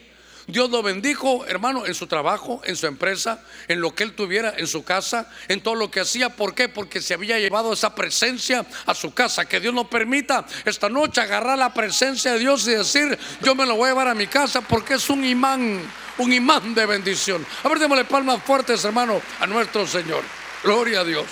Dios 0.48 0.70
lo 0.70 0.82
bendijo, 0.82 1.46
hermano, 1.46 1.86
en 1.86 1.94
su 1.94 2.08
trabajo, 2.08 2.62
en 2.64 2.78
su 2.78 2.88
empresa, 2.88 3.44
en 3.68 3.82
lo 3.82 3.94
que 3.94 4.04
él 4.04 4.16
tuviera, 4.16 4.54
en 4.58 4.66
su 4.66 4.82
casa, 4.84 5.30
en 5.50 5.62
todo 5.62 5.76
lo 5.76 5.92
que 5.92 6.00
hacía. 6.00 6.30
¿Por 6.30 6.56
qué? 6.56 6.70
Porque 6.70 7.02
se 7.02 7.14
había 7.14 7.38
llevado 7.38 7.74
esa 7.74 7.94
presencia 7.94 8.66
a 8.86 8.96
su 8.96 9.14
casa. 9.14 9.44
Que 9.44 9.60
Dios 9.60 9.74
nos 9.74 9.88
permita 9.88 10.46
esta 10.64 10.88
noche 10.88 11.20
agarrar 11.20 11.60
la 11.60 11.74
presencia 11.74 12.32
de 12.32 12.40
Dios 12.40 12.66
y 12.66 12.72
decir, 12.72 13.20
yo 13.42 13.56
me 13.56 13.66
lo 13.66 13.76
voy 13.76 13.88
a 13.88 13.92
llevar 13.92 14.08
a 14.08 14.16
mi 14.16 14.28
casa 14.28 14.62
porque 14.62 14.94
es 14.94 15.10
un 15.10 15.26
imán, 15.26 15.82
un 16.18 16.34
imán 16.34 16.74
de 16.74 16.86
bendición. 16.86 17.46
A 17.64 17.70
ver, 17.70 17.80
démosle 17.80 18.06
palmas 18.06 18.44
fuertes, 18.44 18.84
hermano, 18.86 19.22
a 19.40 19.48
nuestro 19.48 19.86
Señor. 19.86 20.24
Gloria 20.64 21.02
a 21.02 21.04
Dios. 21.04 21.28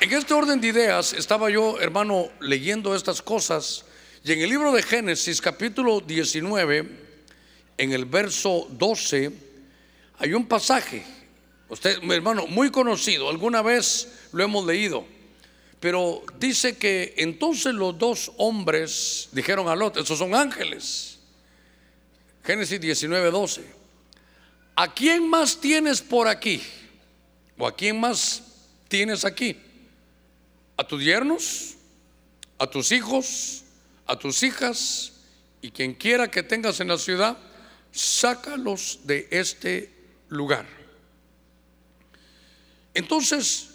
En 0.00 0.12
este 0.12 0.34
orden 0.34 0.60
de 0.60 0.68
ideas 0.68 1.12
estaba 1.12 1.50
yo, 1.50 1.80
hermano, 1.80 2.28
leyendo 2.40 2.94
estas 2.94 3.22
cosas 3.22 3.84
y 4.26 4.32
en 4.32 4.40
el 4.40 4.48
libro 4.48 4.72
de 4.72 4.82
Génesis 4.82 5.38
capítulo 5.38 6.00
19, 6.00 6.88
en 7.76 7.92
el 7.92 8.06
verso 8.06 8.66
12, 8.70 9.30
hay 10.18 10.32
un 10.32 10.46
pasaje, 10.46 11.04
usted, 11.68 11.98
hermano, 12.10 12.46
muy 12.46 12.70
conocido, 12.70 13.28
alguna 13.28 13.60
vez 13.60 14.08
lo 14.32 14.42
hemos 14.42 14.64
leído, 14.64 15.04
pero 15.78 16.22
dice 16.38 16.78
que 16.78 17.12
entonces 17.18 17.74
los 17.74 17.98
dos 17.98 18.32
hombres 18.38 19.28
dijeron 19.32 19.68
a 19.68 19.76
Lot, 19.76 19.98
esos 19.98 20.18
son 20.18 20.34
ángeles. 20.34 21.13
Génesis 22.44 22.80
19, 22.80 23.30
12. 23.30 23.64
¿A 24.76 24.92
quién 24.92 25.28
más 25.28 25.60
tienes 25.60 26.02
por 26.02 26.28
aquí? 26.28 26.62
¿O 27.56 27.66
a 27.66 27.74
quién 27.74 27.98
más 27.98 28.42
tienes 28.88 29.24
aquí? 29.24 29.56
¿A 30.76 30.84
tus 30.84 31.02
yernos? 31.02 31.76
¿A 32.58 32.66
tus 32.66 32.92
hijos? 32.92 33.64
a 34.06 34.18
tus 34.18 34.42
hijas 34.42 35.12
y 35.60 35.70
quien 35.70 35.94
quiera 35.94 36.30
que 36.30 36.42
tengas 36.42 36.80
en 36.80 36.88
la 36.88 36.98
ciudad, 36.98 37.38
sácalos 37.90 39.00
de 39.04 39.28
este 39.30 39.90
lugar. 40.28 40.66
Entonces, 42.92 43.70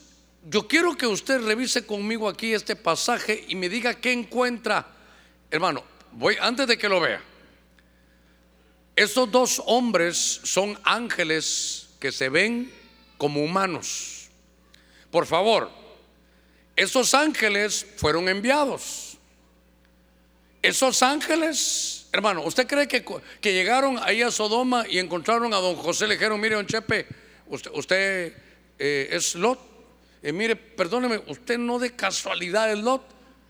yo 0.49 0.67
quiero 0.67 0.95
que 0.95 1.07
usted 1.07 1.41
revise 1.41 1.85
conmigo 1.85 2.29
aquí 2.29 2.53
este 2.53 2.75
pasaje 2.75 3.43
y 3.47 3.55
me 3.55 3.69
diga 3.69 3.95
qué 3.95 4.11
encuentra. 4.11 4.87
Hermano, 5.49 5.83
voy 6.11 6.37
antes 6.39 6.67
de 6.67 6.77
que 6.77 6.87
lo 6.87 6.99
vea. 6.99 7.21
Estos 8.99 9.31
dos 9.31 9.63
hombres 9.65 10.41
son 10.43 10.77
ángeles 10.83 11.87
que 12.01 12.11
se 12.11 12.27
ven 12.27 12.69
como 13.17 13.41
humanos. 13.41 14.27
Por 15.09 15.25
favor, 15.25 15.71
esos 16.75 17.13
ángeles 17.13 17.87
fueron 17.95 18.27
enviados. 18.27 19.17
Esos 20.61 21.01
ángeles, 21.01 22.07
hermano, 22.11 22.43
¿usted 22.43 22.67
cree 22.67 22.89
que, 22.89 23.05
que 23.39 23.53
llegaron 23.53 23.97
ahí 24.03 24.21
a 24.21 24.31
Sodoma 24.31 24.83
y 24.85 24.99
encontraron 24.99 25.53
a 25.53 25.59
don 25.59 25.77
José? 25.77 26.05
Le 26.05 26.15
dijeron, 26.15 26.37
mire, 26.37 26.55
don 26.55 26.67
Chepe, 26.67 27.07
usted, 27.47 28.33
eh, 28.77 29.07
es 29.13 29.33
Lot. 29.35 29.61
Y 30.21 30.33
mire, 30.33 30.57
perdóneme, 30.57 31.21
usted 31.27 31.57
no 31.57 31.79
de 31.79 31.95
casualidad 31.95 32.69
es 32.69 32.79
Lot. 32.79 33.03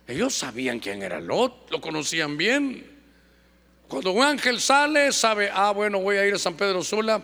Ellos 0.05 0.35
sabían 0.35 0.77
quién 0.77 1.01
era 1.01 1.19
Lot, 1.19 1.71
lo 1.71 1.81
conocían 1.81 2.37
bien. 2.37 2.98
Cuando 3.89 4.11
un 4.11 4.23
ángel 4.23 4.61
sale, 4.61 5.11
sabe, 5.11 5.49
ah, 5.51 5.71
bueno, 5.71 5.99
voy 5.99 6.17
a 6.17 6.25
ir 6.27 6.35
a 6.35 6.37
San 6.37 6.53
Pedro 6.53 6.83
Sula, 6.83 7.23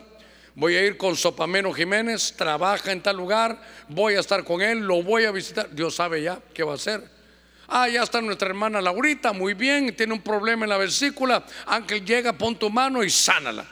voy 0.56 0.76
a 0.76 0.84
ir 0.84 0.98
con 0.98 1.16
Sopameno 1.16 1.72
Jiménez, 1.72 2.34
trabaja 2.36 2.92
en 2.92 3.04
tal 3.04 3.18
lugar, 3.18 3.62
voy 3.88 4.16
a 4.16 4.20
estar 4.20 4.44
con 4.44 4.64
él, 4.64 4.80
lo 4.80 5.04
voy 5.04 5.26
a 5.26 5.32
visitar. 5.32 5.70
Dios 5.70 5.94
sabe 5.94 6.24
ya 6.24 6.40
qué 6.56 6.64
va 6.64 6.72
a 6.72 6.76
hacer. 6.76 7.08
Ah, 7.68 7.88
ya 7.88 8.02
está 8.02 8.20
nuestra 8.20 8.50
hermana 8.50 8.82
Laurita, 8.82 9.32
muy 9.32 9.54
bien, 9.54 9.96
tiene 9.96 10.14
un 10.14 10.24
problema 10.24 10.66
en 10.66 10.72
la 10.72 10.78
vesícula. 10.78 11.46
Ángel 11.68 12.04
llega, 12.04 12.34
pon 12.34 12.58
tu 12.58 12.72
mano 12.72 13.04
y 13.04 13.12
sánala. 13.12 13.68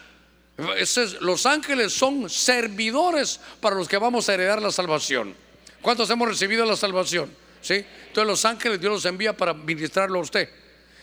los 1.22 1.46
ángeles 1.48 1.94
son 1.94 2.30
servidores 2.30 3.40
para 3.60 3.76
los 3.76 3.88
que 3.88 3.98
vamos 3.98 4.30
a 4.30 4.36
heredar 4.36 4.62
la 4.62 4.72
salvación. 4.72 5.36
¿Cuántos 5.82 6.12
hemos 6.12 6.28
recibido 6.28 6.64
la 6.64 6.76
salvación? 6.76 7.36
¿Sí? 7.60 7.84
Entonces 8.08 8.28
los 8.28 8.46
ángeles 8.46 8.80
Dios 8.80 8.94
los 8.94 9.06
envía 9.06 9.36
para 9.36 9.56
ministrarlo 9.56 10.20
a 10.20 10.22
usted. 10.22 10.48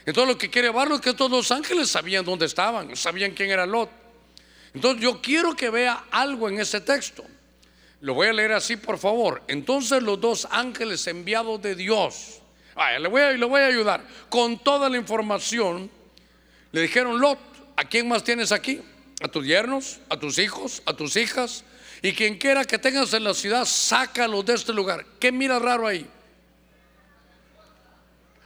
Entonces 0.07 0.35
lo 0.35 0.39
que 0.39 0.51
quiere 0.51 0.71
verlo 0.71 0.97
es 0.97 1.01
que 1.01 1.15
todos 1.15 1.31
los 1.31 1.51
ángeles 1.51 1.91
sabían 1.91 2.25
dónde 2.25 2.47
estaban, 2.47 2.97
sabían 2.97 3.33
quién 3.33 3.51
era 3.51 3.67
Lot. 3.67 3.91
Entonces 4.75 5.03
yo 5.03 5.21
quiero 5.21 5.55
que 5.55 5.71
vea 5.71 6.05
algo 6.11 6.49
en 6.49 6.61
ese 6.61 6.81
texto. 6.81 7.25
Lo 8.01 8.15
voy 8.15 8.29
a 8.29 8.33
leer 8.33 8.53
así, 8.53 8.77
por 8.77 8.99
favor. 8.99 9.43
Entonces 9.47 10.03
los 10.03 10.21
dos 10.21 10.49
ángeles 10.51 11.07
enviados 11.07 11.61
de 11.61 11.75
Dios 11.75 12.41
le 12.99 13.09
voy, 13.09 13.21
a, 13.21 13.33
le 13.33 13.45
voy 13.45 13.61
a 13.61 13.67
ayudar. 13.67 14.05
Con 14.29 14.59
toda 14.59 14.89
la 14.89 14.97
información, 14.97 15.91
le 16.73 16.81
dijeron, 16.81 17.21
Lot, 17.21 17.39
¿a 17.77 17.85
quién 17.85 18.09
más 18.09 18.25
tienes 18.25 18.53
aquí? 18.53 18.81
A 19.23 19.29
tus 19.29 19.45
yernos, 19.45 20.01
a 20.09 20.19
tus 20.19 20.39
hijos, 20.39 20.83
a 20.87 20.95
tus 20.95 21.17
hijas. 21.17 21.65
Y 22.03 22.13
quien 22.13 22.39
quiera 22.39 22.65
que 22.65 22.79
tengas 22.79 23.13
en 23.13 23.25
la 23.25 23.35
ciudad, 23.35 23.67
sácalo 23.67 24.43
de 24.43 24.55
este 24.55 24.73
lugar. 24.73 25.05
¿Qué 25.19 25.31
mira 25.31 25.59
raro 25.59 25.87
ahí? 25.87 26.07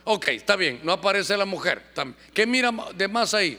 Ok, 0.04 0.28
está 0.28 0.56
bien, 0.56 0.80
no 0.82 0.92
aparece 0.92 1.36
la 1.36 1.46
mujer. 1.46 1.82
¿Qué 2.32 2.46
mira 2.46 2.70
de 2.94 3.08
más 3.08 3.32
ahí? 3.32 3.58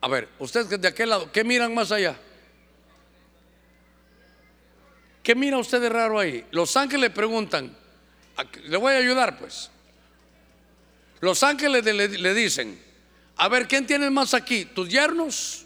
A 0.00 0.08
ver, 0.08 0.28
ustedes 0.38 0.80
de 0.80 0.88
aquel 0.88 1.10
lado, 1.10 1.30
¿qué 1.32 1.44
miran 1.44 1.74
más 1.74 1.92
allá? 1.92 2.16
¿Qué 5.22 5.34
mira 5.34 5.58
usted 5.58 5.80
de 5.80 5.88
raro 5.88 6.18
ahí? 6.18 6.46
Los 6.52 6.76
ángeles 6.76 7.10
preguntan, 7.10 7.76
le 8.64 8.76
voy 8.76 8.94
a 8.94 8.98
ayudar 8.98 9.38
pues. 9.38 9.70
Los 11.20 11.42
ángeles 11.42 11.84
le, 11.84 12.34
dicen, 12.34 12.80
a 13.36 13.48
ver, 13.48 13.66
¿quién 13.66 13.86
tiene 13.86 14.08
más 14.10 14.34
aquí? 14.34 14.66
¿Tus 14.66 14.88
yernos? 14.88 15.64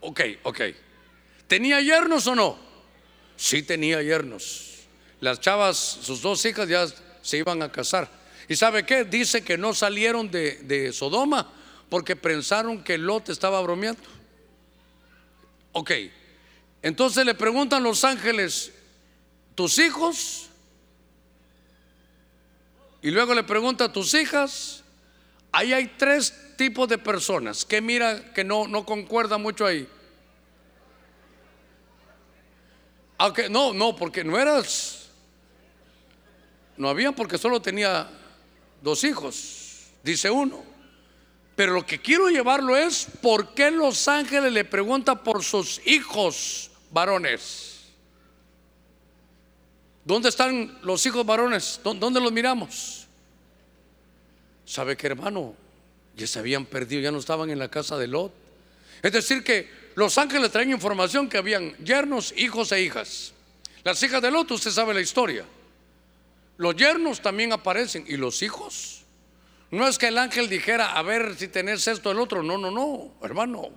Ok, 0.00 0.20
ok. 0.42 0.60
¿Tenía 1.48 1.80
yernos 1.80 2.26
o 2.26 2.34
no? 2.34 2.58
Sí 3.36 3.62
tenía 3.62 4.02
yernos. 4.02 4.75
Las 5.20 5.40
chavas, 5.40 5.76
sus 5.76 6.20
dos 6.20 6.44
hijas 6.44 6.68
ya 6.68 6.86
se 7.22 7.38
iban 7.38 7.62
a 7.62 7.72
casar. 7.72 8.08
¿Y 8.48 8.56
sabe 8.56 8.84
qué? 8.84 9.04
Dice 9.04 9.42
que 9.42 9.58
no 9.58 9.74
salieron 9.74 10.30
de, 10.30 10.92
Sodoma 10.92 11.52
porque 11.88 12.16
pensaron 12.16 12.82
que 12.82 12.98
Lot 12.98 13.28
estaba 13.28 13.60
bromeando. 13.60 14.02
Ok, 15.72 15.90
entonces 16.82 17.24
le 17.24 17.34
preguntan 17.34 17.82
los 17.82 18.04
ángeles, 18.04 18.72
¿tus 19.54 19.78
hijos? 19.78 20.48
Y 23.02 23.10
luego 23.10 23.34
le 23.34 23.42
pregunta 23.42 23.84
a 23.84 23.92
tus 23.92 24.14
hijas. 24.14 24.82
Ahí 25.52 25.72
hay 25.72 25.86
tres 25.96 26.56
tipos 26.56 26.88
de 26.88 26.98
personas 26.98 27.64
que 27.64 27.80
mira 27.80 28.32
que 28.32 28.44
no, 28.44 28.66
no 28.66 28.84
concuerda 28.84 29.38
mucho 29.38 29.66
ahí. 29.66 29.88
Aunque, 33.18 33.48
no, 33.48 33.72
no, 33.72 33.96
porque 33.96 34.24
no 34.24 34.38
eras. 34.38 35.05
No 36.76 36.88
había 36.88 37.12
porque 37.12 37.38
solo 37.38 37.60
tenía 37.60 38.08
dos 38.82 39.04
hijos, 39.04 39.88
dice 40.02 40.30
uno. 40.30 40.62
Pero 41.56 41.72
lo 41.72 41.86
que 41.86 42.00
quiero 42.00 42.28
llevarlo 42.28 42.76
es 42.76 43.06
por 43.22 43.54
qué 43.54 43.70
los 43.70 44.08
ángeles 44.08 44.52
le 44.52 44.64
preguntan 44.64 45.22
por 45.24 45.42
sus 45.42 45.80
hijos 45.86 46.70
varones. 46.90 47.80
¿Dónde 50.04 50.28
están 50.28 50.78
los 50.82 51.04
hijos 51.06 51.24
varones? 51.24 51.80
¿Dónde 51.82 52.20
los 52.20 52.30
miramos? 52.30 53.06
¿Sabe 54.66 54.96
qué 54.96 55.06
hermano? 55.08 55.54
Ya 56.14 56.26
se 56.26 56.38
habían 56.38 56.66
perdido, 56.66 57.02
ya 57.02 57.10
no 57.10 57.18
estaban 57.18 57.50
en 57.50 57.58
la 57.58 57.70
casa 57.70 57.96
de 57.96 58.06
Lot. 58.06 58.32
Es 59.02 59.12
decir, 59.12 59.42
que 59.42 59.68
los 59.94 60.18
ángeles 60.18 60.50
traen 60.50 60.70
información 60.70 61.28
que 61.28 61.38
habían 61.38 61.74
yernos, 61.78 62.34
hijos 62.36 62.70
e 62.72 62.82
hijas. 62.82 63.32
Las 63.82 64.02
hijas 64.02 64.20
de 64.20 64.30
Lot, 64.30 64.50
usted 64.50 64.70
sabe 64.70 64.92
la 64.92 65.00
historia. 65.00 65.44
Los 66.56 66.76
yernos 66.76 67.20
también 67.20 67.52
aparecen. 67.52 68.04
¿Y 68.08 68.16
los 68.16 68.42
hijos? 68.42 69.02
No 69.70 69.86
es 69.86 69.98
que 69.98 70.08
el 70.08 70.18
ángel 70.18 70.48
dijera, 70.48 70.92
a 70.92 71.02
ver 71.02 71.36
si 71.36 71.48
tenés 71.48 71.86
esto 71.86 72.10
o 72.10 72.12
el 72.12 72.20
otro. 72.20 72.42
No, 72.42 72.56
no, 72.56 72.70
no, 72.70 73.14
hermano. 73.22 73.70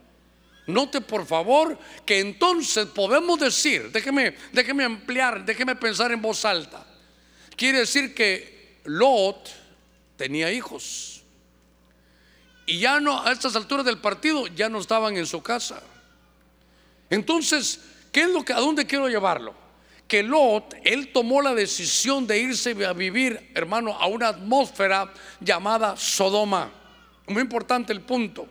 Note 0.67 1.01
por 1.01 1.25
favor 1.25 1.77
que 2.05 2.19
entonces 2.19 2.85
podemos 2.85 3.39
decir, 3.39 3.91
déjeme, 3.91 4.35
déjeme 4.53 4.83
ampliar, 4.83 5.43
déjeme 5.43 5.75
pensar 5.75 6.11
en 6.11 6.21
voz 6.21 6.45
alta. 6.45 6.85
Quiere 7.55 7.79
decir 7.79 8.13
que 8.13 8.79
Lot 8.85 9.49
tenía 10.15 10.51
hijos. 10.51 11.23
Y 12.67 12.77
ya 12.77 12.99
no, 12.99 13.23
a 13.25 13.31
estas 13.31 13.55
alturas 13.55 13.83
del 13.83 13.97
partido, 13.97 14.45
ya 14.45 14.69
no 14.69 14.79
estaban 14.79 15.17
en 15.17 15.25
su 15.25 15.41
casa. 15.41 15.81
Entonces, 17.09 17.79
¿qué 18.11 18.21
es 18.21 18.29
lo 18.29 18.45
que, 18.45 18.53
a 18.53 18.59
dónde 18.59 18.85
quiero 18.85 19.09
llevarlo? 19.09 19.55
Que 20.09 20.23
Lot, 20.23 20.75
él 20.83 21.13
tomó 21.13 21.39
la 21.39 21.53
decisión 21.53 22.25
de 22.25 22.39
irse 22.39 22.71
a 22.83 22.93
vivir, 22.93 23.51
hermano, 23.53 23.93
a 23.93 24.07
una 24.07 24.29
atmósfera 24.29 25.13
llamada 25.39 25.95
Sodoma. 25.95 26.71
Muy 27.27 27.43
importante 27.43 27.93
el 27.93 28.01
punto. 28.01 28.47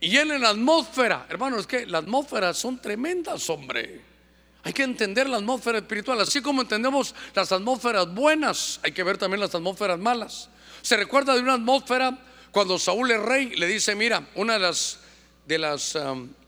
Y 0.00 0.16
él 0.16 0.32
en 0.32 0.42
la 0.42 0.50
atmósfera, 0.50 1.26
hermano, 1.30 1.56
es 1.58 1.68
que 1.68 1.86
las 1.86 2.02
atmósferas 2.02 2.58
son 2.58 2.82
tremendas, 2.82 3.48
hombre. 3.48 4.00
Hay 4.64 4.72
que 4.72 4.82
entender 4.82 5.28
la 5.28 5.36
atmósfera 5.36 5.78
espiritual, 5.78 6.20
así 6.20 6.42
como 6.42 6.62
entendemos 6.62 7.14
las 7.32 7.52
atmósferas 7.52 8.12
buenas, 8.12 8.80
hay 8.82 8.90
que 8.90 9.04
ver 9.04 9.18
también 9.18 9.40
las 9.40 9.54
atmósferas 9.54 10.00
malas. 10.00 10.50
Se 10.82 10.96
recuerda 10.96 11.32
de 11.32 11.40
una 11.40 11.54
atmósfera 11.54 12.18
cuando 12.50 12.76
Saúl 12.76 13.08
es 13.12 13.20
rey, 13.20 13.54
le 13.54 13.68
dice, 13.68 13.94
mira, 13.94 14.26
una 14.34 14.54
de 14.54 15.58
las, 15.58 15.96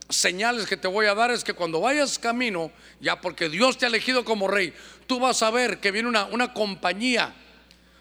señales 0.08 0.66
que 0.66 0.76
te 0.76 0.88
voy 0.88 1.06
a 1.06 1.14
dar 1.14 1.30
es 1.30 1.44
que 1.44 1.52
cuando 1.52 1.80
vayas 1.80 2.18
camino, 2.18 2.70
ya 3.00 3.20
porque 3.20 3.48
Dios 3.48 3.78
te 3.78 3.86
ha 3.86 3.88
elegido 3.88 4.24
como 4.24 4.48
rey, 4.48 4.72
tú 5.06 5.18
vas 5.18 5.42
a 5.42 5.50
ver 5.50 5.78
que 5.78 5.90
viene 5.90 6.08
una, 6.08 6.26
una 6.26 6.52
compañía. 6.52 7.34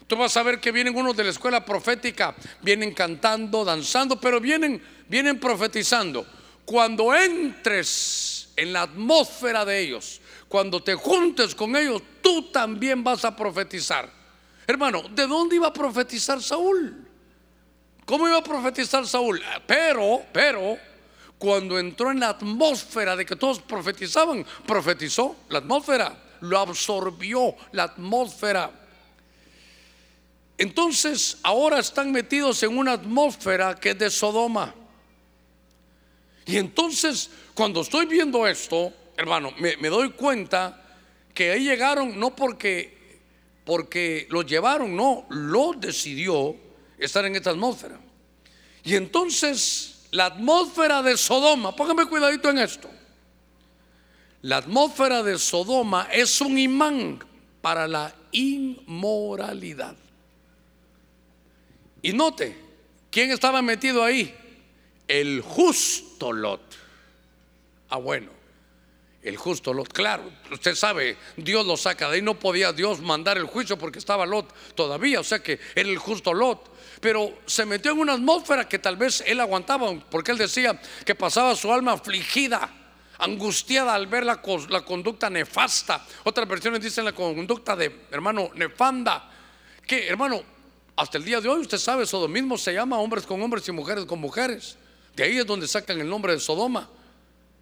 Tú 0.06 0.16
vas 0.16 0.36
a 0.36 0.42
ver 0.42 0.60
que 0.60 0.70
vienen 0.70 0.96
unos 0.96 1.16
de 1.16 1.24
la 1.24 1.30
escuela 1.30 1.64
profética, 1.64 2.34
vienen 2.62 2.94
cantando, 2.94 3.64
danzando, 3.64 4.20
pero 4.20 4.40
vienen, 4.40 4.80
vienen 5.08 5.40
profetizando. 5.40 6.24
Cuando 6.64 7.12
entres 7.12 8.50
en 8.54 8.72
la 8.72 8.82
atmósfera 8.82 9.64
de 9.64 9.80
ellos, 9.80 10.20
cuando 10.48 10.82
te 10.82 10.94
juntes 10.94 11.54
con 11.54 11.74
ellos, 11.74 12.02
tú 12.22 12.50
también 12.50 13.02
vas 13.02 13.24
a 13.24 13.34
profetizar. 13.34 14.08
Hermano, 14.66 15.02
¿de 15.10 15.26
dónde 15.26 15.56
iba 15.56 15.68
a 15.68 15.72
profetizar 15.72 16.40
Saúl? 16.40 17.04
¿Cómo 18.04 18.28
iba 18.28 18.38
a 18.38 18.44
profetizar 18.44 19.06
Saúl? 19.06 19.42
Pero, 19.66 20.22
pero, 20.32 20.78
cuando 21.38 21.78
entró 21.78 22.10
en 22.10 22.20
la 22.20 22.30
atmósfera 22.30 23.14
de 23.16 23.26
que 23.26 23.36
todos 23.36 23.60
profetizaban, 23.60 24.44
profetizó 24.66 25.36
la 25.48 25.58
atmósfera, 25.58 26.16
lo 26.40 26.58
absorbió 26.58 27.54
la 27.72 27.84
atmósfera. 27.84 28.70
Entonces 30.58 31.38
ahora 31.42 31.78
están 31.78 32.10
metidos 32.12 32.62
en 32.62 32.76
una 32.76 32.92
atmósfera 32.92 33.74
que 33.74 33.90
es 33.90 33.98
de 33.98 34.10
Sodoma. 34.10 34.74
Y 36.46 36.56
entonces 36.56 37.30
cuando 37.54 37.82
estoy 37.82 38.06
viendo 38.06 38.46
esto, 38.46 38.92
hermano, 39.16 39.52
me, 39.58 39.76
doy 39.88 40.10
cuenta 40.12 40.82
que 41.34 41.52
ahí 41.52 41.64
llegaron 41.64 42.18
no 42.18 42.34
porque 42.34 42.96
porque 43.64 44.28
lo 44.30 44.42
llevaron, 44.42 44.94
no, 44.94 45.26
lo 45.28 45.72
decidió 45.72 46.54
estar 46.98 47.24
en 47.24 47.34
esta 47.34 47.50
atmósfera. 47.50 47.98
Y 48.84 48.94
entonces 48.94 49.95
la 50.10 50.26
atmósfera 50.26 51.02
de 51.02 51.16
Sodoma, 51.16 51.74
póngame 51.74 52.06
cuidadito 52.06 52.50
en 52.50 52.58
esto. 52.58 52.90
La 54.42 54.58
atmósfera 54.58 55.22
de 55.22 55.38
Sodoma 55.38 56.08
es 56.12 56.40
un 56.40 56.58
imán 56.58 57.18
para 57.60 57.88
la 57.88 58.14
inmoralidad. 58.32 59.96
Y 62.02 62.12
note, 62.12 62.56
¿quién 63.10 63.30
estaba 63.32 63.62
metido 63.62 64.04
ahí? 64.04 64.34
El 65.08 65.40
justo 65.40 66.32
Lot. 66.32 66.60
Ah, 67.88 67.96
bueno, 67.96 68.30
el 69.22 69.36
justo 69.36 69.72
Lot, 69.72 69.92
claro, 69.92 70.30
usted 70.52 70.76
sabe, 70.76 71.16
Dios 71.36 71.66
lo 71.66 71.76
saca 71.76 72.08
de 72.08 72.16
ahí, 72.16 72.22
no 72.22 72.38
podía 72.38 72.72
Dios 72.72 73.00
mandar 73.00 73.38
el 73.38 73.46
juicio 73.46 73.76
porque 73.76 73.98
estaba 73.98 74.26
Lot 74.26 74.52
todavía, 74.76 75.18
o 75.18 75.24
sea 75.24 75.42
que 75.42 75.58
era 75.74 75.88
el 75.88 75.98
justo 75.98 76.32
Lot 76.32 76.75
pero 77.06 77.38
se 77.46 77.64
metió 77.64 77.92
en 77.92 78.00
una 78.00 78.14
atmósfera 78.14 78.68
que 78.68 78.80
tal 78.80 78.96
vez 78.96 79.22
él 79.24 79.38
aguantaba, 79.38 79.94
porque 80.10 80.32
él 80.32 80.38
decía 80.38 80.76
que 81.04 81.14
pasaba 81.14 81.54
su 81.54 81.72
alma 81.72 81.92
afligida, 81.92 82.68
angustiada 83.18 83.94
al 83.94 84.08
ver 84.08 84.26
la, 84.26 84.42
conducta 84.42 85.30
nefasta. 85.30 86.04
Otras 86.24 86.48
versiones 86.48 86.80
dicen 86.80 87.04
la 87.04 87.12
conducta 87.12 87.76
de 87.76 88.06
hermano 88.10 88.50
nefanda, 88.56 89.30
que 89.86 90.08
hermano, 90.08 90.42
hasta 90.96 91.16
el 91.18 91.24
día 91.24 91.40
de 91.40 91.48
hoy 91.48 91.60
usted 91.60 91.78
sabe, 91.78 92.06
sodomismo 92.06 92.58
se 92.58 92.74
llama 92.74 92.98
hombres 92.98 93.24
con 93.24 93.40
hombres 93.40 93.68
y 93.68 93.70
mujeres 93.70 94.04
con 94.04 94.18
mujeres. 94.18 94.76
De 95.14 95.22
ahí 95.22 95.38
es 95.38 95.46
donde 95.46 95.68
sacan 95.68 96.00
el 96.00 96.08
nombre 96.08 96.32
de 96.32 96.40
Sodoma. 96.40 96.90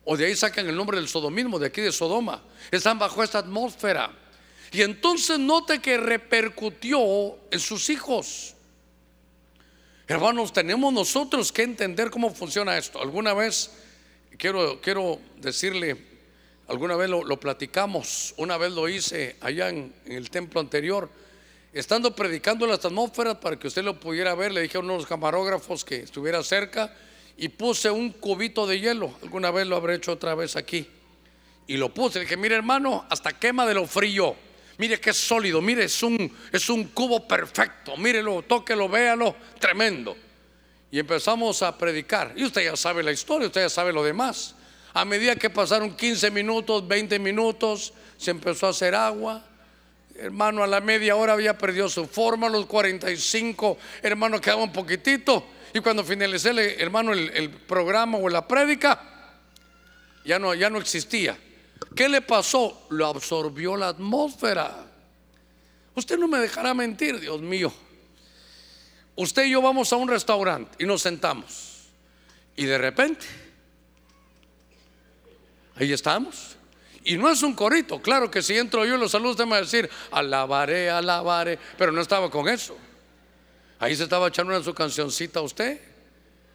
O 0.05 0.17
de 0.17 0.25
ahí 0.25 0.37
sacan 0.37 0.67
el 0.71 0.75
nombre 0.75 0.97
del 0.97 1.07
sodomismo, 1.07 1.59
de 1.59 1.67
aquí 1.67 1.83
de 1.83 1.93
Sodoma. 1.93 2.43
Están 2.71 2.99
bajo 2.99 3.23
esta 3.23 3.41
atmósfera. 3.41 4.11
Y 4.73 4.81
entonces 4.81 5.39
note 5.39 5.81
que 5.81 5.99
repercutió 5.99 7.37
en 7.51 7.61
sus 7.61 7.91
hijos. 7.91 8.54
Hermanos, 10.07 10.53
tenemos 10.53 10.93
nosotros 10.93 11.51
que 11.51 11.63
entender 11.63 12.11
cómo 12.11 12.35
funciona 12.35 12.77
esto. 12.77 13.01
Alguna 13.01 13.33
vez, 13.33 13.71
quiero, 14.37 14.79
quiero 14.83 15.19
decirle, 15.41 15.97
alguna 16.69 16.95
vez 16.95 17.09
lo, 17.09 17.41
platicamos, 17.41 18.35
una 18.37 18.59
vez 18.59 18.73
lo 18.73 18.87
hice 18.87 19.37
allá 19.41 19.71
en, 19.71 19.95
el 20.05 20.29
templo 20.29 20.61
anterior, 20.61 21.09
estando 21.73 22.15
predicando 22.15 22.67
las 22.67 22.85
atmósferas 22.85 23.37
para 23.37 23.59
que 23.59 23.67
usted 23.67 23.83
lo 23.83 23.99
pudiera 23.99 24.35
ver, 24.35 24.53
le 24.53 24.61
dije 24.61 24.77
a 24.77 24.81
uno 24.81 24.93
de 24.93 24.99
los 24.99 25.07
camarógrafos 25.07 25.87
que 25.87 26.01
estuviera 26.01 26.43
cerca 26.43 26.95
y 27.39 27.49
puse 27.49 27.91
un 27.91 28.11
cubito 28.11 28.67
de 28.67 28.81
hielo. 28.81 29.15
Alguna 29.23 29.51
vez 29.53 29.67
lo 29.67 29.75
habré 29.75 29.95
hecho 29.95 30.13
otra 30.13 30.35
vez 30.35 30.55
aquí. 30.55 30.87
Y 31.67 31.79
lo 31.79 31.95
puse, 31.95 32.19
le 32.19 32.27
dije, 32.27 32.37
mire 32.37 32.57
hermano, 32.57 33.07
hasta 33.09 33.33
quema 33.33 33.65
de 33.65 33.73
lo 33.73 33.87
frío. 33.87 34.37
Mire 34.77 35.01
es 35.05 35.17
sólido, 35.17 35.61
mire, 35.61 35.85
es 35.85 36.03
un, 36.03 36.37
es 36.53 36.69
un 36.69 36.85
cubo 36.85 37.27
perfecto. 37.27 37.97
Mírelo, 37.97 38.43
tóquelo, 38.43 38.89
véalo, 38.89 39.37
tremendo. 39.59 40.17
Y 40.91 40.99
empezamos 40.99 41.63
a 41.63 41.77
predicar. 41.77 42.33
Y 42.37 42.45
usted 42.45 42.65
ya 42.65 42.77
sabe 42.77 43.03
la 43.03 43.13
historia, 43.13 43.47
usted 43.47 43.63
ya 43.63 43.69
sabe 43.69 43.93
lo 43.93 44.03
demás. 44.03 44.55
A 44.93 45.05
medida 45.05 45.37
que 45.37 45.51
pasaron 45.51 45.97
15 45.97 46.31
minutos, 46.31 46.87
20 46.87 47.19
minutos, 47.19 47.93
se 48.17 48.31
empezó 48.31 48.67
a 48.67 48.71
hacer 48.71 48.95
agua. 48.95 49.45
Hermano, 50.17 50.63
a 50.63 50.67
la 50.67 50.81
media 50.81 51.17
hora 51.17 51.33
había 51.33 51.59
perdido 51.59 51.89
su 51.89 52.07
forma, 52.07 52.49
los 52.49 52.67
45, 52.67 53.79
hermano, 54.03 54.41
quedaba 54.41 54.63
un 54.63 54.73
poquitito. 54.73 55.45
Y 55.73 55.81
cuando 55.81 56.05
finalicé, 56.05 56.81
hermano, 56.81 57.13
el, 57.13 57.31
el 57.35 57.51
programa 57.51 58.19
o 58.19 58.29
la 58.29 58.47
prédica, 58.47 59.01
ya 60.25 60.39
no, 60.39 60.55
ya 60.55 60.71
no 60.71 60.79
existía. 60.79 61.37
¿Qué 61.95 62.09
le 62.09 62.23
pasó? 62.23 62.87
Lo 62.91 63.07
absorbió 63.07 63.77
la 63.77 63.89
atmósfera. 63.89 64.87
Usted 65.95 66.19
no 66.19 66.29
me 66.29 66.39
dejará 66.39 66.75
mentir, 66.75 67.21
Dios 67.21 67.41
mío. 67.41 67.73
Usted 69.17 69.45
y 69.45 69.51
yo 69.51 69.63
vamos 69.63 69.93
a 69.93 69.97
un 69.97 70.09
restaurante 70.09 70.83
y 70.83 70.87
nos 70.87 71.03
sentamos. 71.03 71.87
Y 72.57 72.65
de 72.65 72.79
repente, 72.79 73.27
ahí 75.77 75.93
estamos. 75.93 76.57
Y 77.05 77.17
no 77.17 77.31
es 77.31 77.43
un 77.43 77.55
corito, 77.55 78.01
claro 78.01 78.31
que 78.31 78.43
si 78.43 78.57
entro 78.57 78.85
yo 78.87 78.95
y 78.95 78.99
los 78.99 79.11
saludos, 79.11 79.33
usted 79.33 79.45
me 79.45 79.53
va 79.53 79.57
a 79.59 79.61
decir, 79.61 79.91
alabaré, 80.11 80.89
alabaré, 80.89 81.59
pero 81.77 81.93
no 81.93 82.01
estaba 82.01 82.31
con 82.31 82.49
eso. 82.49 82.77
Ahí 83.79 83.95
se 83.95 84.05
estaba 84.05 84.29
echando 84.29 84.55
una 84.55 84.65
su 84.65 84.73
cancioncita 84.73 85.41
a 85.41 85.43
usted. 85.43 85.81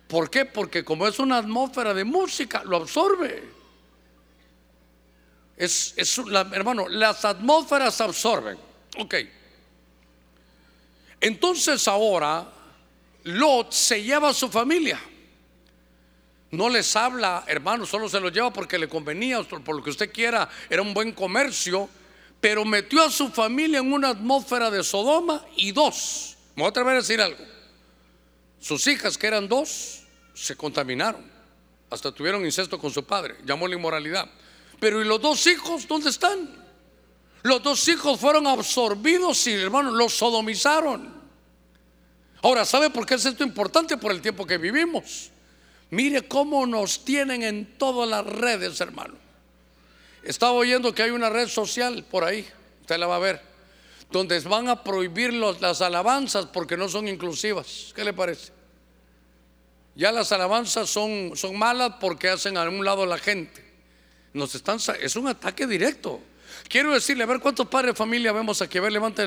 ¿Por 0.08 0.30
qué? 0.32 0.46
Porque 0.46 0.84
como 0.84 1.08
es 1.08 1.20
una 1.20 1.38
atmósfera 1.38 1.94
de 1.94 2.04
música, 2.04 2.64
lo 2.66 2.78
absorbe. 2.78 3.59
Es, 5.60 5.94
hermano, 6.54 6.88
las 6.88 7.26
atmósferas 7.26 8.00
absorben. 8.00 8.58
Ok. 8.98 9.16
Entonces 11.20 11.86
ahora 11.86 12.50
Lot 13.26 13.74
se 13.74 14.02
lleva 14.02 14.30
a 14.30 14.34
su 14.34 14.48
familia. 14.48 14.98
No 16.52 16.70
les 16.70 16.96
habla, 16.96 17.44
hermano, 17.46 17.86
solo 17.86 18.08
se 18.08 18.22
lo 18.22 18.30
lleva 18.30 18.52
porque 18.54 18.80
le 18.80 18.88
convenía, 18.88 19.44
por 19.44 19.76
lo 19.76 19.84
que 19.84 19.90
usted 19.90 20.12
quiera, 20.14 20.50
era 20.70 20.82
un 20.82 20.94
buen 20.94 21.12
comercio, 21.12 21.90
pero 22.40 22.64
metió 22.64 23.04
a 23.04 23.12
su 23.12 23.30
familia 23.30 23.80
en 23.80 23.92
una 23.92 24.10
atmósfera 24.10 24.72
de 24.72 24.82
Sodoma 24.82 25.46
y 25.58 25.74
dos. 25.74 26.38
Me 26.56 26.64
voy 26.64 26.68
a 26.68 26.70
atrever 26.70 26.94
a 26.94 27.00
decir 27.00 27.20
algo. 27.20 27.44
sus 28.62 28.88
hijas, 28.88 29.18
que 29.18 29.28
eran 29.28 29.50
dos, 29.50 30.04
se 30.34 30.56
contaminaron. 30.56 31.24
Hasta 31.90 32.14
tuvieron 32.14 32.46
incesto 32.46 32.80
con 32.80 32.92
su 32.92 33.04
padre. 33.04 33.36
Llamó 33.46 33.68
la 33.68 33.76
inmoralidad. 33.76 34.30
Pero 34.80 35.02
¿y 35.02 35.06
los 35.06 35.22
dos 35.22 35.46
hijos 35.48 35.88
dónde 35.88 36.10
están? 36.10 36.60
Los 37.44 37.64
dos 37.64 37.88
hijos 37.88 38.20
fueron 38.20 38.48
absorbidos 38.48 39.46
y 39.48 39.54
hermano, 39.54 39.92
los 39.92 40.14
sodomizaron. 40.14 41.20
Ahora, 42.42 42.66
¿sabe 42.66 42.90
por 42.90 43.06
qué 43.06 43.16
es 43.16 43.26
esto 43.26 43.44
importante? 43.44 43.98
Por 43.98 44.12
el 44.12 44.22
tiempo 44.22 44.46
que 44.46 44.58
vivimos. 44.58 45.32
Mire 45.90 46.28
cómo 46.28 46.66
nos 46.66 47.04
tienen 47.04 47.44
en 47.44 47.78
todas 47.78 48.08
las 48.08 48.26
redes, 48.26 48.80
hermano. 48.80 49.16
Estaba 50.24 50.54
oyendo 50.54 50.94
que 50.94 51.04
hay 51.04 51.12
una 51.12 51.30
red 51.30 51.48
social 51.48 52.04
por 52.10 52.24
ahí, 52.24 52.48
usted 52.82 52.98
la 52.98 53.08
va 53.08 53.16
a 53.16 53.20
ver, 53.20 53.42
donde 54.12 54.40
van 54.42 54.68
a 54.68 54.84
prohibir 54.84 55.34
las 55.34 55.82
alabanzas 55.82 56.46
porque 56.48 56.78
no 56.78 56.90
son 56.90 57.08
inclusivas. 57.08 57.94
¿Qué 57.96 58.04
le 58.04 58.14
parece? 58.14 58.52
Ya 59.96 60.12
las 60.12 60.32
alabanzas 60.32 60.90
son, 60.90 61.32
son 61.36 61.58
malas 61.58 61.96
porque 62.00 62.30
hacen 62.30 62.58
a 62.58 62.64
un 62.70 62.86
lado 62.86 63.06
la 63.06 63.18
gente. 63.18 63.69
Nos 64.34 64.54
están, 64.56 64.80
es 65.02 65.16
un 65.16 65.28
ataque 65.28 65.66
directo. 65.66 66.22
Quiero 66.68 66.94
decirle, 66.94 67.24
a 67.24 67.28
ver 67.28 67.40
cuántos 67.40 67.68
padres 67.68 67.94
de 67.94 67.98
familia 67.98 68.32
vemos 68.32 68.62
aquí. 68.62 68.78
A 68.78 68.82
ver, 68.82 68.92
levante. 68.92 69.26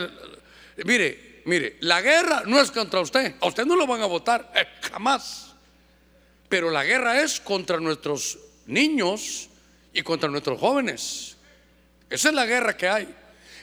mire, 0.85 1.43
mire, 1.45 1.77
la 1.81 2.01
guerra 2.01 2.43
no 2.47 2.61
es 2.61 2.71
contra 2.71 3.01
usted. 3.01 3.35
A 3.41 3.47
usted 3.47 3.65
no 3.65 3.77
lo 3.77 3.87
van 3.87 4.03
a 4.03 4.07
votar, 4.07 4.53
eh, 4.55 4.67
jamás. 4.91 5.55
Pero 6.49 6.71
la 6.71 6.85
guerra 6.85 7.21
es 7.21 7.41
contra 7.41 7.81
nuestros 7.81 8.39
niños 8.67 9.49
y 9.93 10.03
contra 10.03 10.29
nuestros 10.29 10.61
jóvenes. 10.61 11.37
Esa 12.09 12.29
es 12.29 12.35
la 12.35 12.47
guerra 12.47 12.77
que 12.77 12.89
hay. 12.89 13.15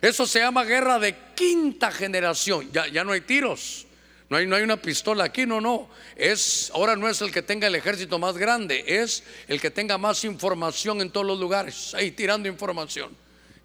Eso 0.02 0.26
se 0.26 0.40
llama 0.40 0.64
guerra 0.64 0.98
de 1.00 1.16
quinta 1.36 1.92
generación. 1.92 2.70
Ya, 2.72 2.88
ya 2.88 3.04
no 3.04 3.12
hay 3.12 3.22
tiros. 3.22 3.86
No 4.30 4.38
hay, 4.38 4.46
no 4.46 4.56
hay 4.56 4.64
una 4.64 4.78
pistola 4.78 5.24
aquí, 5.24 5.48
no, 5.48 5.60
no. 5.60 5.90
Es, 6.16 6.72
ahora 6.76 6.96
no 6.96 7.10
es 7.10 7.20
el 7.22 7.32
que 7.32 7.42
tenga 7.42 7.68
el 7.68 7.74
ejército 7.74 8.20
más 8.20 8.38
grande, 8.38 8.84
es 8.86 9.24
el 9.48 9.60
que 9.60 9.72
tenga 9.72 9.98
más 9.98 10.24
información 10.24 11.02
en 11.02 11.10
todos 11.10 11.26
los 11.26 11.40
lugares. 11.40 11.96
Ahí 11.96 12.12
tirando 12.12 12.48
información, 12.48 13.16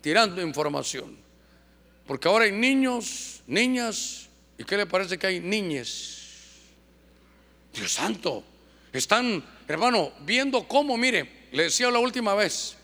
tirando 0.01 0.41
información. 0.41 1.19
Porque 2.07 2.29
ahora 2.29 2.47
hay 2.47 2.53
niños, 2.53 3.43
niñas, 3.47 4.29
¿y 4.57 4.65
qué 4.65 4.79
le 4.79 4.87
parece 4.87 5.19
que 5.19 5.27
hay 5.27 5.41
niñes? 5.41 6.23
Dios 7.75 7.93
santo, 7.93 8.43
están, 8.93 9.45
hermano, 9.69 10.13
viendo 10.21 10.67
cómo, 10.67 10.97
mire, 10.97 11.49
le 11.53 11.65
decía 11.65 11.91
la 11.91 11.99
última 11.99 12.35
vez, 12.35 12.77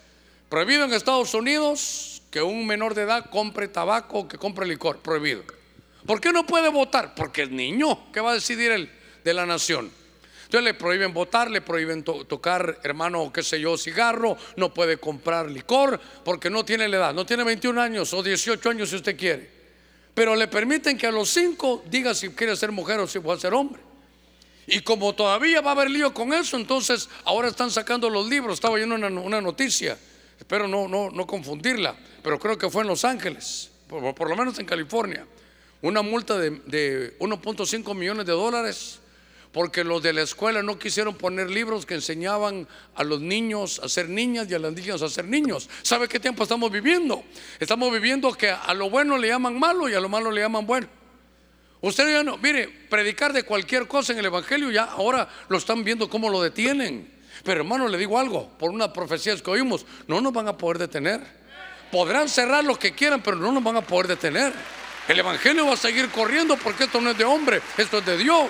prohibido 0.51 0.85
en 0.85 0.93
Estados 0.93 1.33
Unidos 1.33 2.23
que 2.31 2.43
un 2.43 2.67
menor 2.67 2.95
de 2.95 3.03
edad 3.03 3.31
compre 3.31 3.69
tabaco, 3.69 4.29
que 4.29 4.37
compre 4.37 4.67
licor, 4.67 4.99
prohibido. 4.99 5.60
¿Por 6.07 6.21
qué 6.21 6.33
no 6.33 6.47
puede 6.47 6.69
votar? 6.69 7.15
Porque 7.15 7.43
es 7.43 7.51
niño. 7.51 8.13
¿Qué 8.13 8.21
va 8.21 8.33
a 8.33 8.35
decidir 8.35 8.71
él 8.73 8.91
de 9.25 9.35
la 9.35 9.47
nación? 9.47 9.91
Entonces 10.51 10.65
le 10.65 10.75
prohíben 10.75 11.15
votar, 11.15 11.49
le 11.49 11.61
prohíben 11.61 12.03
tocar, 12.03 12.81
hermano, 12.83 13.33
qué 13.33 13.41
sé 13.41 13.61
yo, 13.61 13.79
cigarro, 13.79 14.37
no 14.57 14.75
puede 14.75 14.97
comprar 14.97 15.49
licor 15.49 16.01
porque 16.25 16.51
no 16.51 16.65
tiene 16.65 16.89
la 16.89 16.97
edad, 16.97 17.15
no 17.15 17.25
tiene 17.25 17.45
21 17.45 17.81
años 17.81 18.13
o 18.13 18.21
18 18.21 18.71
años 18.71 18.91
si 18.91 18.97
usted 18.97 19.17
quiere. 19.17 19.49
Pero 20.13 20.35
le 20.35 20.49
permiten 20.49 20.99
que 20.99 21.07
a 21.07 21.13
los 21.13 21.31
5 21.31 21.85
diga 21.89 22.17
si 22.17 22.31
quiere 22.31 22.57
ser 22.57 22.73
mujer 22.73 22.99
o 22.99 23.07
si 23.07 23.21
puede 23.21 23.39
ser 23.39 23.55
hombre. 23.55 23.81
Y 24.67 24.81
como 24.81 25.15
todavía 25.15 25.61
va 25.61 25.71
a 25.71 25.75
haber 25.75 25.89
lío 25.89 26.13
con 26.13 26.33
eso, 26.33 26.57
entonces 26.57 27.09
ahora 27.25 27.47
están 27.47 27.71
sacando 27.71 28.11
los 28.11 28.29
libros. 28.29 28.55
Estaba 28.55 28.75
oyendo 28.75 28.97
una, 28.97 29.07
una 29.07 29.41
noticia, 29.41 29.97
espero 30.37 30.67
no, 30.67 30.89
no, 30.89 31.11
no 31.11 31.29
confundirla, 31.29 31.95
pero 32.25 32.41
creo 32.41 32.59
que 32.59 32.69
fue 32.69 32.83
en 32.83 32.89
Los 32.89 33.05
Ángeles, 33.05 33.71
por 33.89 34.29
lo 34.29 34.35
menos 34.35 34.59
en 34.59 34.67
California 34.67 35.25
una 35.83 36.03
multa 36.03 36.39
de, 36.39 37.19
1.5 37.19 37.95
millones 37.95 38.27
de 38.27 38.33
dólares 38.33 39.01
porque 39.53 39.83
los 39.83 40.03
de 40.03 40.13
la 40.13 40.23
escuela 40.23 40.63
no 40.63 40.79
quisieron 40.79 41.17
poner 41.17 41.51
libros 41.51 41.85
que 41.85 41.95
enseñaban 41.95 42.69
a 42.95 43.03
los 43.03 43.21
niños 43.21 43.81
a 43.83 43.89
ser 43.89 44.09
niñas 44.09 44.47
y 44.49 44.55
a 44.55 44.61
las 44.61 44.73
niñas 44.73 45.03
a 45.03 45.09
ser 45.09 45.25
niños. 45.25 45.69
¿Sabe 45.83 46.07
qué 46.07 46.21
tiempo 46.21 46.45
estamos 46.45 46.71
viviendo? 46.71 47.25
Estamos 47.59 47.93
viviendo 47.93 48.33
que 48.33 48.51
a 48.51 48.73
lo 48.75 48.91
bueno 48.91 49.19
le 49.19 49.29
llaman 49.29 49.59
malo 49.59 49.89
y 49.89 49.95
a 49.95 50.01
lo 50.01 50.09
malo 50.09 50.31
le 50.31 50.41
llaman 50.41 50.67
bueno. 50.67 50.87
Usted 51.81 52.13
ya 52.13 52.23
no, 52.23 52.37
mire, 52.37 52.69
predicar 52.89 53.33
de 53.33 53.43
cualquier 53.43 53.89
cosa 53.89 54.13
en 54.13 54.19
el 54.19 54.27
Evangelio 54.27 54.71
ya 54.71 54.85
ahora 54.85 55.29
lo 55.49 55.57
están 55.57 55.83
viendo 55.83 56.09
cómo 56.09 56.29
lo 56.29 56.43
detienen. 56.43 57.11
Pero 57.43 57.61
hermano, 57.61 57.89
le 57.89 57.97
digo 57.97 58.19
algo, 58.19 58.51
por 58.59 58.71
unas 58.71 58.89
profecías 58.89 59.41
que 59.41 59.51
oímos, 59.51 59.87
no 60.07 60.21
nos 60.21 60.33
van 60.33 60.47
a 60.47 60.57
poder 60.57 60.79
detener. 60.79 61.21
Podrán 61.91 62.29
cerrar 62.29 62.65
lo 62.65 62.79
que 62.79 62.93
quieran, 62.93 63.23
pero 63.23 63.37
no 63.37 63.51
nos 63.51 63.65
van 63.65 63.77
a 63.77 63.81
poder 63.81 64.09
detener. 64.09 64.53
El 65.11 65.19
Evangelio 65.19 65.67
va 65.67 65.75
a 65.75 65.77
seguir 65.77 66.09
corriendo 66.09 66.57
porque 66.57 66.85
esto 66.85 67.01
no 67.01 67.11
es 67.11 67.19
de 67.19 67.25
hombre, 67.25 67.61
esto 67.77 67.99
es 67.99 68.07
de 68.07 68.17
Dios. 68.17 68.49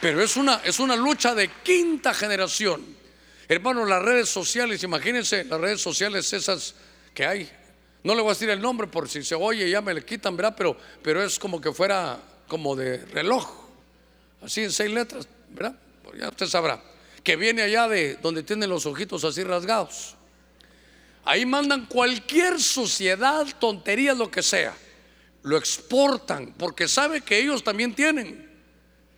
Pero 0.00 0.22
es 0.22 0.36
una, 0.36 0.60
es 0.62 0.78
una 0.78 0.94
lucha 0.94 1.34
de 1.34 1.48
quinta 1.64 2.14
generación. 2.14 2.86
Hermano, 3.48 3.84
las 3.84 4.00
redes 4.00 4.28
sociales, 4.28 4.80
imagínense 4.84 5.42
las 5.42 5.60
redes 5.60 5.80
sociales 5.80 6.32
esas 6.32 6.76
que 7.12 7.26
hay. 7.26 7.50
No 8.04 8.14
le 8.14 8.20
voy 8.22 8.30
a 8.30 8.34
decir 8.34 8.48
el 8.50 8.60
nombre 8.60 8.86
por 8.86 9.08
si 9.08 9.24
se 9.24 9.34
oye 9.34 9.68
ya 9.68 9.80
me 9.80 9.92
le 9.92 10.04
quitan, 10.04 10.36
¿verdad? 10.36 10.54
Pero, 10.56 10.76
pero 11.02 11.20
es 11.20 11.36
como 11.36 11.60
que 11.60 11.72
fuera 11.72 12.20
como 12.46 12.76
de 12.76 12.98
reloj. 13.06 13.50
Así 14.40 14.62
en 14.62 14.70
seis 14.70 14.92
letras, 14.92 15.26
¿verdad? 15.48 15.74
Pues 16.04 16.20
ya 16.20 16.28
usted 16.28 16.46
sabrá. 16.46 16.80
Que 17.24 17.34
viene 17.34 17.62
allá 17.62 17.88
de 17.88 18.14
donde 18.22 18.44
tienen 18.44 18.70
los 18.70 18.86
ojitos 18.86 19.24
así 19.24 19.42
rasgados. 19.42 20.14
Ahí 21.28 21.44
mandan 21.44 21.84
cualquier 21.84 22.58
suciedad, 22.58 23.46
tontería, 23.60 24.14
lo 24.14 24.30
que 24.30 24.42
sea. 24.42 24.74
Lo 25.42 25.58
exportan 25.58 26.54
porque 26.56 26.88
sabe 26.88 27.20
que 27.20 27.38
ellos 27.38 27.62
también 27.62 27.94
tienen. 27.94 28.50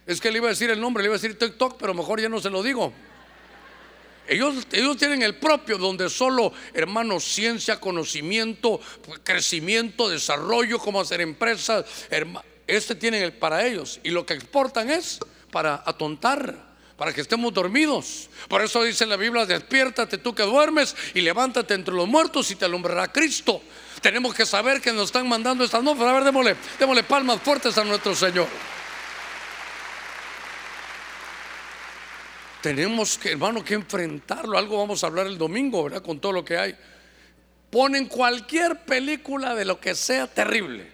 Es 0.06 0.20
que 0.20 0.32
le 0.32 0.38
iba 0.38 0.48
a 0.48 0.50
decir 0.50 0.70
el 0.70 0.80
nombre, 0.80 1.04
le 1.04 1.06
iba 1.06 1.14
a 1.14 1.20
decir 1.20 1.38
TikTok, 1.38 1.76
pero 1.78 1.94
mejor 1.94 2.20
ya 2.20 2.28
no 2.28 2.40
se 2.40 2.50
lo 2.50 2.64
digo. 2.64 2.92
Ellos, 4.26 4.66
ellos 4.72 4.96
tienen 4.96 5.22
el 5.22 5.36
propio, 5.36 5.78
donde 5.78 6.11
solo, 6.11 6.52
hermanos, 6.74 7.22
ciencia, 7.22 7.78
conocimiento, 7.78 8.80
crecimiento, 9.22 10.08
desarrollo, 10.08 10.80
cómo 10.80 11.00
hacer 11.00 11.20
empresas. 11.20 11.84
Este 12.66 12.96
tienen 12.96 13.22
el 13.22 13.34
para 13.34 13.64
ellos. 13.64 14.00
Y 14.02 14.11
lo 14.11 14.26
que 14.26 14.34
exportan 14.34 14.90
es 14.90 15.20
para 15.52 15.80
atontar 15.86 16.70
para 17.01 17.14
que 17.14 17.22
estemos 17.22 17.55
dormidos. 17.55 18.28
Por 18.46 18.61
eso 18.61 18.82
dice 18.84 19.07
la 19.07 19.16
Biblia, 19.16 19.46
despiértate 19.46 20.18
tú 20.18 20.34
que 20.34 20.42
duermes 20.42 20.94
y 21.14 21.22
levántate 21.22 21.72
entre 21.72 21.94
los 21.94 22.07
muertos 22.07 22.51
y 22.51 22.57
te 22.57 22.66
alumbrará 22.66 23.11
Cristo. 23.11 23.62
Tenemos 24.03 24.34
que 24.34 24.44
saber 24.44 24.82
que 24.82 24.92
nos 24.92 25.07
están 25.07 25.26
mandando 25.26 25.64
estas 25.64 25.82
noches. 25.82 26.03
A 26.03 26.12
ver, 26.12 26.24
démosle, 26.24 26.57
démosle 26.78 27.03
palmas 27.05 27.40
fuertes 27.40 27.78
a 27.78 27.84
nuestro 27.84 28.14
Señor. 28.14 28.48
Tenemos 32.61 33.16
que, 33.16 33.30
hermano, 33.30 33.64
que 33.64 33.72
enfrentarlo. 33.72 34.59
Algo 34.59 34.76
vamos 34.76 35.03
a 35.03 35.07
hablar 35.07 35.26
el 35.26 35.38
domingo, 35.38 35.84
¿verdad? 35.84 36.03
Con 36.03 36.20
todo 36.20 36.32
lo 36.32 36.44
que 36.44 36.59
hay. 36.59 36.76
Ponen 37.70 38.09
cualquier 38.09 38.84
película 38.84 39.55
de 39.55 39.64
lo 39.64 39.80
que 39.80 39.94
sea 39.94 40.26
terrible. 40.26 40.92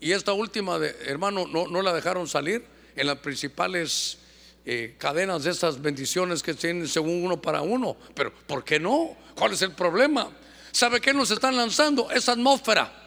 Y 0.00 0.10
esta 0.10 0.32
última, 0.32 0.80
de, 0.80 0.96
hermano, 1.06 1.46
no, 1.46 1.68
no 1.68 1.80
la 1.80 1.92
dejaron 1.92 2.26
salir 2.26 2.66
en 2.96 3.06
las 3.06 3.18
principales 3.18 4.18
eh, 4.66 4.96
cadenas 4.98 5.44
de 5.44 5.50
estas 5.50 5.80
bendiciones 5.80 6.42
que 6.42 6.54
tienen 6.54 6.88
según 6.88 7.24
uno 7.24 7.40
para 7.40 7.62
uno. 7.62 7.96
Pero 8.14 8.32
¿por 8.46 8.64
qué 8.64 8.80
no? 8.80 9.16
¿Cuál 9.34 9.52
es 9.52 9.62
el 9.62 9.72
problema? 9.72 10.30
¿Sabe 10.72 11.00
qué 11.00 11.12
nos 11.12 11.30
están 11.30 11.56
lanzando? 11.56 12.10
Esa 12.10 12.32
atmósfera 12.32 13.04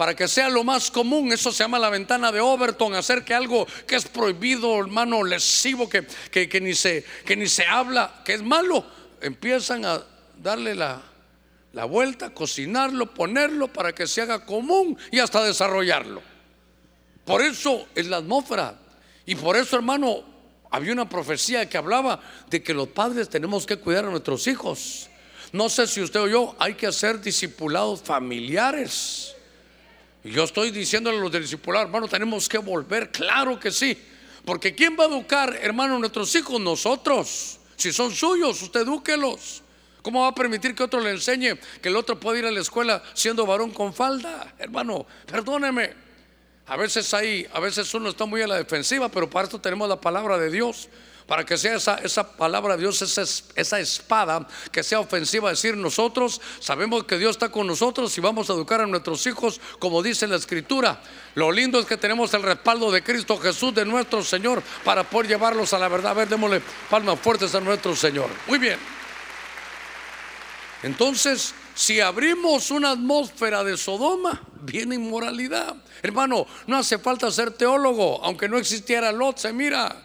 para 0.00 0.14
que 0.14 0.28
sea 0.28 0.48
lo 0.48 0.64
más 0.64 0.90
común. 0.90 1.30
Eso 1.30 1.52
se 1.52 1.62
llama 1.62 1.78
la 1.78 1.90
ventana 1.90 2.32
de 2.32 2.40
Overton, 2.40 2.94
hacer 2.94 3.22
que 3.22 3.34
algo 3.34 3.66
que 3.86 3.96
es 3.96 4.08
prohibido, 4.08 4.78
hermano, 4.78 5.22
lesivo, 5.22 5.90
que, 5.90 6.06
que, 6.30 6.60
ni, 6.60 6.72
se, 6.72 7.04
que 7.26 7.36
ni 7.36 7.46
se 7.46 7.66
habla, 7.66 8.22
que 8.24 8.32
es 8.32 8.42
malo, 8.42 8.82
empiezan 9.20 9.84
a 9.84 10.02
darle 10.42 10.74
la, 10.74 11.02
la 11.74 11.84
vuelta, 11.84 12.30
cocinarlo, 12.30 13.12
ponerlo 13.12 13.68
para 13.68 13.94
que 13.94 14.06
se 14.06 14.22
haga 14.22 14.46
común 14.46 14.96
y 15.12 15.18
hasta 15.18 15.44
desarrollarlo. 15.44 16.22
Por 17.26 17.42
eso 17.42 17.86
es 17.94 18.06
la 18.06 18.16
atmósfera. 18.16 18.78
Y 19.26 19.34
por 19.34 19.54
eso, 19.54 19.76
hermano, 19.76 20.24
había 20.70 20.92
una 20.92 21.08
profecía 21.08 21.68
que 21.68 21.76
hablaba 21.76 22.20
de 22.48 22.62
que 22.62 22.72
los 22.72 22.88
padres 22.88 23.28
tenemos 23.28 23.66
que 23.66 23.76
cuidar 23.76 24.04
a 24.04 24.10
nuestros 24.10 24.46
hijos. 24.46 25.08
No 25.52 25.68
sé 25.68 25.86
si 25.86 26.00
usted 26.00 26.20
o 26.20 26.28
yo, 26.28 26.56
hay 26.58 26.74
que 26.74 26.86
hacer 26.86 27.20
discipulados 27.20 28.02
familiares. 28.02 29.34
Yo 30.22 30.44
estoy 30.44 30.70
diciéndole 30.70 31.18
a 31.18 31.20
los 31.20 31.32
de 31.32 31.40
discipulados, 31.40 31.86
hermano, 31.86 32.06
tenemos 32.06 32.48
que 32.48 32.58
volver, 32.58 33.10
claro 33.10 33.58
que 33.58 33.70
sí. 33.70 33.98
Porque 34.44 34.74
¿quién 34.74 34.96
va 34.98 35.04
a 35.04 35.08
educar, 35.08 35.58
hermano, 35.60 35.96
a 35.96 35.98
nuestros 35.98 36.34
hijos? 36.34 36.60
Nosotros. 36.60 37.58
Si 37.76 37.92
son 37.92 38.14
suyos, 38.14 38.62
usted 38.62 38.82
edúquelos. 38.82 39.62
¿Cómo 40.02 40.22
va 40.22 40.28
a 40.28 40.34
permitir 40.34 40.74
que 40.74 40.82
otro 40.82 41.00
le 41.00 41.10
enseñe 41.10 41.58
que 41.82 41.88
el 41.88 41.96
otro 41.96 42.18
puede 42.18 42.38
ir 42.40 42.46
a 42.46 42.50
la 42.50 42.60
escuela 42.60 43.02
siendo 43.14 43.44
varón 43.44 43.70
con 43.70 43.92
falda? 43.92 44.54
Hermano, 44.58 45.06
perdóneme. 45.26 46.09
A 46.70 46.76
veces 46.76 47.12
ahí, 47.14 47.44
a 47.52 47.58
veces 47.58 47.92
uno 47.94 48.10
está 48.10 48.26
muy 48.26 48.42
a 48.42 48.46
la 48.46 48.54
defensiva, 48.54 49.08
pero 49.08 49.28
para 49.28 49.46
esto 49.46 49.60
tenemos 49.60 49.88
la 49.88 50.00
palabra 50.00 50.38
de 50.38 50.50
Dios. 50.50 50.88
para 51.26 51.44
que 51.44 51.56
sea 51.56 51.76
esa, 51.76 51.96
esa 51.96 52.36
palabra 52.36 52.74
de 52.74 52.82
Dios, 52.82 53.02
esa, 53.02 53.22
esa 53.54 53.78
espada 53.78 54.46
que 54.72 54.82
sea 54.82 54.98
ofensiva. 54.98 55.50
Decir, 55.50 55.76
nosotros 55.76 56.40
sabemos 56.58 57.04
que 57.04 57.18
Dios 57.18 57.32
está 57.32 57.50
con 57.50 57.68
nosotros 57.68 58.16
y 58.18 58.20
vamos 58.20 58.50
a 58.50 58.52
educar 58.52 58.80
a 58.80 58.86
nuestros 58.86 59.24
hijos 59.26 59.60
como 59.78 60.02
dice 60.02 60.26
la 60.26 60.36
Escritura. 60.36 61.00
Lo 61.34 61.52
lindo 61.52 61.78
es 61.78 61.86
que 61.86 61.96
tenemos 61.96 62.34
el 62.34 62.42
respaldo 62.42 62.90
de 62.90 63.02
Cristo 63.02 63.36
Jesús, 63.36 63.74
de 63.74 63.84
nuestro 63.84 64.24
Señor, 64.24 64.62
para 64.84 65.04
poder 65.04 65.28
llevarlos 65.28 65.72
a 65.72 65.78
la 65.78 65.88
verdad. 65.88 66.12
A 66.12 66.14
ver, 66.14 66.28
démosle 66.28 66.62
palmas 66.88 67.18
fuertes 67.20 67.52
a 67.54 67.60
nuestro 67.60 67.94
Señor. 67.94 68.28
Muy 68.46 68.58
bien. 68.58 68.78
Entonces, 70.82 71.54
si 71.74 72.00
abrimos 72.00 72.70
una 72.70 72.92
atmósfera 72.92 73.64
de 73.64 73.76
Sodoma, 73.76 74.42
viene 74.62 74.96
inmoralidad. 74.96 75.76
Hermano, 76.02 76.46
no 76.66 76.78
hace 76.78 76.98
falta 76.98 77.30
ser 77.30 77.52
teólogo, 77.52 78.22
aunque 78.24 78.48
no 78.48 78.58
existiera 78.58 79.12
Lot, 79.12 79.38
se 79.38 79.52
mira. 79.52 80.02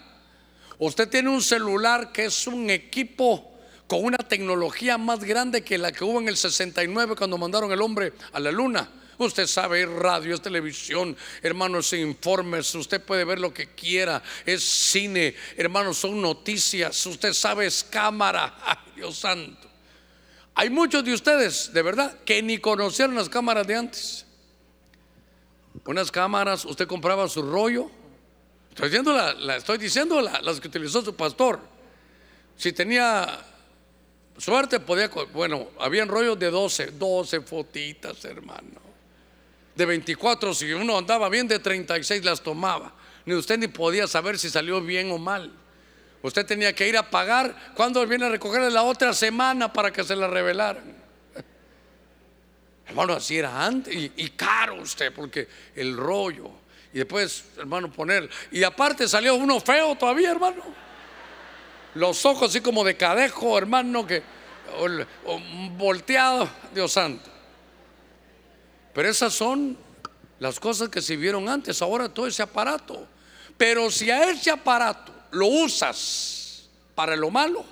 Usted 0.78 1.10
tiene 1.10 1.30
un 1.30 1.42
celular 1.42 2.12
que 2.12 2.26
es 2.26 2.48
un 2.48 2.70
equipo 2.70 3.54
con 3.88 4.04
una 4.04 4.18
tecnología 4.18 4.98
más 4.98 5.20
grande 5.20 5.64
que 5.64 5.78
la 5.78 5.92
que 5.92 6.04
hubo 6.04 6.20
en 6.20 6.28
el 6.28 6.38
69 6.38 7.16
cuando 7.16 7.38
mandaron 7.38 7.72
el 7.72 7.82
hombre 7.82 8.14
a 8.34 8.40
la 8.40 8.52
luna. 8.52 8.90
Usted 9.18 9.48
sabe, 9.48 9.84
es 9.84 9.90
radio, 9.90 10.36
es 10.36 10.42
televisión, 10.42 11.16
hermanos, 11.42 11.94
informes, 11.94 12.76
usted 12.76 13.02
puede 13.02 13.24
ver 13.24 13.40
lo 13.40 13.54
que 13.54 13.68
quiera, 13.68 14.22
es 14.46 14.62
cine, 14.62 15.34
hermanos, 15.56 16.00
son 16.00 16.22
noticias, 16.22 17.06
usted 17.06 17.32
sabe, 17.32 17.68
es 17.68 17.86
cámara, 17.86 18.84
Dios 18.96 19.18
santo. 19.18 19.75
Hay 20.56 20.70
muchos 20.70 21.04
de 21.04 21.14
ustedes, 21.14 21.72
de 21.74 21.82
verdad, 21.82 22.18
que 22.26 22.42
ni 22.42 22.58
conocieron 22.58 23.16
las 23.16 23.30
cámaras 23.30 23.68
de 23.68 23.76
antes. 23.76 24.26
Unas 25.86 26.10
cámaras, 26.12 26.66
usted 26.66 26.88
compraba 26.88 27.28
su 27.28 27.42
rollo, 27.42 27.92
Estoy 28.76 28.90
diciendo, 28.90 29.14
la, 29.14 29.56
estoy 29.56 29.78
diciendo 29.78 30.20
las 30.20 30.60
que 30.60 30.68
utilizó 30.68 31.02
su 31.02 31.16
pastor. 31.16 31.62
Si 32.58 32.74
tenía 32.74 33.40
suerte, 34.38 34.82
podía. 34.82 35.10
Bueno, 35.32 35.70
habían 35.80 36.10
rollos 36.10 36.38
de 36.38 36.52
12, 36.52 36.88
12 36.88 37.40
fotitas, 37.40 38.26
hermano. 38.26 38.82
De 39.76 39.86
24, 39.86 40.54
si 40.54 40.74
uno 40.74 40.98
andaba 40.98 41.30
bien, 41.30 41.48
de 41.48 41.60
36 41.60 42.26
las 42.26 42.42
tomaba. 42.42 42.94
Ni 43.26 43.34
usted 43.34 43.58
ni 43.58 43.70
podía 43.70 44.08
saber 44.08 44.38
si 44.38 44.50
salió 44.50 44.82
bien 44.82 45.10
o 45.10 45.18
mal. 45.18 45.54
Usted 46.26 46.44
tenía 46.44 46.74
que 46.74 46.88
ir 46.88 46.98
a 46.98 47.08
pagar. 47.08 47.56
cuando 47.76 48.06
viene 48.08 48.26
a 48.26 48.30
recoger 48.30 48.72
la 48.72 48.82
otra 48.82 49.14
semana 49.14 49.72
para 49.72 49.92
que 49.92 50.04
se 50.04 50.16
la 50.16 50.28
revelaran? 50.28 50.96
Hermano, 52.88 53.14
así 53.14 53.38
era 53.38 53.64
antes. 53.64 53.94
Y, 53.96 54.30
caro 54.32 54.82
usted, 54.82 55.14
porque 55.14 55.48
el 55.76 55.96
rollo 55.96 56.50
y 56.92 57.00
después, 57.00 57.46
hermano, 57.58 57.92
poner. 57.92 58.28
Y 58.52 58.64
aparte 58.64 59.08
salió 59.08 59.36
uno 59.36 59.60
feo 59.60 59.96
todavía, 59.96 60.32
hermano. 60.32 60.64
Los 61.94 62.26
ojos 62.26 62.50
así 62.50 62.62
como 62.62 62.84
de 62.84 62.98
cadejo, 62.98 63.58
hermano, 63.58 64.08
que 64.08 64.24
volteado, 65.78 66.50
Dios 66.74 66.92
santo. 66.92 67.30
Pero 68.94 69.10
esas 69.10 69.34
son 69.34 69.78
las 70.40 70.60
cosas 70.60 70.90
que 70.90 71.02
se 71.02 71.18
vieron 71.18 71.48
antes, 71.50 71.82
ahora 71.84 72.10
todo 72.10 72.26
ese 72.26 72.42
aparato. 72.42 73.08
Pero 73.58 73.92
si 73.92 74.10
a 74.10 74.30
ese 74.32 74.50
aparato 74.50 75.15
lo 75.36 75.48
usas 75.48 76.64
para 76.96 77.16
lo 77.16 77.30
malo, 77.30 77.64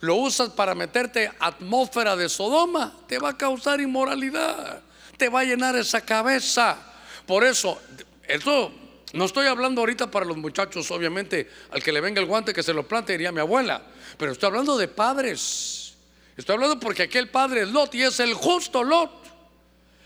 lo 0.00 0.16
usas 0.16 0.50
para 0.50 0.74
meterte 0.74 1.30
atmósfera 1.38 2.16
de 2.16 2.28
Sodoma, 2.28 2.94
te 3.06 3.18
va 3.18 3.30
a 3.30 3.36
causar 3.36 3.80
inmoralidad, 3.80 4.80
te 5.16 5.28
va 5.28 5.40
a 5.40 5.44
llenar 5.44 5.76
esa 5.76 6.00
cabeza. 6.00 6.78
Por 7.26 7.44
eso, 7.44 7.80
esto 8.26 8.72
no 9.12 9.26
estoy 9.26 9.46
hablando 9.46 9.82
ahorita 9.82 10.10
para 10.10 10.24
los 10.24 10.36
muchachos, 10.36 10.90
obviamente, 10.90 11.50
al 11.70 11.82
que 11.82 11.92
le 11.92 12.00
venga 12.00 12.20
el 12.20 12.26
guante 12.26 12.52
que 12.52 12.62
se 12.62 12.72
lo 12.72 12.88
plante, 12.88 13.12
diría 13.12 13.32
mi 13.32 13.40
abuela, 13.40 13.82
pero 14.18 14.32
estoy 14.32 14.48
hablando 14.48 14.76
de 14.76 14.88
padres. 14.88 15.94
Estoy 16.36 16.54
hablando 16.54 16.80
porque 16.80 17.04
aquel 17.04 17.28
padre 17.28 17.62
es 17.62 17.68
Lot 17.68 17.94
y 17.94 18.02
es 18.02 18.18
el 18.18 18.34
justo 18.34 18.82
Lot. 18.82 19.10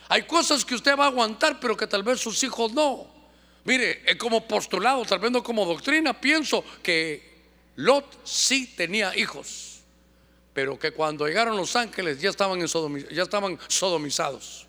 Hay 0.08 0.24
cosas 0.24 0.64
que 0.64 0.74
usted 0.74 0.96
va 0.98 1.04
a 1.04 1.08
aguantar, 1.08 1.58
pero 1.60 1.76
que 1.76 1.86
tal 1.86 2.02
vez 2.02 2.20
sus 2.20 2.42
hijos 2.42 2.72
no. 2.72 3.17
Mire, 3.68 4.00
como 4.16 4.48
postulado, 4.48 5.04
tal 5.04 5.18
vez 5.18 5.30
no 5.30 5.42
como 5.42 5.66
doctrina, 5.66 6.18
pienso 6.18 6.64
que 6.82 7.42
Lot 7.76 8.26
sí 8.26 8.72
tenía 8.74 9.14
hijos, 9.14 9.82
pero 10.54 10.78
que 10.78 10.92
cuando 10.92 11.26
llegaron 11.26 11.54
los 11.54 11.76
ángeles 11.76 12.18
ya 12.18 12.30
estaban, 12.30 12.66
ya 12.66 13.22
estaban 13.22 13.58
sodomizados. 13.68 14.66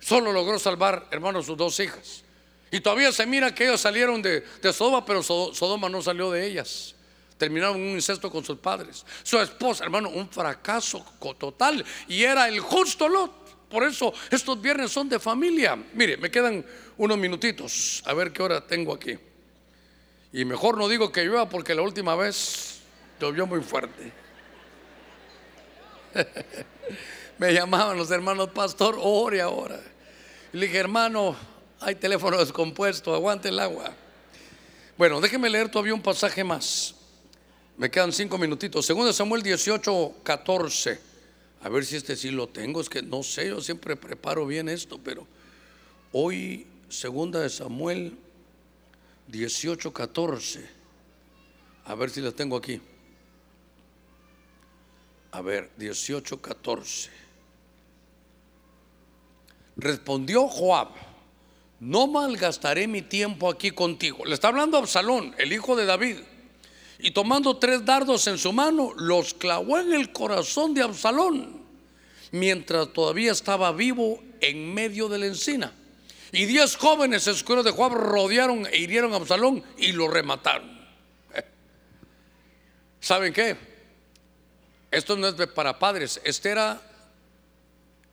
Solo 0.00 0.32
logró 0.32 0.58
salvar, 0.58 1.06
hermanos, 1.12 1.46
sus 1.46 1.56
dos 1.56 1.78
hijas. 1.78 2.24
Y 2.72 2.80
todavía 2.80 3.12
se 3.12 3.24
mira 3.24 3.54
que 3.54 3.68
ellos 3.68 3.80
salieron 3.80 4.20
de, 4.20 4.42
Sodoma, 4.72 5.06
pero 5.06 5.22
Sodoma 5.22 5.88
no 5.88 6.02
salió 6.02 6.32
de 6.32 6.44
ellas. 6.44 6.96
Terminaron 7.36 7.76
un 7.76 7.90
incesto 7.90 8.32
con 8.32 8.44
sus 8.44 8.58
padres. 8.58 9.06
Su 9.22 9.38
esposa, 9.38 9.84
hermano, 9.84 10.08
un 10.08 10.28
fracaso 10.28 11.06
total. 11.38 11.84
Y 12.08 12.24
era 12.24 12.48
el 12.48 12.58
justo 12.58 13.08
Lot. 13.08 13.47
Por 13.70 13.82
eso 13.84 14.12
estos 14.30 14.60
viernes 14.60 14.90
son 14.90 15.08
de 15.08 15.18
familia. 15.18 15.76
Mire, 15.94 16.16
me 16.16 16.30
quedan 16.30 16.64
unos 16.96 17.18
minutitos. 17.18 18.02
A 18.06 18.14
ver 18.14 18.32
qué 18.32 18.42
hora 18.42 18.66
tengo 18.66 18.94
aquí. 18.94 19.18
Y 20.32 20.44
mejor 20.44 20.76
no 20.78 20.88
digo 20.88 21.10
que 21.12 21.24
llueva 21.24 21.48
porque 21.48 21.74
la 21.74 21.82
última 21.82 22.14
vez 22.14 22.80
llovió 23.20 23.46
muy 23.46 23.60
fuerte. 23.60 24.12
me 27.38 27.52
llamaban 27.52 27.96
los 27.96 28.10
hermanos, 28.10 28.50
pastor, 28.50 28.96
ore 29.00 29.40
ahora. 29.40 29.80
Y 30.52 30.58
le 30.58 30.66
dije, 30.66 30.78
hermano, 30.78 31.36
hay 31.80 31.94
teléfono 31.94 32.38
descompuesto, 32.38 33.14
aguante 33.14 33.48
el 33.48 33.58
agua. 33.58 33.92
Bueno, 34.96 35.20
déjeme 35.20 35.48
leer 35.48 35.68
todavía 35.68 35.94
un 35.94 36.02
pasaje 36.02 36.42
más. 36.42 36.94
Me 37.76 37.90
quedan 37.90 38.12
cinco 38.12 38.36
minutitos. 38.38 38.84
Segundo 38.84 39.12
Samuel 39.12 39.42
18, 39.42 40.14
14. 40.24 41.07
A 41.62 41.68
ver 41.68 41.84
si 41.84 41.96
este 41.96 42.16
sí 42.16 42.30
lo 42.30 42.48
tengo. 42.48 42.80
Es 42.80 42.88
que 42.88 43.02
no 43.02 43.22
sé, 43.22 43.48
yo 43.48 43.60
siempre 43.60 43.96
preparo 43.96 44.46
bien 44.46 44.68
esto, 44.68 44.98
pero 45.02 45.26
hoy, 46.12 46.66
segunda 46.88 47.40
de 47.40 47.50
Samuel 47.50 48.16
18, 49.28 49.92
14. 49.92 50.68
A 51.84 51.94
ver 51.94 52.10
si 52.10 52.20
la 52.20 52.32
tengo 52.32 52.56
aquí. 52.56 52.80
A 55.32 55.42
ver, 55.42 55.70
18, 55.76 56.40
14. 56.40 57.10
Respondió 59.76 60.48
Joab, 60.48 60.88
no 61.80 62.06
malgastaré 62.08 62.88
mi 62.88 63.02
tiempo 63.02 63.48
aquí 63.48 63.70
contigo. 63.70 64.24
Le 64.24 64.34
está 64.34 64.48
hablando 64.48 64.78
Absalón, 64.78 65.34
el 65.38 65.52
hijo 65.52 65.76
de 65.76 65.86
David. 65.86 66.16
Y 66.98 67.12
tomando 67.12 67.56
tres 67.56 67.84
dardos 67.84 68.26
en 68.26 68.38
su 68.38 68.52
mano, 68.52 68.92
los 68.96 69.34
clavó 69.34 69.78
en 69.78 69.92
el 69.92 70.12
corazón 70.12 70.74
de 70.74 70.82
Absalón, 70.82 71.62
mientras 72.32 72.92
todavía 72.92 73.30
estaba 73.30 73.70
vivo 73.72 74.22
en 74.40 74.74
medio 74.74 75.08
de 75.08 75.18
la 75.18 75.26
encina. 75.26 75.72
Y 76.32 76.44
diez 76.44 76.76
jóvenes 76.76 77.26
escuros 77.26 77.64
de 77.64 77.70
Joab 77.70 77.94
rodearon 77.94 78.66
e 78.66 78.78
hirieron 78.78 79.12
a 79.12 79.16
Absalón 79.16 79.62
y 79.78 79.92
lo 79.92 80.08
remataron. 80.08 80.78
¿Saben 83.00 83.32
qué? 83.32 83.56
Esto 84.90 85.16
no 85.16 85.28
es 85.28 85.34
para 85.48 85.78
padres, 85.78 86.20
este 86.24 86.50
era 86.50 86.82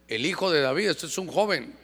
el 0.08 0.26
hijo 0.26 0.52
de 0.52 0.62
David, 0.62 0.90
este 0.90 1.08
es 1.08 1.18
un 1.18 1.28
joven. 1.28 1.76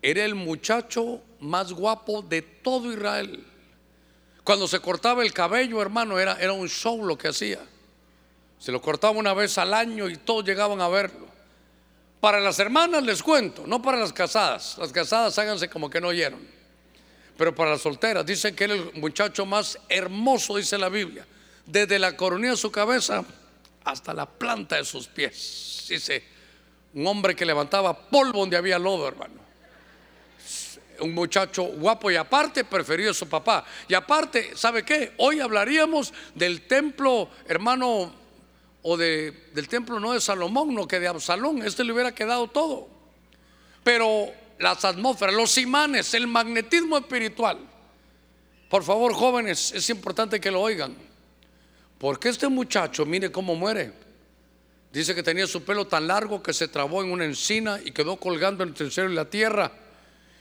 Era 0.00 0.24
el 0.24 0.36
muchacho 0.36 1.20
más 1.40 1.72
guapo 1.72 2.22
de 2.22 2.42
todo 2.42 2.92
Israel. 2.92 3.44
Cuando 4.48 4.66
se 4.66 4.80
cortaba 4.80 5.22
el 5.22 5.34
cabello, 5.34 5.82
hermano, 5.82 6.18
era, 6.18 6.40
era 6.40 6.54
un 6.54 6.70
show 6.70 7.04
lo 7.04 7.18
que 7.18 7.28
hacía. 7.28 7.58
Se 8.58 8.72
lo 8.72 8.80
cortaba 8.80 9.12
una 9.12 9.34
vez 9.34 9.58
al 9.58 9.74
año 9.74 10.08
y 10.08 10.16
todos 10.16 10.42
llegaban 10.42 10.80
a 10.80 10.88
verlo. 10.88 11.26
Para 12.18 12.40
las 12.40 12.58
hermanas 12.58 13.02
les 13.02 13.22
cuento, 13.22 13.66
no 13.66 13.82
para 13.82 13.98
las 13.98 14.10
casadas. 14.10 14.78
Las 14.78 14.90
casadas 14.90 15.38
háganse 15.38 15.68
como 15.68 15.90
que 15.90 16.00
no 16.00 16.08
oyeron. 16.08 16.40
Pero 17.36 17.54
para 17.54 17.72
las 17.72 17.82
solteras, 17.82 18.24
dicen 18.24 18.56
que 18.56 18.64
era 18.64 18.72
el 18.72 18.90
muchacho 18.94 19.44
más 19.44 19.78
hermoso, 19.86 20.56
dice 20.56 20.78
la 20.78 20.88
Biblia. 20.88 21.26
Desde 21.66 21.98
la 21.98 22.16
coronilla 22.16 22.52
de 22.52 22.56
su 22.56 22.72
cabeza 22.72 23.22
hasta 23.84 24.14
la 24.14 24.24
planta 24.24 24.76
de 24.76 24.86
sus 24.86 25.08
pies. 25.08 25.84
Dice, 25.90 26.24
un 26.94 27.06
hombre 27.06 27.36
que 27.36 27.44
levantaba 27.44 27.94
polvo 27.94 28.40
donde 28.40 28.56
había 28.56 28.78
lodo, 28.78 29.08
hermano. 29.08 29.47
Un 31.00 31.14
muchacho 31.14 31.64
guapo 31.64 32.10
y 32.10 32.16
aparte 32.16 32.64
preferido 32.64 33.10
a 33.10 33.14
su 33.14 33.28
papá. 33.28 33.64
Y 33.88 33.94
aparte, 33.94 34.56
¿sabe 34.56 34.84
qué? 34.84 35.12
Hoy 35.18 35.40
hablaríamos 35.40 36.12
del 36.34 36.62
templo, 36.62 37.28
hermano, 37.46 38.12
o 38.82 38.96
de, 38.96 39.48
del 39.54 39.68
templo 39.68 40.00
no 40.00 40.12
de 40.12 40.20
Salomón, 40.20 40.74
no 40.74 40.86
que 40.86 41.00
de 41.00 41.08
Absalón. 41.08 41.62
Este 41.62 41.84
le 41.84 41.92
hubiera 41.92 42.14
quedado 42.14 42.48
todo. 42.48 42.88
Pero 43.84 44.28
las 44.58 44.84
atmósferas, 44.84 45.34
los 45.34 45.56
imanes, 45.58 46.14
el 46.14 46.26
magnetismo 46.26 46.98
espiritual. 46.98 47.58
Por 48.68 48.82
favor, 48.82 49.14
jóvenes, 49.14 49.72
es 49.72 49.88
importante 49.90 50.40
que 50.40 50.50
lo 50.50 50.60
oigan. 50.60 50.94
Porque 51.98 52.28
este 52.28 52.48
muchacho, 52.48 53.04
mire 53.06 53.32
cómo 53.32 53.54
muere. 53.54 53.92
Dice 54.92 55.14
que 55.14 55.22
tenía 55.22 55.46
su 55.46 55.64
pelo 55.64 55.86
tan 55.86 56.06
largo 56.06 56.42
que 56.42 56.52
se 56.52 56.68
trabó 56.68 57.02
en 57.02 57.10
una 57.10 57.24
encina 57.24 57.80
y 57.84 57.92
quedó 57.92 58.16
colgando 58.16 58.64
entre 58.64 58.86
el 58.86 58.92
cielo 58.92 59.10
y 59.10 59.14
la 59.14 59.28
tierra. 59.28 59.70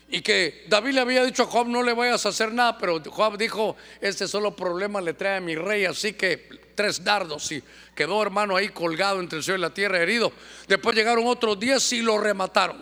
Y 0.10 0.22
que 0.22 0.66
David 0.70 0.94
le 0.94 1.02
había 1.02 1.24
dicho 1.26 1.44
a 1.44 1.46
Joab, 1.48 1.68
no 1.68 1.84
le 1.84 1.94
vayas 1.94 2.26
a 2.26 2.30
hacer 2.30 2.54
nada, 2.54 2.78
pero 2.78 3.02
Joab 3.04 3.38
dijo, 3.38 3.76
este 4.00 4.28
solo 4.28 4.56
problema 4.56 5.02
le 5.02 5.14
trae 5.14 5.38
a 5.38 5.42
mi 5.42 5.56
rey, 5.56 5.84
así 5.84 6.14
que 6.14 6.48
tres 6.76 7.04
dardos 7.04 7.52
y 7.52 7.62
quedó 7.94 8.22
hermano 8.22 8.56
ahí 8.56 8.70
colgado 8.70 9.20
entre 9.20 9.40
el 9.40 9.44
cielo 9.44 9.58
y 9.58 9.62
la 9.62 9.74
tierra 9.74 10.02
herido. 10.02 10.32
Después 10.68 10.96
llegaron 10.96 11.28
otros 11.28 11.60
días 11.60 11.92
y 11.92 12.02
lo 12.02 12.18
remataron. 12.18 12.78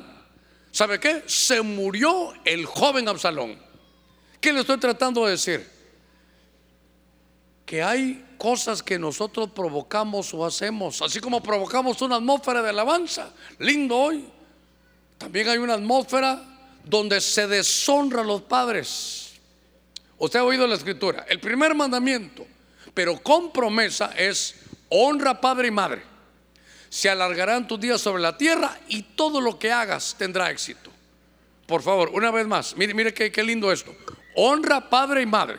¿Sabe 0.69 0.99
qué? 0.99 1.23
Se 1.25 1.61
murió 1.61 2.33
el 2.43 2.65
joven 2.65 3.07
Absalón. 3.07 3.57
¿Qué 4.39 4.53
le 4.53 4.59
estoy 4.59 4.77
tratando 4.77 5.25
de 5.25 5.31
decir? 5.31 5.67
Que 7.65 7.81
hay 7.81 8.23
cosas 8.37 8.83
que 8.83 8.99
nosotros 8.99 9.49
provocamos 9.49 10.31
o 10.33 10.45
hacemos, 10.45 11.01
así 11.01 11.19
como 11.19 11.41
provocamos 11.41 11.99
una 12.03 12.17
atmósfera 12.17 12.61
de 12.61 12.69
alabanza, 12.69 13.33
lindo 13.57 13.97
hoy. 13.97 14.27
También 15.17 15.47
hay 15.47 15.57
una 15.57 15.73
atmósfera 15.75 16.54
donde 16.85 17.19
se 17.19 17.47
deshonra 17.47 18.21
a 18.21 18.25
los 18.25 18.41
padres. 18.41 19.33
Usted 20.17 20.39
ha 20.39 20.43
oído 20.43 20.67
la 20.67 20.75
escritura. 20.75 21.25
El 21.27 21.39
primer 21.39 21.75
mandamiento, 21.75 22.45
pero 22.93 23.21
con 23.21 23.51
promesa, 23.51 24.13
es 24.17 24.55
honra 24.89 25.41
padre 25.41 25.67
y 25.67 25.71
madre. 25.71 26.03
Se 26.89 27.09
alargarán 27.09 27.67
tus 27.67 27.79
días 27.79 27.99
sobre 27.99 28.21
la 28.21 28.37
tierra 28.37 28.79
y 28.87 29.01
todo 29.01 29.41
lo 29.41 29.59
que 29.59 29.71
hagas 29.71 30.15
tendrá 30.17 30.49
éxito. 30.51 30.91
Por 31.65 31.81
favor, 31.81 32.11
una 32.13 32.31
vez 32.31 32.47
más, 32.47 32.77
mire, 32.77 32.93
mire 32.93 33.13
qué, 33.13 33.31
qué 33.31 33.43
lindo 33.43 33.71
esto. 33.71 33.93
Honra 34.35 34.89
padre 34.89 35.23
y 35.23 35.25
madre. 35.25 35.57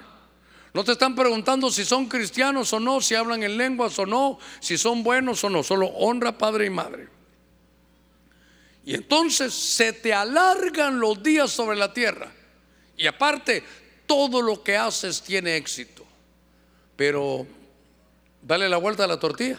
No 0.72 0.84
te 0.84 0.92
están 0.92 1.14
preguntando 1.14 1.70
si 1.70 1.84
son 1.84 2.06
cristianos 2.06 2.72
o 2.72 2.80
no, 2.80 3.00
si 3.00 3.14
hablan 3.14 3.42
en 3.42 3.56
lenguas 3.56 3.98
o 3.98 4.06
no, 4.06 4.38
si 4.60 4.78
son 4.78 5.02
buenos 5.02 5.42
o 5.42 5.50
no. 5.50 5.62
Solo 5.62 5.86
honra 5.86 6.36
padre 6.38 6.66
y 6.66 6.70
madre. 6.70 7.08
Y 8.86 8.94
entonces 8.94 9.52
se 9.52 9.92
te 9.92 10.14
alargan 10.14 11.00
los 11.00 11.20
días 11.20 11.50
sobre 11.50 11.76
la 11.76 11.92
tierra. 11.92 12.32
Y 12.96 13.08
aparte, 13.08 13.64
todo 14.06 14.40
lo 14.40 14.62
que 14.62 14.76
haces 14.76 15.20
tiene 15.20 15.56
éxito. 15.56 16.06
Pero 16.94 17.44
dale 18.40 18.68
la 18.68 18.76
vuelta 18.76 19.02
a 19.02 19.08
la 19.08 19.18
tortilla. 19.18 19.58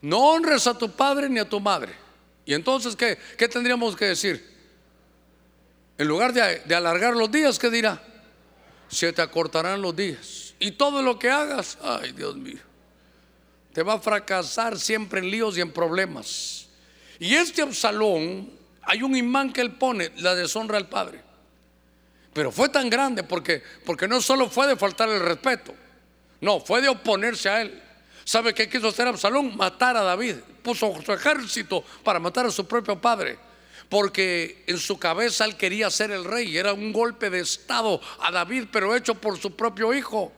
No 0.00 0.30
honres 0.30 0.66
a 0.66 0.78
tu 0.78 0.90
padre 0.90 1.28
ni 1.28 1.38
a 1.38 1.46
tu 1.46 1.60
madre. 1.60 1.94
Y 2.46 2.54
entonces, 2.54 2.96
¿qué, 2.96 3.18
qué 3.36 3.48
tendríamos 3.48 3.94
que 3.94 4.06
decir? 4.06 4.56
En 5.98 6.08
lugar 6.08 6.32
de, 6.32 6.60
de 6.60 6.74
alargar 6.74 7.14
los 7.14 7.30
días, 7.30 7.58
¿qué 7.58 7.68
dirá? 7.68 8.02
Se 8.88 9.12
te 9.12 9.20
acortarán 9.20 9.82
los 9.82 9.94
días. 9.94 10.54
Y 10.58 10.70
todo 10.70 11.02
lo 11.02 11.18
que 11.18 11.28
hagas, 11.28 11.76
ay 11.82 12.12
Dios 12.12 12.34
mío, 12.34 12.60
te 13.74 13.82
va 13.82 13.94
a 13.94 13.98
fracasar 13.98 14.78
siempre 14.78 15.20
en 15.20 15.30
líos 15.30 15.58
y 15.58 15.60
en 15.60 15.70
problemas. 15.70 16.65
Y 17.18 17.34
este 17.34 17.62
Absalón, 17.62 18.50
hay 18.82 19.02
un 19.02 19.16
imán 19.16 19.52
que 19.52 19.60
él 19.60 19.72
pone, 19.72 20.10
la 20.16 20.34
deshonra 20.34 20.76
al 20.76 20.88
padre. 20.88 21.22
Pero 22.32 22.52
fue 22.52 22.68
tan 22.68 22.90
grande 22.90 23.22
porque, 23.22 23.62
porque 23.84 24.06
no 24.06 24.20
solo 24.20 24.50
fue 24.50 24.66
de 24.66 24.76
faltar 24.76 25.08
el 25.08 25.20
respeto, 25.20 25.74
no, 26.40 26.60
fue 26.60 26.82
de 26.82 26.88
oponerse 26.88 27.48
a 27.48 27.62
él. 27.62 27.82
¿Sabe 28.24 28.52
qué 28.52 28.68
quiso 28.68 28.88
hacer 28.88 29.06
Absalón? 29.06 29.56
Matar 29.56 29.96
a 29.96 30.02
David. 30.02 30.36
Puso 30.62 31.00
su 31.02 31.12
ejército 31.12 31.82
para 32.02 32.18
matar 32.18 32.44
a 32.46 32.50
su 32.50 32.66
propio 32.66 33.00
padre. 33.00 33.38
Porque 33.88 34.64
en 34.66 34.78
su 34.78 34.98
cabeza 34.98 35.44
él 35.44 35.56
quería 35.56 35.90
ser 35.90 36.10
el 36.10 36.24
rey. 36.24 36.56
Era 36.56 36.72
un 36.72 36.92
golpe 36.92 37.30
de 37.30 37.40
estado 37.40 38.00
a 38.20 38.32
David, 38.32 38.64
pero 38.70 38.94
hecho 38.94 39.14
por 39.14 39.38
su 39.38 39.54
propio 39.54 39.94
hijo. 39.94 40.32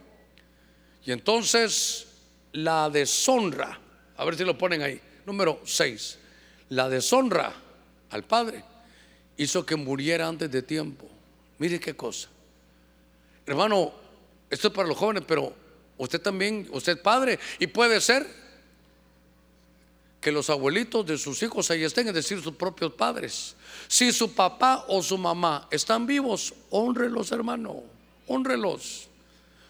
Y 1.05 1.13
entonces 1.13 2.07
la 2.53 2.91
deshonra, 2.91 3.81
a 4.17 4.25
ver 4.25 4.37
si 4.37 4.45
lo 4.45 4.57
ponen 4.57 4.83
ahí, 4.83 5.01
número 5.25 5.61
6 5.65 6.18
la 6.71 6.89
deshonra 6.89 7.55
al 8.11 8.25
padre 8.25 8.65
hizo 9.37 9.65
que 9.65 9.77
muriera 9.77 10.27
antes 10.27 10.51
de 10.51 10.63
tiempo. 10.63 11.09
Mire 11.59 11.81
qué 11.81 11.95
cosa. 11.95 12.29
Hermano, 13.47 13.93
esto 14.51 14.69
es 14.69 14.75
para 14.75 14.89
los 14.89 14.97
jóvenes, 14.97 15.25
pero 15.27 15.53
usted 15.97 16.21
también, 16.21 16.69
usted 16.73 16.93
es 16.93 16.99
padre, 16.99 17.39
y 17.59 17.67
puede 17.67 18.01
ser 18.01 18.27
que 20.21 20.33
los 20.33 20.51
abuelitos 20.51 21.07
de 21.07 21.17
sus 21.17 21.43
hijos 21.43 21.71
ahí 21.71 21.85
estén, 21.85 22.09
es 22.09 22.15
decir, 22.15 22.43
sus 22.43 22.55
propios 22.55 22.93
padres. 22.93 23.55
Si 23.87 24.13
su 24.13 24.35
papá 24.35 24.85
o 24.89 25.03
su 25.03 25.17
mamá 25.17 25.69
están 25.71 26.07
vivos, 26.07 26.53
honrelos, 26.71 27.31
hermano, 27.33 27.83
honrelos. 28.27 29.09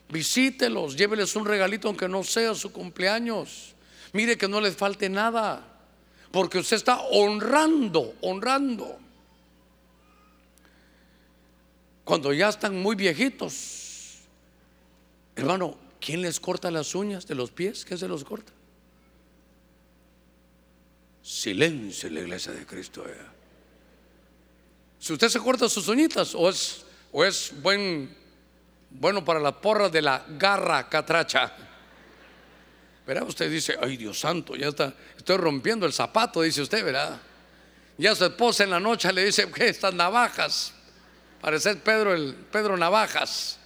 Visítelos, 0.09 0.97
lléveles 0.97 1.37
un 1.37 1.45
regalito 1.45 1.89
aunque 1.89 2.09
no 2.09 2.25
sea 2.25 2.55
su 2.55 2.73
cumpleaños. 2.73 3.75
Mire 4.13 4.39
que 4.39 4.49
no 4.49 4.61
les 4.61 4.75
falte 4.75 5.11
nada. 5.11 5.78
Porque 6.31 6.59
usted 6.59 6.77
está 6.77 7.01
honrando, 7.01 8.15
honrando. 8.21 8.99
Cuando 12.05 12.33
ya 12.33 12.49
están 12.49 12.81
muy 12.81 12.97
viejitos, 12.97 14.21
hermano, 15.37 15.77
¿quién 16.01 16.23
les 16.23 16.41
corta 16.41 16.71
las 16.71 16.95
uñas 16.95 17.27
de 17.27 17.35
los 17.35 17.51
pies? 17.51 17.85
¿Quién 17.85 17.99
se 17.99 18.09
los 18.09 18.25
corta? 18.25 18.53
Silencio 21.23 22.09
en 22.09 22.15
la 22.15 22.21
iglesia 22.21 22.53
de 22.53 22.65
Cristo. 22.65 23.05
Eh. 23.07 23.15
Si 24.99 25.13
usted 25.13 25.29
se 25.29 25.39
corta 25.39 25.69
sus 25.69 25.89
uñitas 25.89 26.35
o 26.35 26.49
es, 26.49 26.85
o 27.13 27.25
es 27.25 27.53
buen, 27.63 28.15
bueno 28.91 29.25
para 29.25 29.39
la 29.39 29.61
porra 29.61 29.89
de 29.89 30.03
la 30.03 30.25
garra 30.29 30.89
catracha. 30.89 31.68
¿Verdad? 33.09 33.27
Usted 33.27 33.51
dice, 33.51 33.75
ay 33.81 33.97
Dios 33.97 34.21
santo, 34.21 34.55
ya 34.55 34.69
está, 34.69 34.93
estoy 35.17 35.39
rompiendo 35.39 35.87
el 35.87 35.95
zapato, 35.95 36.43
dice 36.43 36.61
usted, 36.61 36.85
¿verdad? 36.85 37.19
Ya 37.97 38.15
su 38.15 38.27
esposa 38.27 38.65
en 38.65 38.71
la 38.71 38.79
noche 38.79 39.11
le 39.15 39.25
dice, 39.25 39.51
¿qué? 39.51 39.71
Estas 39.71 39.95
navajas. 39.95 40.75
Parece 41.41 41.75
Pedro, 41.77 42.13
el 42.13 42.35
Pedro 42.35 42.77
Navajas. 42.77 43.59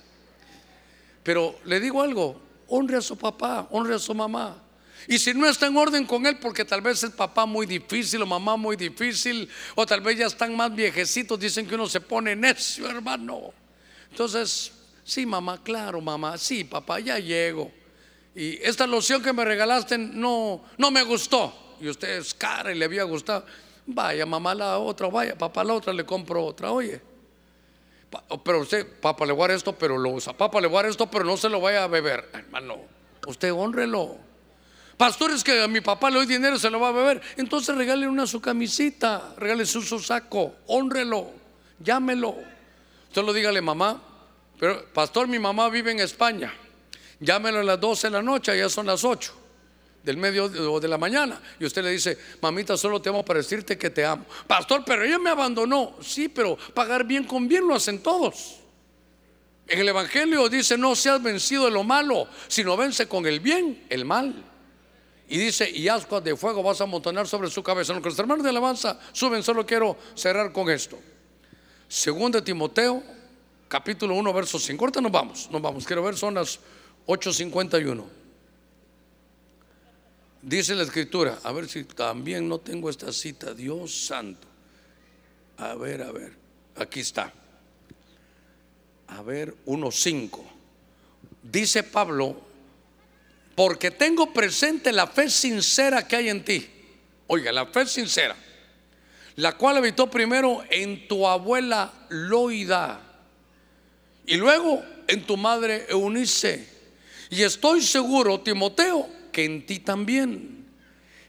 Pero 1.24 1.58
le 1.64 1.80
digo 1.80 2.02
algo, 2.02 2.40
honre 2.68 2.98
a 2.98 3.00
su 3.00 3.18
papá, 3.18 3.66
honre 3.72 3.96
a 3.96 3.98
su 3.98 4.14
mamá. 4.14 4.62
Y 5.08 5.18
si 5.18 5.34
no 5.34 5.48
está 5.48 5.66
en 5.66 5.76
orden 5.76 6.06
con 6.06 6.24
él, 6.24 6.38
porque 6.38 6.64
tal 6.64 6.80
vez 6.80 7.02
es 7.02 7.10
papá 7.10 7.44
muy 7.44 7.66
difícil 7.66 8.22
o 8.22 8.26
mamá 8.26 8.56
muy 8.56 8.76
difícil, 8.76 9.50
o 9.74 9.84
tal 9.84 10.02
vez 10.02 10.18
ya 10.18 10.26
están 10.26 10.56
más 10.56 10.72
viejecitos, 10.72 11.40
dicen 11.40 11.66
que 11.66 11.74
uno 11.74 11.88
se 11.88 12.00
pone 12.00 12.36
necio, 12.36 12.88
hermano. 12.88 13.52
Entonces, 14.08 14.70
sí, 15.02 15.26
mamá, 15.26 15.60
claro, 15.64 16.00
mamá, 16.00 16.38
sí, 16.38 16.62
papá, 16.62 17.00
ya 17.00 17.18
llego 17.18 17.81
y 18.34 18.62
esta 18.62 18.86
loción 18.86 19.22
que 19.22 19.32
me 19.32 19.44
regalaste 19.44 19.98
no, 19.98 20.64
no 20.78 20.90
me 20.90 21.02
gustó. 21.02 21.76
Y 21.80 21.88
usted 21.88 22.18
es 22.18 22.32
cara 22.34 22.72
y 22.72 22.78
le 22.78 22.84
había 22.84 23.04
gustado. 23.04 23.44
Vaya, 23.86 24.24
mamá 24.24 24.54
la 24.54 24.78
otra, 24.78 25.08
vaya, 25.08 25.36
papá 25.36 25.64
la 25.64 25.74
otra, 25.74 25.92
le 25.92 26.06
compro 26.06 26.44
otra. 26.44 26.70
Oye, 26.70 27.00
pero 28.44 28.60
usted, 28.60 29.00
papá 29.00 29.26
le 29.26 29.32
voy 29.32 29.44
a 29.44 29.48
dar 29.48 29.56
esto, 29.56 29.72
pero 29.76 29.98
lo 29.98 30.10
usa. 30.10 30.32
Papá 30.32 30.60
le 30.60 30.68
voy 30.68 30.78
a 30.78 30.82
dar 30.82 30.90
esto, 30.90 31.10
pero 31.10 31.24
no 31.24 31.36
se 31.36 31.48
lo 31.48 31.60
vaya 31.60 31.84
a 31.84 31.88
beber. 31.88 32.30
Hermano, 32.32 32.76
usted 33.26 33.52
honrelo. 33.52 34.16
Pastores 34.96 35.42
que 35.42 35.62
a 35.62 35.68
mi 35.68 35.80
papá 35.80 36.10
le 36.10 36.16
doy 36.16 36.26
dinero, 36.26 36.58
se 36.58 36.70
lo 36.70 36.78
va 36.78 36.88
a 36.88 36.92
beber. 36.92 37.20
Entonces 37.36 37.74
regale 37.74 38.06
una 38.06 38.26
su 38.26 38.40
camisita, 38.40 39.34
regale 39.36 39.66
su, 39.66 39.82
su 39.82 39.98
saco, 39.98 40.54
honrelo, 40.68 41.30
llámelo. 41.80 42.36
Usted 43.08 43.22
lo 43.22 43.32
dígale, 43.32 43.60
mamá, 43.60 44.00
pero 44.60 44.86
pastor, 44.92 45.26
mi 45.26 45.38
mamá 45.38 45.68
vive 45.68 45.90
en 45.90 46.00
España. 46.00 46.54
Llámelo 47.22 47.60
a 47.60 47.62
las 47.62 47.80
12 47.80 48.08
de 48.08 48.10
la 48.10 48.22
noche, 48.22 48.58
ya 48.58 48.68
son 48.68 48.86
las 48.86 49.04
8 49.04 49.32
del 50.02 50.16
medio 50.16 50.46
o 50.46 50.80
de 50.80 50.88
la 50.88 50.98
mañana. 50.98 51.40
Y 51.60 51.64
usted 51.64 51.84
le 51.84 51.90
dice, 51.90 52.18
mamita, 52.40 52.76
solo 52.76 53.00
te 53.00 53.08
amo 53.08 53.24
para 53.24 53.38
decirte 53.38 53.78
que 53.78 53.90
te 53.90 54.04
amo. 54.04 54.26
Pastor, 54.46 54.82
pero 54.84 55.04
ella 55.04 55.18
me 55.20 55.30
abandonó. 55.30 55.96
Sí, 56.02 56.28
pero 56.28 56.56
pagar 56.74 57.04
bien 57.04 57.24
con 57.24 57.46
bien 57.46 57.66
lo 57.66 57.76
hacen 57.76 58.02
todos. 58.02 58.56
En 59.68 59.78
el 59.78 59.88
Evangelio 59.88 60.48
dice, 60.48 60.76
no 60.76 60.96
seas 60.96 61.22
vencido 61.22 61.66
de 61.66 61.70
lo 61.70 61.84
malo, 61.84 62.26
sino 62.48 62.76
vence 62.76 63.06
con 63.06 63.24
el 63.26 63.38
bien 63.38 63.86
el 63.88 64.04
mal. 64.04 64.34
Y 65.28 65.38
dice, 65.38 65.70
y 65.70 65.88
ascuas 65.88 66.24
de 66.24 66.36
fuego 66.36 66.62
vas 66.62 66.80
a 66.80 66.84
amontonar 66.84 67.28
sobre 67.28 67.48
su 67.48 67.62
cabeza. 67.62 67.94
Los 67.94 68.18
hermanos 68.18 68.42
de 68.42 68.50
alabanza 68.50 68.98
suben, 69.12 69.44
solo 69.44 69.64
quiero 69.64 69.96
cerrar 70.14 70.52
con 70.52 70.68
esto. 70.68 70.98
Segundo 71.86 72.38
de 72.38 72.44
Timoteo, 72.44 73.02
capítulo 73.68 74.16
1, 74.16 74.32
verso 74.32 74.58
5. 74.58 74.84
Ahorita 74.84 75.00
nos 75.00 75.12
vamos, 75.12 75.48
nos 75.50 75.62
vamos. 75.62 75.86
Quiero 75.86 76.02
ver, 76.02 76.16
son 76.16 76.34
las 76.34 76.58
8.51. 77.06 78.04
Dice 80.42 80.74
la 80.74 80.82
escritura, 80.82 81.38
a 81.44 81.52
ver 81.52 81.68
si 81.68 81.84
también 81.84 82.48
no 82.48 82.58
tengo 82.58 82.90
esta 82.90 83.12
cita, 83.12 83.54
Dios 83.54 84.06
santo. 84.06 84.48
A 85.58 85.74
ver, 85.74 86.02
a 86.02 86.10
ver, 86.10 86.32
aquí 86.76 87.00
está. 87.00 87.32
A 89.06 89.22
ver, 89.22 89.54
1.5. 89.66 90.40
Dice 91.42 91.84
Pablo, 91.84 92.40
porque 93.54 93.90
tengo 93.90 94.32
presente 94.32 94.90
la 94.92 95.06
fe 95.06 95.28
sincera 95.30 96.08
que 96.08 96.16
hay 96.16 96.28
en 96.28 96.44
ti. 96.44 96.68
Oiga, 97.28 97.52
la 97.52 97.66
fe 97.66 97.86
sincera, 97.86 98.34
la 99.36 99.56
cual 99.56 99.76
habitó 99.76 100.10
primero 100.10 100.64
en 100.70 101.06
tu 101.06 101.26
abuela 101.26 101.92
Loida 102.08 103.00
y 104.26 104.36
luego 104.36 104.82
en 105.06 105.24
tu 105.24 105.36
madre 105.36 105.86
Eunice 105.88 106.71
y 107.32 107.42
estoy 107.42 107.80
seguro, 107.80 108.40
Timoteo, 108.40 109.08
que 109.32 109.46
en 109.46 109.64
ti 109.64 109.78
también. 109.78 110.66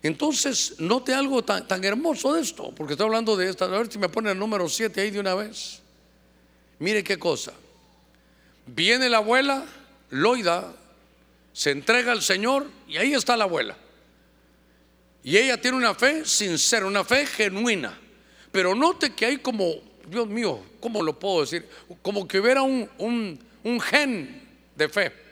Entonces, 0.01 0.75
note 0.79 1.13
algo 1.13 1.45
tan, 1.45 1.81
hermoso 1.81 2.33
de 2.33 2.41
esto, 2.41 2.73
porque 2.75 2.91
estoy 2.91 3.05
hablando 3.05 3.37
de 3.37 3.49
esta. 3.49 3.63
A 3.63 3.69
ver 3.69 3.89
si 3.89 3.97
me 3.97 4.09
pone 4.09 4.29
el 4.29 4.37
número 4.37 4.67
7 4.67 4.99
ahí 4.99 5.11
de 5.11 5.21
una 5.21 5.33
vez. 5.33 5.81
Mire 6.79 7.05
qué 7.05 7.17
cosa. 7.17 7.53
Viene 8.65 9.09
la 9.09 9.19
abuela, 9.19 9.63
Loida, 10.09 10.73
se 11.53 11.71
entrega 11.71 12.11
al 12.11 12.21
Señor 12.21 12.69
y 12.85 12.97
ahí 12.97 13.13
está 13.13 13.37
la 13.37 13.45
abuela. 13.45 13.77
Y 15.23 15.37
ella 15.37 15.55
tiene 15.55 15.77
una 15.77 15.95
fe 15.95 16.25
sincera, 16.25 16.85
una 16.85 17.05
fe 17.05 17.25
genuina. 17.25 17.97
Pero 18.51 18.75
note 18.75 19.13
que 19.13 19.25
hay 19.25 19.37
como, 19.37 19.75
Dios 20.05 20.27
mío, 20.27 20.65
¿cómo 20.81 21.01
lo 21.01 21.17
puedo 21.17 21.39
decir? 21.39 21.65
Como 22.01 22.27
que 22.27 22.41
hubiera 22.41 22.61
un, 22.61 23.39
gen 23.89 24.49
de 24.75 24.89
fe. 24.89 25.22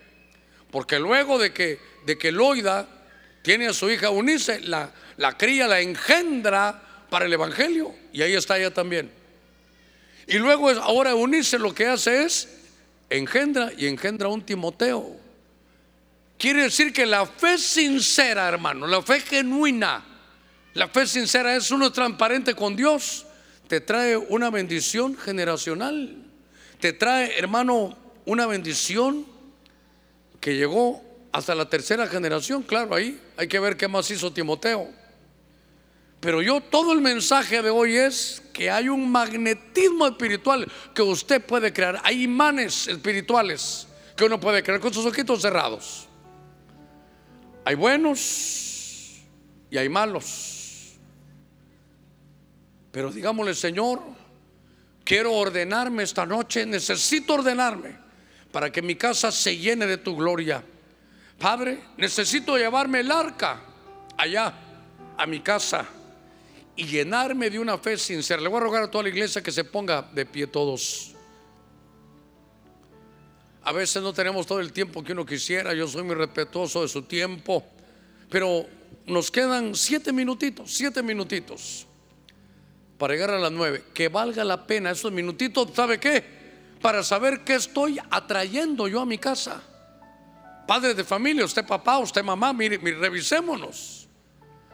Porque 0.71 0.99
luego 0.99 1.37
de 1.37 1.53
que, 1.53 1.79
de 2.05 2.17
que 2.17 2.31
Loida 2.31 2.87
tiene 3.41 3.67
a 3.67 3.73
su 3.73 3.89
hija 3.89 4.09
Unice, 4.09 4.61
la, 4.61 4.91
la 5.17 5.37
cría, 5.37 5.67
la 5.67 5.81
engendra 5.81 6.81
para 7.09 7.25
el 7.25 7.33
Evangelio. 7.33 7.93
Y 8.13 8.21
ahí 8.21 8.33
está 8.33 8.57
ella 8.57 8.73
también. 8.73 9.11
Y 10.27 10.37
luego 10.37 10.69
ahora 10.69 11.15
Unice 11.15 11.59
lo 11.59 11.73
que 11.73 11.87
hace 11.87 12.23
es 12.23 12.47
engendra 13.09 13.71
y 13.77 13.87
engendra 13.87 14.29
un 14.29 14.45
Timoteo. 14.45 15.17
Quiere 16.37 16.63
decir 16.63 16.93
que 16.93 17.05
la 17.05 17.25
fe 17.25 17.57
sincera, 17.57 18.47
hermano, 18.47 18.87
la 18.87 19.01
fe 19.01 19.19
genuina, 19.19 20.03
la 20.73 20.87
fe 20.87 21.05
sincera 21.05 21.55
es 21.55 21.69
uno 21.69 21.91
transparente 21.91 22.55
con 22.55 22.75
Dios, 22.75 23.25
te 23.67 23.81
trae 23.81 24.17
una 24.17 24.49
bendición 24.49 25.17
generacional. 25.17 26.17
Te 26.79 26.93
trae, 26.93 27.37
hermano, 27.37 27.95
una 28.25 28.47
bendición 28.47 29.25
que 30.41 30.55
llegó 30.55 31.01
hasta 31.31 31.55
la 31.55 31.69
tercera 31.69 32.07
generación. 32.07 32.63
Claro, 32.63 32.95
ahí 32.95 33.21
hay 33.37 33.47
que 33.47 33.59
ver 33.59 33.77
qué 33.77 33.87
más 33.87 34.09
hizo 34.11 34.33
Timoteo. 34.33 34.89
Pero 36.19 36.41
yo 36.41 36.61
todo 36.61 36.91
el 36.91 37.01
mensaje 37.01 37.61
de 37.61 37.69
hoy 37.69 37.95
es 37.95 38.43
que 38.51 38.69
hay 38.69 38.89
un 38.89 39.09
magnetismo 39.11 40.07
espiritual 40.07 40.69
que 40.93 41.01
usted 41.01 41.43
puede 41.43 41.71
crear. 41.71 42.01
Hay 42.03 42.23
imanes 42.23 42.87
espirituales 42.87 43.87
que 44.15 44.25
uno 44.25 44.39
puede 44.39 44.61
crear 44.61 44.79
con 44.79 44.93
sus 44.93 45.05
ojitos 45.05 45.41
cerrados. 45.41 46.07
Hay 47.63 47.75
buenos 47.75 49.21
y 49.69 49.77
hay 49.77 49.89
malos. 49.89 50.97
Pero 52.91 53.11
digámosle, 53.11 53.55
Señor, 53.55 54.01
quiero 55.03 55.33
ordenarme 55.33 56.03
esta 56.03 56.25
noche, 56.25 56.65
necesito 56.65 57.35
ordenarme 57.35 58.00
para 58.51 58.71
que 58.71 58.81
mi 58.81 58.95
casa 58.95 59.31
se 59.31 59.57
llene 59.57 59.85
de 59.85 59.97
tu 59.97 60.15
gloria. 60.15 60.63
Padre, 61.39 61.79
necesito 61.97 62.57
llevarme 62.57 62.99
el 62.99 63.11
arca 63.11 63.61
allá 64.17 64.53
a 65.17 65.25
mi 65.25 65.39
casa 65.39 65.87
y 66.75 66.85
llenarme 66.85 67.49
de 67.49 67.59
una 67.59 67.77
fe 67.77 67.97
sincera. 67.97 68.41
Le 68.41 68.49
voy 68.49 68.57
a 68.57 68.61
rogar 68.61 68.83
a 68.83 68.91
toda 68.91 69.03
la 69.03 69.09
iglesia 69.09 69.41
que 69.41 69.51
se 69.51 69.63
ponga 69.63 70.01
de 70.01 70.25
pie 70.25 70.47
todos. 70.47 71.15
A 73.63 73.71
veces 73.71 74.01
no 74.01 74.13
tenemos 74.13 74.47
todo 74.47 74.59
el 74.59 74.73
tiempo 74.73 75.03
que 75.03 75.11
uno 75.13 75.25
quisiera, 75.25 75.73
yo 75.73 75.87
soy 75.87 76.03
muy 76.03 76.15
respetuoso 76.15 76.81
de 76.81 76.87
su 76.87 77.03
tiempo, 77.03 77.63
pero 78.29 78.65
nos 79.05 79.29
quedan 79.29 79.75
siete 79.75 80.11
minutitos, 80.11 80.73
siete 80.73 81.03
minutitos 81.03 81.85
para 82.97 83.13
llegar 83.13 83.31
a 83.31 83.39
las 83.39 83.51
nueve. 83.51 83.83
Que 83.93 84.09
valga 84.09 84.43
la 84.43 84.65
pena 84.65 84.91
esos 84.91 85.11
minutitos, 85.11 85.69
¿sabe 85.75 85.99
qué? 85.99 86.40
Para 86.81 87.03
saber 87.03 87.43
qué 87.43 87.55
estoy 87.55 87.99
atrayendo 88.09 88.87
yo 88.87 89.01
a 89.01 89.05
mi 89.05 89.17
casa. 89.17 89.61
Padre 90.67 90.93
de 90.93 91.03
familia, 91.03 91.45
usted 91.45 91.65
papá, 91.65 91.99
usted 91.99 92.23
mamá, 92.23 92.53
mire, 92.53 92.77
revisémonos. 92.77 94.07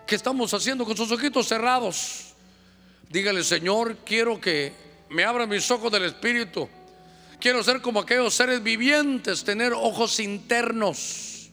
¿Qué 0.06 0.16
estamos 0.16 0.54
haciendo 0.54 0.86
con 0.86 0.96
sus 0.96 1.12
ojitos 1.12 1.48
cerrados? 1.48 2.34
Dígale, 3.10 3.44
Señor, 3.44 3.98
quiero 4.06 4.40
que 4.40 4.74
me 5.10 5.24
abra 5.24 5.46
mis 5.46 5.70
ojos 5.70 5.92
del 5.92 6.06
Espíritu 6.06 6.70
Quiero 7.40 7.64
ser 7.64 7.82
como 7.82 8.00
aquellos 8.00 8.34
seres 8.34 8.64
vivientes, 8.64 9.44
tener 9.44 9.74
ojos 9.74 10.20
internos 10.20 11.52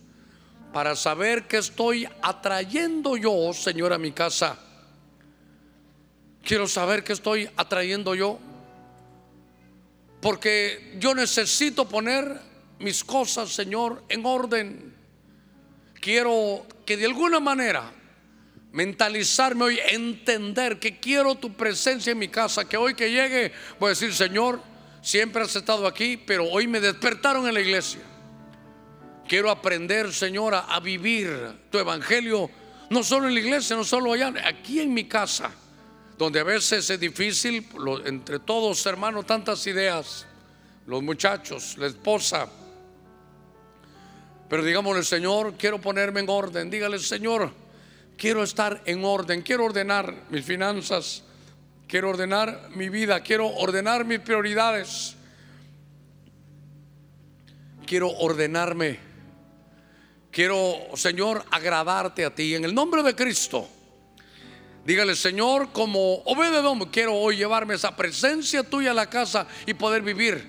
para 0.73 0.97
saber 0.97 1.47
que 1.47 1.59
estoy 1.59 2.09
atrayendo 2.23 3.17
yo, 3.17 3.53
Señor, 3.53 3.93
a 3.93 3.99
mi 3.99 4.11
casa. 4.11 4.59
Quiero 6.43 6.67
saber 6.67 7.05
que 7.05 7.13
estoy 7.13 7.51
atrayendo 7.57 8.15
yo. 8.15 8.39
Porque 10.25 10.97
yo 10.99 11.15
necesito 11.15 11.87
poner 11.87 12.41
mis 12.79 13.05
cosas, 13.05 13.53
Señor, 13.53 14.03
en 14.09 14.25
orden. 14.25 14.95
Quiero 16.01 16.67
que 16.85 16.97
de 16.97 17.05
alguna 17.05 17.39
manera 17.41 17.93
mentalizarme 18.73 19.65
hoy, 19.65 19.79
entender 19.91 20.81
que 20.81 20.99
quiero 20.99 21.35
tu 21.35 21.53
presencia 21.53 22.13
en 22.13 22.19
mi 22.19 22.29
casa, 22.29 22.67
que 22.67 22.77
hoy 22.77 22.95
que 22.95 23.11
llegue 23.11 23.53
voy 23.79 23.89
a 23.89 23.91
decir, 23.91 24.13
Señor, 24.13 24.61
Siempre 25.05 25.43
has 25.43 25.55
estado 25.55 25.87
aquí, 25.87 26.17
pero 26.17 26.49
hoy 26.49 26.67
me 26.67 26.81
despertaron 26.81 27.47
en 27.47 27.53
la 27.53 27.61
iglesia. 27.61 28.01
Quiero 29.29 29.51
aprender, 29.51 30.11
Señora, 30.15 30.61
a 30.61 30.81
vivir 30.81 31.29
tu 31.71 31.79
evangelio, 31.79 32.51
no 32.89 33.03
solo 33.03 33.29
en 33.29 33.35
la 33.35 33.41
iglesia, 33.41 33.77
no 33.77 33.85
solo 33.85 34.15
allá, 34.15 34.33
aquí 34.47 34.81
en 34.81 34.95
mi 34.95 35.05
casa, 35.05 35.51
donde 36.19 36.41
a 36.41 36.45
veces 36.45 36.89
es 36.89 37.01
difícil, 37.01 37.67
entre 38.05 38.39
todos, 38.39 38.85
hermanos, 38.87 39.27
tantas 39.27 39.67
ideas, 39.67 40.27
los 40.87 41.03
muchachos, 41.03 41.77
la 41.79 41.87
esposa. 41.87 42.49
Pero 44.49 44.63
digámosle, 44.63 45.03
Señor, 45.03 45.55
quiero 45.59 45.81
ponerme 45.81 46.21
en 46.21 46.29
orden. 46.29 46.71
Dígale, 46.71 46.99
Señor, 46.99 47.51
quiero 48.17 48.43
estar 48.43 48.83
en 48.85 49.05
orden, 49.05 49.43
quiero 49.43 49.65
ordenar 49.65 50.15
mis 50.31 50.45
finanzas, 50.45 51.25
Quiero 51.87 52.11
ordenar 52.11 52.71
mi 52.75 52.89
vida, 52.89 53.21
quiero 53.21 53.47
ordenar 53.47 54.05
mis 54.05 54.21
prioridades. 54.21 55.15
Quiero 57.87 58.11
ordenarme. 58.11 58.99
Quiero, 60.31 60.75
Señor, 60.95 61.45
agradarte 61.51 62.25
a 62.25 62.35
ti. 62.35 62.55
En 62.55 62.65
el 62.65 62.75
nombre 62.75 63.03
de 63.03 63.15
Cristo. 63.15 63.69
Dígale, 64.85 65.17
Señor, 65.17 65.73
como 65.73 66.17
obededón, 66.25 66.79
quiero 66.91 67.15
hoy 67.15 67.37
llevarme 67.37 67.75
esa 67.75 67.97
presencia 67.97 68.63
tuya 68.63 68.91
a 68.91 68.95
la 68.95 69.09
casa 69.09 69.47
y 69.67 69.75
poder 69.75 70.03
vivir. 70.03 70.47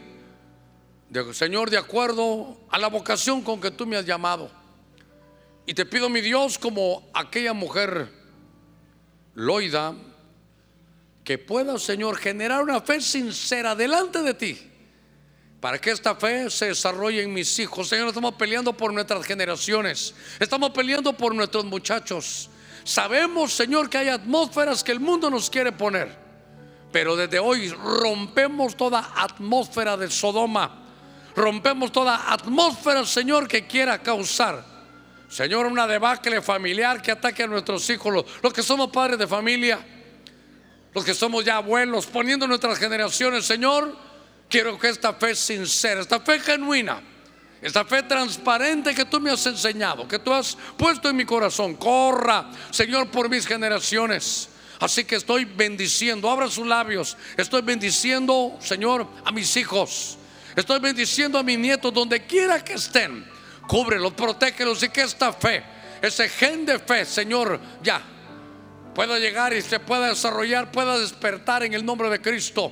Señor, 1.32 1.70
de 1.70 1.78
acuerdo 1.78 2.58
a 2.70 2.78
la 2.78 2.88
vocación 2.88 3.42
con 3.42 3.62
que 3.62 3.72
tú 3.72 3.86
me 3.86 3.96
has 3.96 4.06
llamado. 4.06 4.52
Y 5.66 5.74
te 5.74 5.86
pido, 5.86 6.10
mi 6.10 6.20
Dios, 6.20 6.58
como 6.60 7.10
aquella 7.14 7.54
mujer 7.54 8.12
loida, 9.34 9.96
que 11.24 11.38
pueda, 11.38 11.80
Señor, 11.80 12.18
generar 12.18 12.62
una 12.62 12.82
fe 12.82 13.00
sincera 13.00 13.74
delante 13.74 14.22
de 14.22 14.34
ti. 14.34 14.72
Para 15.62 15.80
que 15.80 15.92
esta 15.92 16.14
fe 16.16 16.50
se 16.52 16.68
desarrolle 16.68 17.24
en 17.24 17.34
mis 17.34 17.58
hijos. 17.58 17.88
Señor, 17.88 18.10
estamos 18.10 18.36
peleando 18.36 18.74
por 18.74 18.94
nuestras 18.94 19.26
generaciones. 19.26 20.14
Estamos 20.40 20.72
peleando 20.72 21.14
por 21.14 21.34
nuestros 21.34 21.66
muchachos. 21.66 22.50
Sabemos, 22.86 23.52
Señor, 23.52 23.90
que 23.90 23.98
hay 23.98 24.10
atmósferas 24.10 24.84
que 24.84 24.94
el 24.94 25.02
mundo 25.02 25.30
nos 25.30 25.50
quiere 25.50 25.74
poner. 25.74 26.16
Pero 26.92 27.18
desde 27.18 27.40
hoy 27.40 27.70
rompemos 27.72 28.78
toda 28.78 29.12
atmósfera 29.18 29.98
de 29.98 30.10
Sodoma. 30.10 30.84
Rompemos 31.36 31.92
toda 31.92 32.32
atmósfera, 32.32 33.04
Señor, 33.04 33.48
que 33.48 33.68
quiera 33.68 34.02
causar. 34.02 34.64
Señor, 35.28 35.66
una 35.66 35.88
debacle 35.88 36.42
familiar 36.42 37.02
que 37.02 37.12
ataque 37.12 37.44
a 37.44 37.48
nuestros 37.48 37.90
hijos, 37.90 38.26
los, 38.42 38.54
que 38.54 38.64
somos 38.64 38.90
padres 38.92 39.20
de 39.20 39.28
familia 39.28 39.80
los 40.96 41.04
que 41.04 41.14
somos 41.14 41.44
ya 41.44 41.58
abuelos, 41.58 42.06
poniendo 42.06 42.48
nuestras 42.48 42.80
generaciones, 42.80 43.46
Señor, 43.46 43.94
quiero 44.48 44.80
que 44.80 44.88
esta 44.88 45.14
fe 45.14 45.36
sincera, 45.36 46.00
esta 46.00 46.22
fe 46.22 46.40
genuina, 46.40 47.04
esta 47.62 47.84
fe 47.86 48.04
transparente 48.04 48.94
que 48.94 49.06
tú 49.06 49.20
me 49.20 49.32
has 49.32 49.46
enseñado, 49.46 50.08
que 50.08 50.20
tú 50.20 50.34
has 50.34 50.58
puesto 50.78 51.10
en 51.10 51.16
mi 51.16 51.26
corazón, 51.26 51.76
corra, 51.76 52.52
Señor, 52.70 53.10
por 53.10 53.30
mis 53.30 53.48
generaciones. 53.48 54.50
Así 54.80 55.06
que 55.06 55.16
estoy 55.16 55.46
bendiciendo, 55.46 56.30
abra 56.30 56.50
sus 56.50 56.68
labios, 56.68 57.18
estoy 57.38 57.62
bendiciendo, 57.62 58.58
Señor, 58.60 59.08
a 59.24 59.32
mis 59.32 59.56
hijos, 59.58 60.18
estoy 60.56 60.80
bendiciendo 60.80 61.40
a 61.40 61.44
mis 61.44 61.58
nietos 61.58 61.94
donde 61.94 62.26
quiera 62.26 62.64
que 62.64 62.74
estén. 62.74 63.26
Cúbrelos, 63.68 64.14
protégelos 64.14 64.84
y 64.84 64.90
que 64.90 65.02
esta 65.02 65.34
fe, 65.34 65.64
ese 66.02 66.30
gen 66.30 66.66
de 66.66 66.78
fe, 66.78 67.04
Señor, 67.04 67.60
ya 67.82 68.02
pueda 68.94 69.18
llegar 69.18 69.54
y 69.54 69.62
se 69.62 69.80
pueda 69.80 70.10
desarrollar, 70.10 70.72
pueda 70.72 71.00
despertar 71.00 71.64
en 71.64 71.74
el 71.74 71.86
nombre 71.86 72.10
de 72.10 72.22
Cristo. 72.22 72.72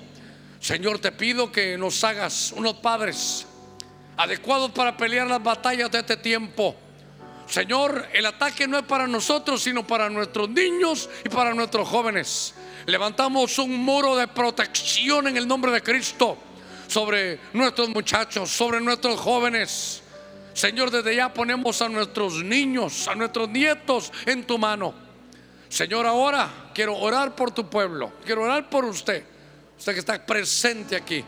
Señor, 0.59 0.99
te 0.99 1.11
pido 1.11 1.51
que 1.51 1.77
nos 1.77 2.03
hagas 2.03 2.53
unos 2.55 2.75
padres 2.75 3.45
adecuados 4.17 4.71
para 4.71 4.95
pelear 4.95 5.27
las 5.27 5.41
batallas 5.41 5.91
de 5.91 5.99
este 5.99 6.17
tiempo. 6.17 6.75
Señor, 7.47 8.07
el 8.13 8.25
ataque 8.25 8.67
no 8.67 8.77
es 8.77 8.83
para 8.83 9.05
nosotros, 9.05 9.61
sino 9.61 9.85
para 9.85 10.09
nuestros 10.09 10.49
niños 10.49 11.09
y 11.23 11.29
para 11.29 11.53
nuestros 11.53 11.87
jóvenes. 11.87 12.53
Levantamos 12.85 13.59
un 13.59 13.77
muro 13.77 14.15
de 14.15 14.27
protección 14.27 15.27
en 15.27 15.37
el 15.37 15.47
nombre 15.47 15.71
de 15.71 15.81
Cristo 15.81 16.37
sobre 16.87 17.39
nuestros 17.53 17.89
muchachos, 17.89 18.49
sobre 18.49 18.79
nuestros 18.81 19.19
jóvenes. 19.19 20.01
Señor, 20.53 20.91
desde 20.91 21.15
ya 21.15 21.33
ponemos 21.33 21.81
a 21.81 21.89
nuestros 21.89 22.43
niños, 22.43 23.07
a 23.07 23.15
nuestros 23.15 23.49
nietos 23.49 24.11
en 24.25 24.45
tu 24.45 24.57
mano. 24.57 24.93
Señor, 25.69 26.05
ahora 26.05 26.69
quiero 26.73 26.95
orar 26.97 27.35
por 27.35 27.51
tu 27.51 27.67
pueblo, 27.67 28.13
quiero 28.23 28.43
orar 28.43 28.69
por 28.69 28.85
usted, 28.85 29.23
usted 29.77 29.93
que 29.93 29.99
está 29.99 30.23
presente 30.23 30.95
aquí. 30.95 31.25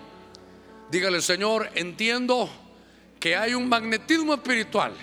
Dígale, 0.91 1.21
Señor, 1.21 1.71
entiendo 1.73 2.47
que 3.25 3.35
hay 3.35 3.55
un 3.55 3.67
magnetismo 3.67 4.35
espiritual. 4.35 4.93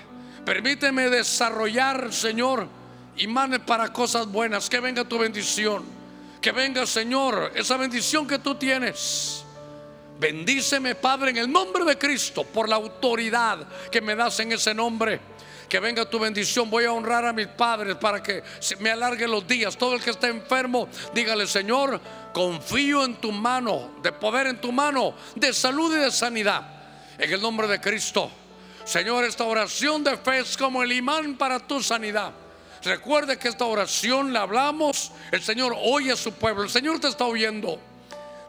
Permíteme 0.45 1.11
desarrollar, 1.11 2.13
Señor, 2.13 2.69
imanes 3.17 3.59
para 3.67 3.93
cosas 3.93 4.29
buenas. 4.29 4.71
Que 4.71 4.79
venga 4.79 5.03
tu 5.03 5.19
bendición. 5.19 5.83
Que 6.41 6.53
venga, 6.53 6.87
Señor, 6.87 7.51
esa 7.57 7.77
bendición 7.77 8.29
que 8.29 8.39
tú 8.39 8.55
tienes. 8.55 9.43
Bendíceme, 10.21 10.95
Padre, 10.95 11.31
en 11.31 11.39
el 11.39 11.51
nombre 11.51 11.85
de 11.85 11.99
Cristo, 11.99 12.45
por 12.45 12.69
la 12.69 12.77
autoridad 12.77 13.67
que 13.91 14.01
me 14.01 14.15
das 14.15 14.39
en 14.39 14.53
ese 14.53 14.73
nombre. 14.73 15.19
Que 15.69 15.81
venga 15.81 16.09
tu 16.09 16.21
bendición. 16.21 16.71
Voy 16.71 16.85
a 16.85 16.93
honrar 16.93 17.25
a 17.25 17.33
mis 17.33 17.49
padres 17.49 17.97
para 17.97 18.23
que 18.23 18.45
me 18.79 18.93
alargue 18.93 19.27
los 19.27 19.45
días. 19.49 19.77
Todo 19.77 19.97
el 19.97 20.01
que 20.01 20.11
esté 20.11 20.29
enfermo, 20.29 20.89
dígale, 21.13 21.49
Señor, 21.49 22.01
confío 22.33 23.05
en 23.05 23.17
tu 23.17 23.33
mano, 23.33 23.97
de 24.01 24.13
poder 24.13 24.47
en 24.47 24.61
tu 24.61 24.71
mano, 24.71 25.13
de 25.35 25.53
salud 25.53 25.93
y 25.97 25.99
de 25.99 26.13
sanidad. 26.13 26.82
En 27.19 27.33
el 27.33 27.41
nombre 27.41 27.69
de 27.69 27.81
Cristo. 27.81 28.31
Señor, 28.85 29.25
esta 29.25 29.45
oración 29.45 30.03
de 30.03 30.17
fe 30.17 30.41
es 30.41 30.57
como 30.57 30.83
el 30.83 30.93
imán 30.93 31.37
para 31.37 31.61
tu 31.61 31.83
sanidad. 31.83 32.33
Recuerde 32.83 33.39
que 33.39 33.49
esta 33.49 33.65
oración 33.65 34.33
la 34.33 34.43
hablamos, 34.43 35.13
el 35.31 35.41
Señor 35.41 35.77
oye 35.79 36.13
a 36.13 36.17
su 36.17 36.33
pueblo, 36.33 36.65
el 36.65 36.71
Señor 36.71 36.99
te 36.99 37.09
está 37.09 37.25
oyendo. 37.25 37.79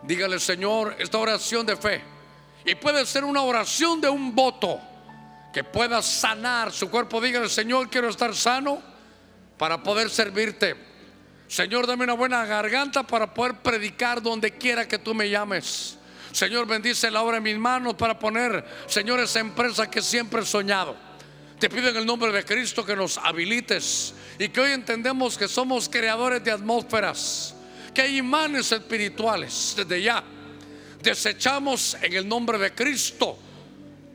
Dígale, 0.02 0.40
Señor, 0.40 0.96
esta 0.98 1.20
oración 1.20 1.66
de 1.66 1.78
fe. 1.78 2.02
Y 2.66 2.76
puede 2.76 3.06
ser 3.06 3.24
una 3.24 3.42
oración 3.42 4.02
de 4.02 4.10
un 4.10 4.34
voto 4.34 4.80
que 5.54 5.64
pueda 5.64 6.02
sanar 6.02 6.72
su 6.72 6.90
cuerpo. 6.90 7.22
Dígale, 7.22 7.48
Señor, 7.48 7.90
quiero 7.90 8.10
estar 8.10 8.36
sano 8.36 8.82
para 9.58 9.84
poder 9.84 10.10
servirte. 10.10 10.76
Señor, 11.48 11.86
dame 11.86 12.06
una 12.06 12.14
buena 12.14 12.44
garganta 12.46 13.04
para 13.04 13.32
poder 13.34 13.60
predicar 13.62 14.22
donde 14.22 14.58
quiera 14.58 14.88
que 14.88 14.98
tú 14.98 15.14
me 15.14 15.30
llames. 15.30 16.00
Señor, 16.34 16.66
bendice 16.66 17.12
la 17.12 17.22
obra 17.22 17.38
en 17.38 17.44
mis 17.44 17.58
manos 17.58 17.94
para 17.94 18.18
poner, 18.18 18.66
Señor, 18.88 19.20
esa 19.20 19.40
empresa 19.40 19.90
que 19.90 20.02
siempre 20.02 20.42
he 20.42 20.46
soñado. 20.46 20.96
Te 21.60 21.70
pido 21.70 21.90
en 21.90 21.98
el 21.98 22.08
nombre 22.08 22.32
de 22.32 22.44
Cristo 22.44 22.84
que 22.84 22.96
nos 22.96 23.20
habilites 23.20 24.16
y 24.40 24.50
que 24.50 24.60
hoy 24.60 24.72
entendemos 24.72 25.38
que 25.38 25.48
somos 25.48 25.88
creadores 25.88 26.44
de 26.44 26.50
atmósferas, 26.50 27.56
que 27.94 28.02
hay 28.02 28.18
imanes 28.18 28.72
espirituales 28.72 29.76
desde 29.78 30.02
ya. 30.02 30.24
Desechamos 31.04 31.96
en 32.02 32.14
el 32.14 32.28
nombre 32.28 32.58
de 32.58 32.74
Cristo 32.74 33.38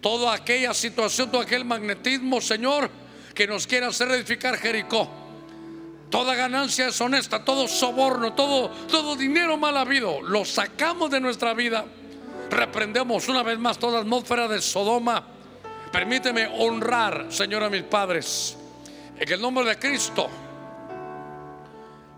toda 0.00 0.34
aquella 0.34 0.74
situación, 0.74 1.30
todo 1.30 1.42
aquel 1.42 1.64
magnetismo, 1.64 2.40
Señor, 2.40 2.90
que 3.32 3.46
nos 3.46 3.64
quiera 3.64 3.86
hacer 3.86 4.10
edificar 4.10 4.58
Jericó. 4.58 5.08
Toda 6.10 6.34
ganancia 6.34 6.88
es 6.88 7.00
honesta, 7.00 7.44
todo 7.44 7.68
soborno, 7.68 8.32
todo, 8.32 8.70
todo 8.88 9.14
dinero 9.14 9.56
mal 9.56 9.76
habido, 9.76 10.20
lo 10.20 10.44
sacamos 10.44 11.12
de 11.12 11.20
nuestra 11.20 11.54
vida. 11.54 11.84
Reprendemos 12.50 13.28
una 13.28 13.42
vez 13.42 13.58
más 13.58 13.78
toda 13.78 14.00
atmósfera 14.00 14.48
de 14.48 14.60
Sodoma. 14.60 15.24
Permíteme 15.92 16.46
honrar, 16.46 17.26
Señor, 17.30 17.62
a 17.62 17.70
mis 17.70 17.82
padres. 17.82 18.56
En 19.18 19.30
el 19.30 19.40
nombre 19.40 19.64
de 19.64 19.78
Cristo. 19.78 20.28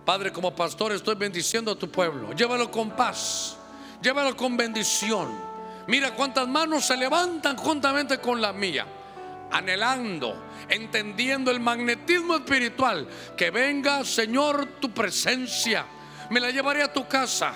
Padre, 0.04 0.32
como 0.32 0.54
pastor 0.54 0.92
estoy 0.92 1.14
bendiciendo 1.14 1.72
a 1.72 1.76
tu 1.76 1.90
pueblo. 1.90 2.32
Llévalo 2.32 2.70
con 2.70 2.90
paz. 2.90 3.56
Llévalo 4.02 4.36
con 4.36 4.56
bendición. 4.56 5.28
Mira 5.86 6.14
cuántas 6.14 6.46
manos 6.46 6.84
se 6.84 6.96
levantan 6.96 7.56
juntamente 7.56 8.18
con 8.18 8.40
la 8.40 8.52
mía. 8.52 8.86
Anhelando, 9.52 10.50
entendiendo 10.68 11.50
el 11.50 11.60
magnetismo 11.60 12.36
espiritual. 12.36 13.06
Que 13.36 13.50
venga, 13.50 14.04
Señor, 14.04 14.66
tu 14.80 14.90
presencia. 14.92 15.86
Me 16.30 16.38
la 16.40 16.50
llevaré 16.50 16.82
a 16.82 16.92
tu 16.92 17.06
casa. 17.08 17.52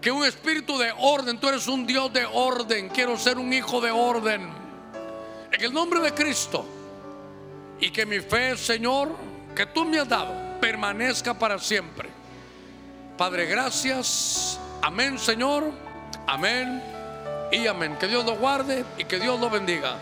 Que 0.00 0.10
un 0.10 0.24
espíritu 0.24 0.78
de 0.78 0.92
orden. 0.98 1.38
Tú 1.38 1.48
eres 1.48 1.66
un 1.68 1.86
Dios 1.86 2.12
de 2.12 2.24
orden. 2.24 2.88
Quiero 2.88 3.16
ser 3.18 3.38
un 3.38 3.52
hijo 3.52 3.80
de 3.80 3.90
orden. 3.90 4.48
En 5.52 5.60
el 5.62 5.72
nombre 5.72 6.00
de 6.00 6.12
Cristo. 6.14 6.64
Y 7.80 7.90
que 7.90 8.06
mi 8.06 8.20
fe, 8.20 8.56
Señor, 8.56 9.10
que 9.54 9.66
tú 9.66 9.84
me 9.84 9.98
has 9.98 10.08
dado, 10.08 10.60
permanezca 10.60 11.38
para 11.38 11.58
siempre. 11.58 12.08
Padre, 13.16 13.46
gracias. 13.46 14.58
Amén, 14.82 15.18
Señor. 15.18 15.70
Amén 16.26 16.82
y 17.52 17.66
amén. 17.66 17.96
Que 17.98 18.06
Dios 18.06 18.24
lo 18.24 18.36
guarde 18.36 18.84
y 18.96 19.04
que 19.04 19.18
Dios 19.18 19.38
lo 19.40 19.50
bendiga. 19.50 19.96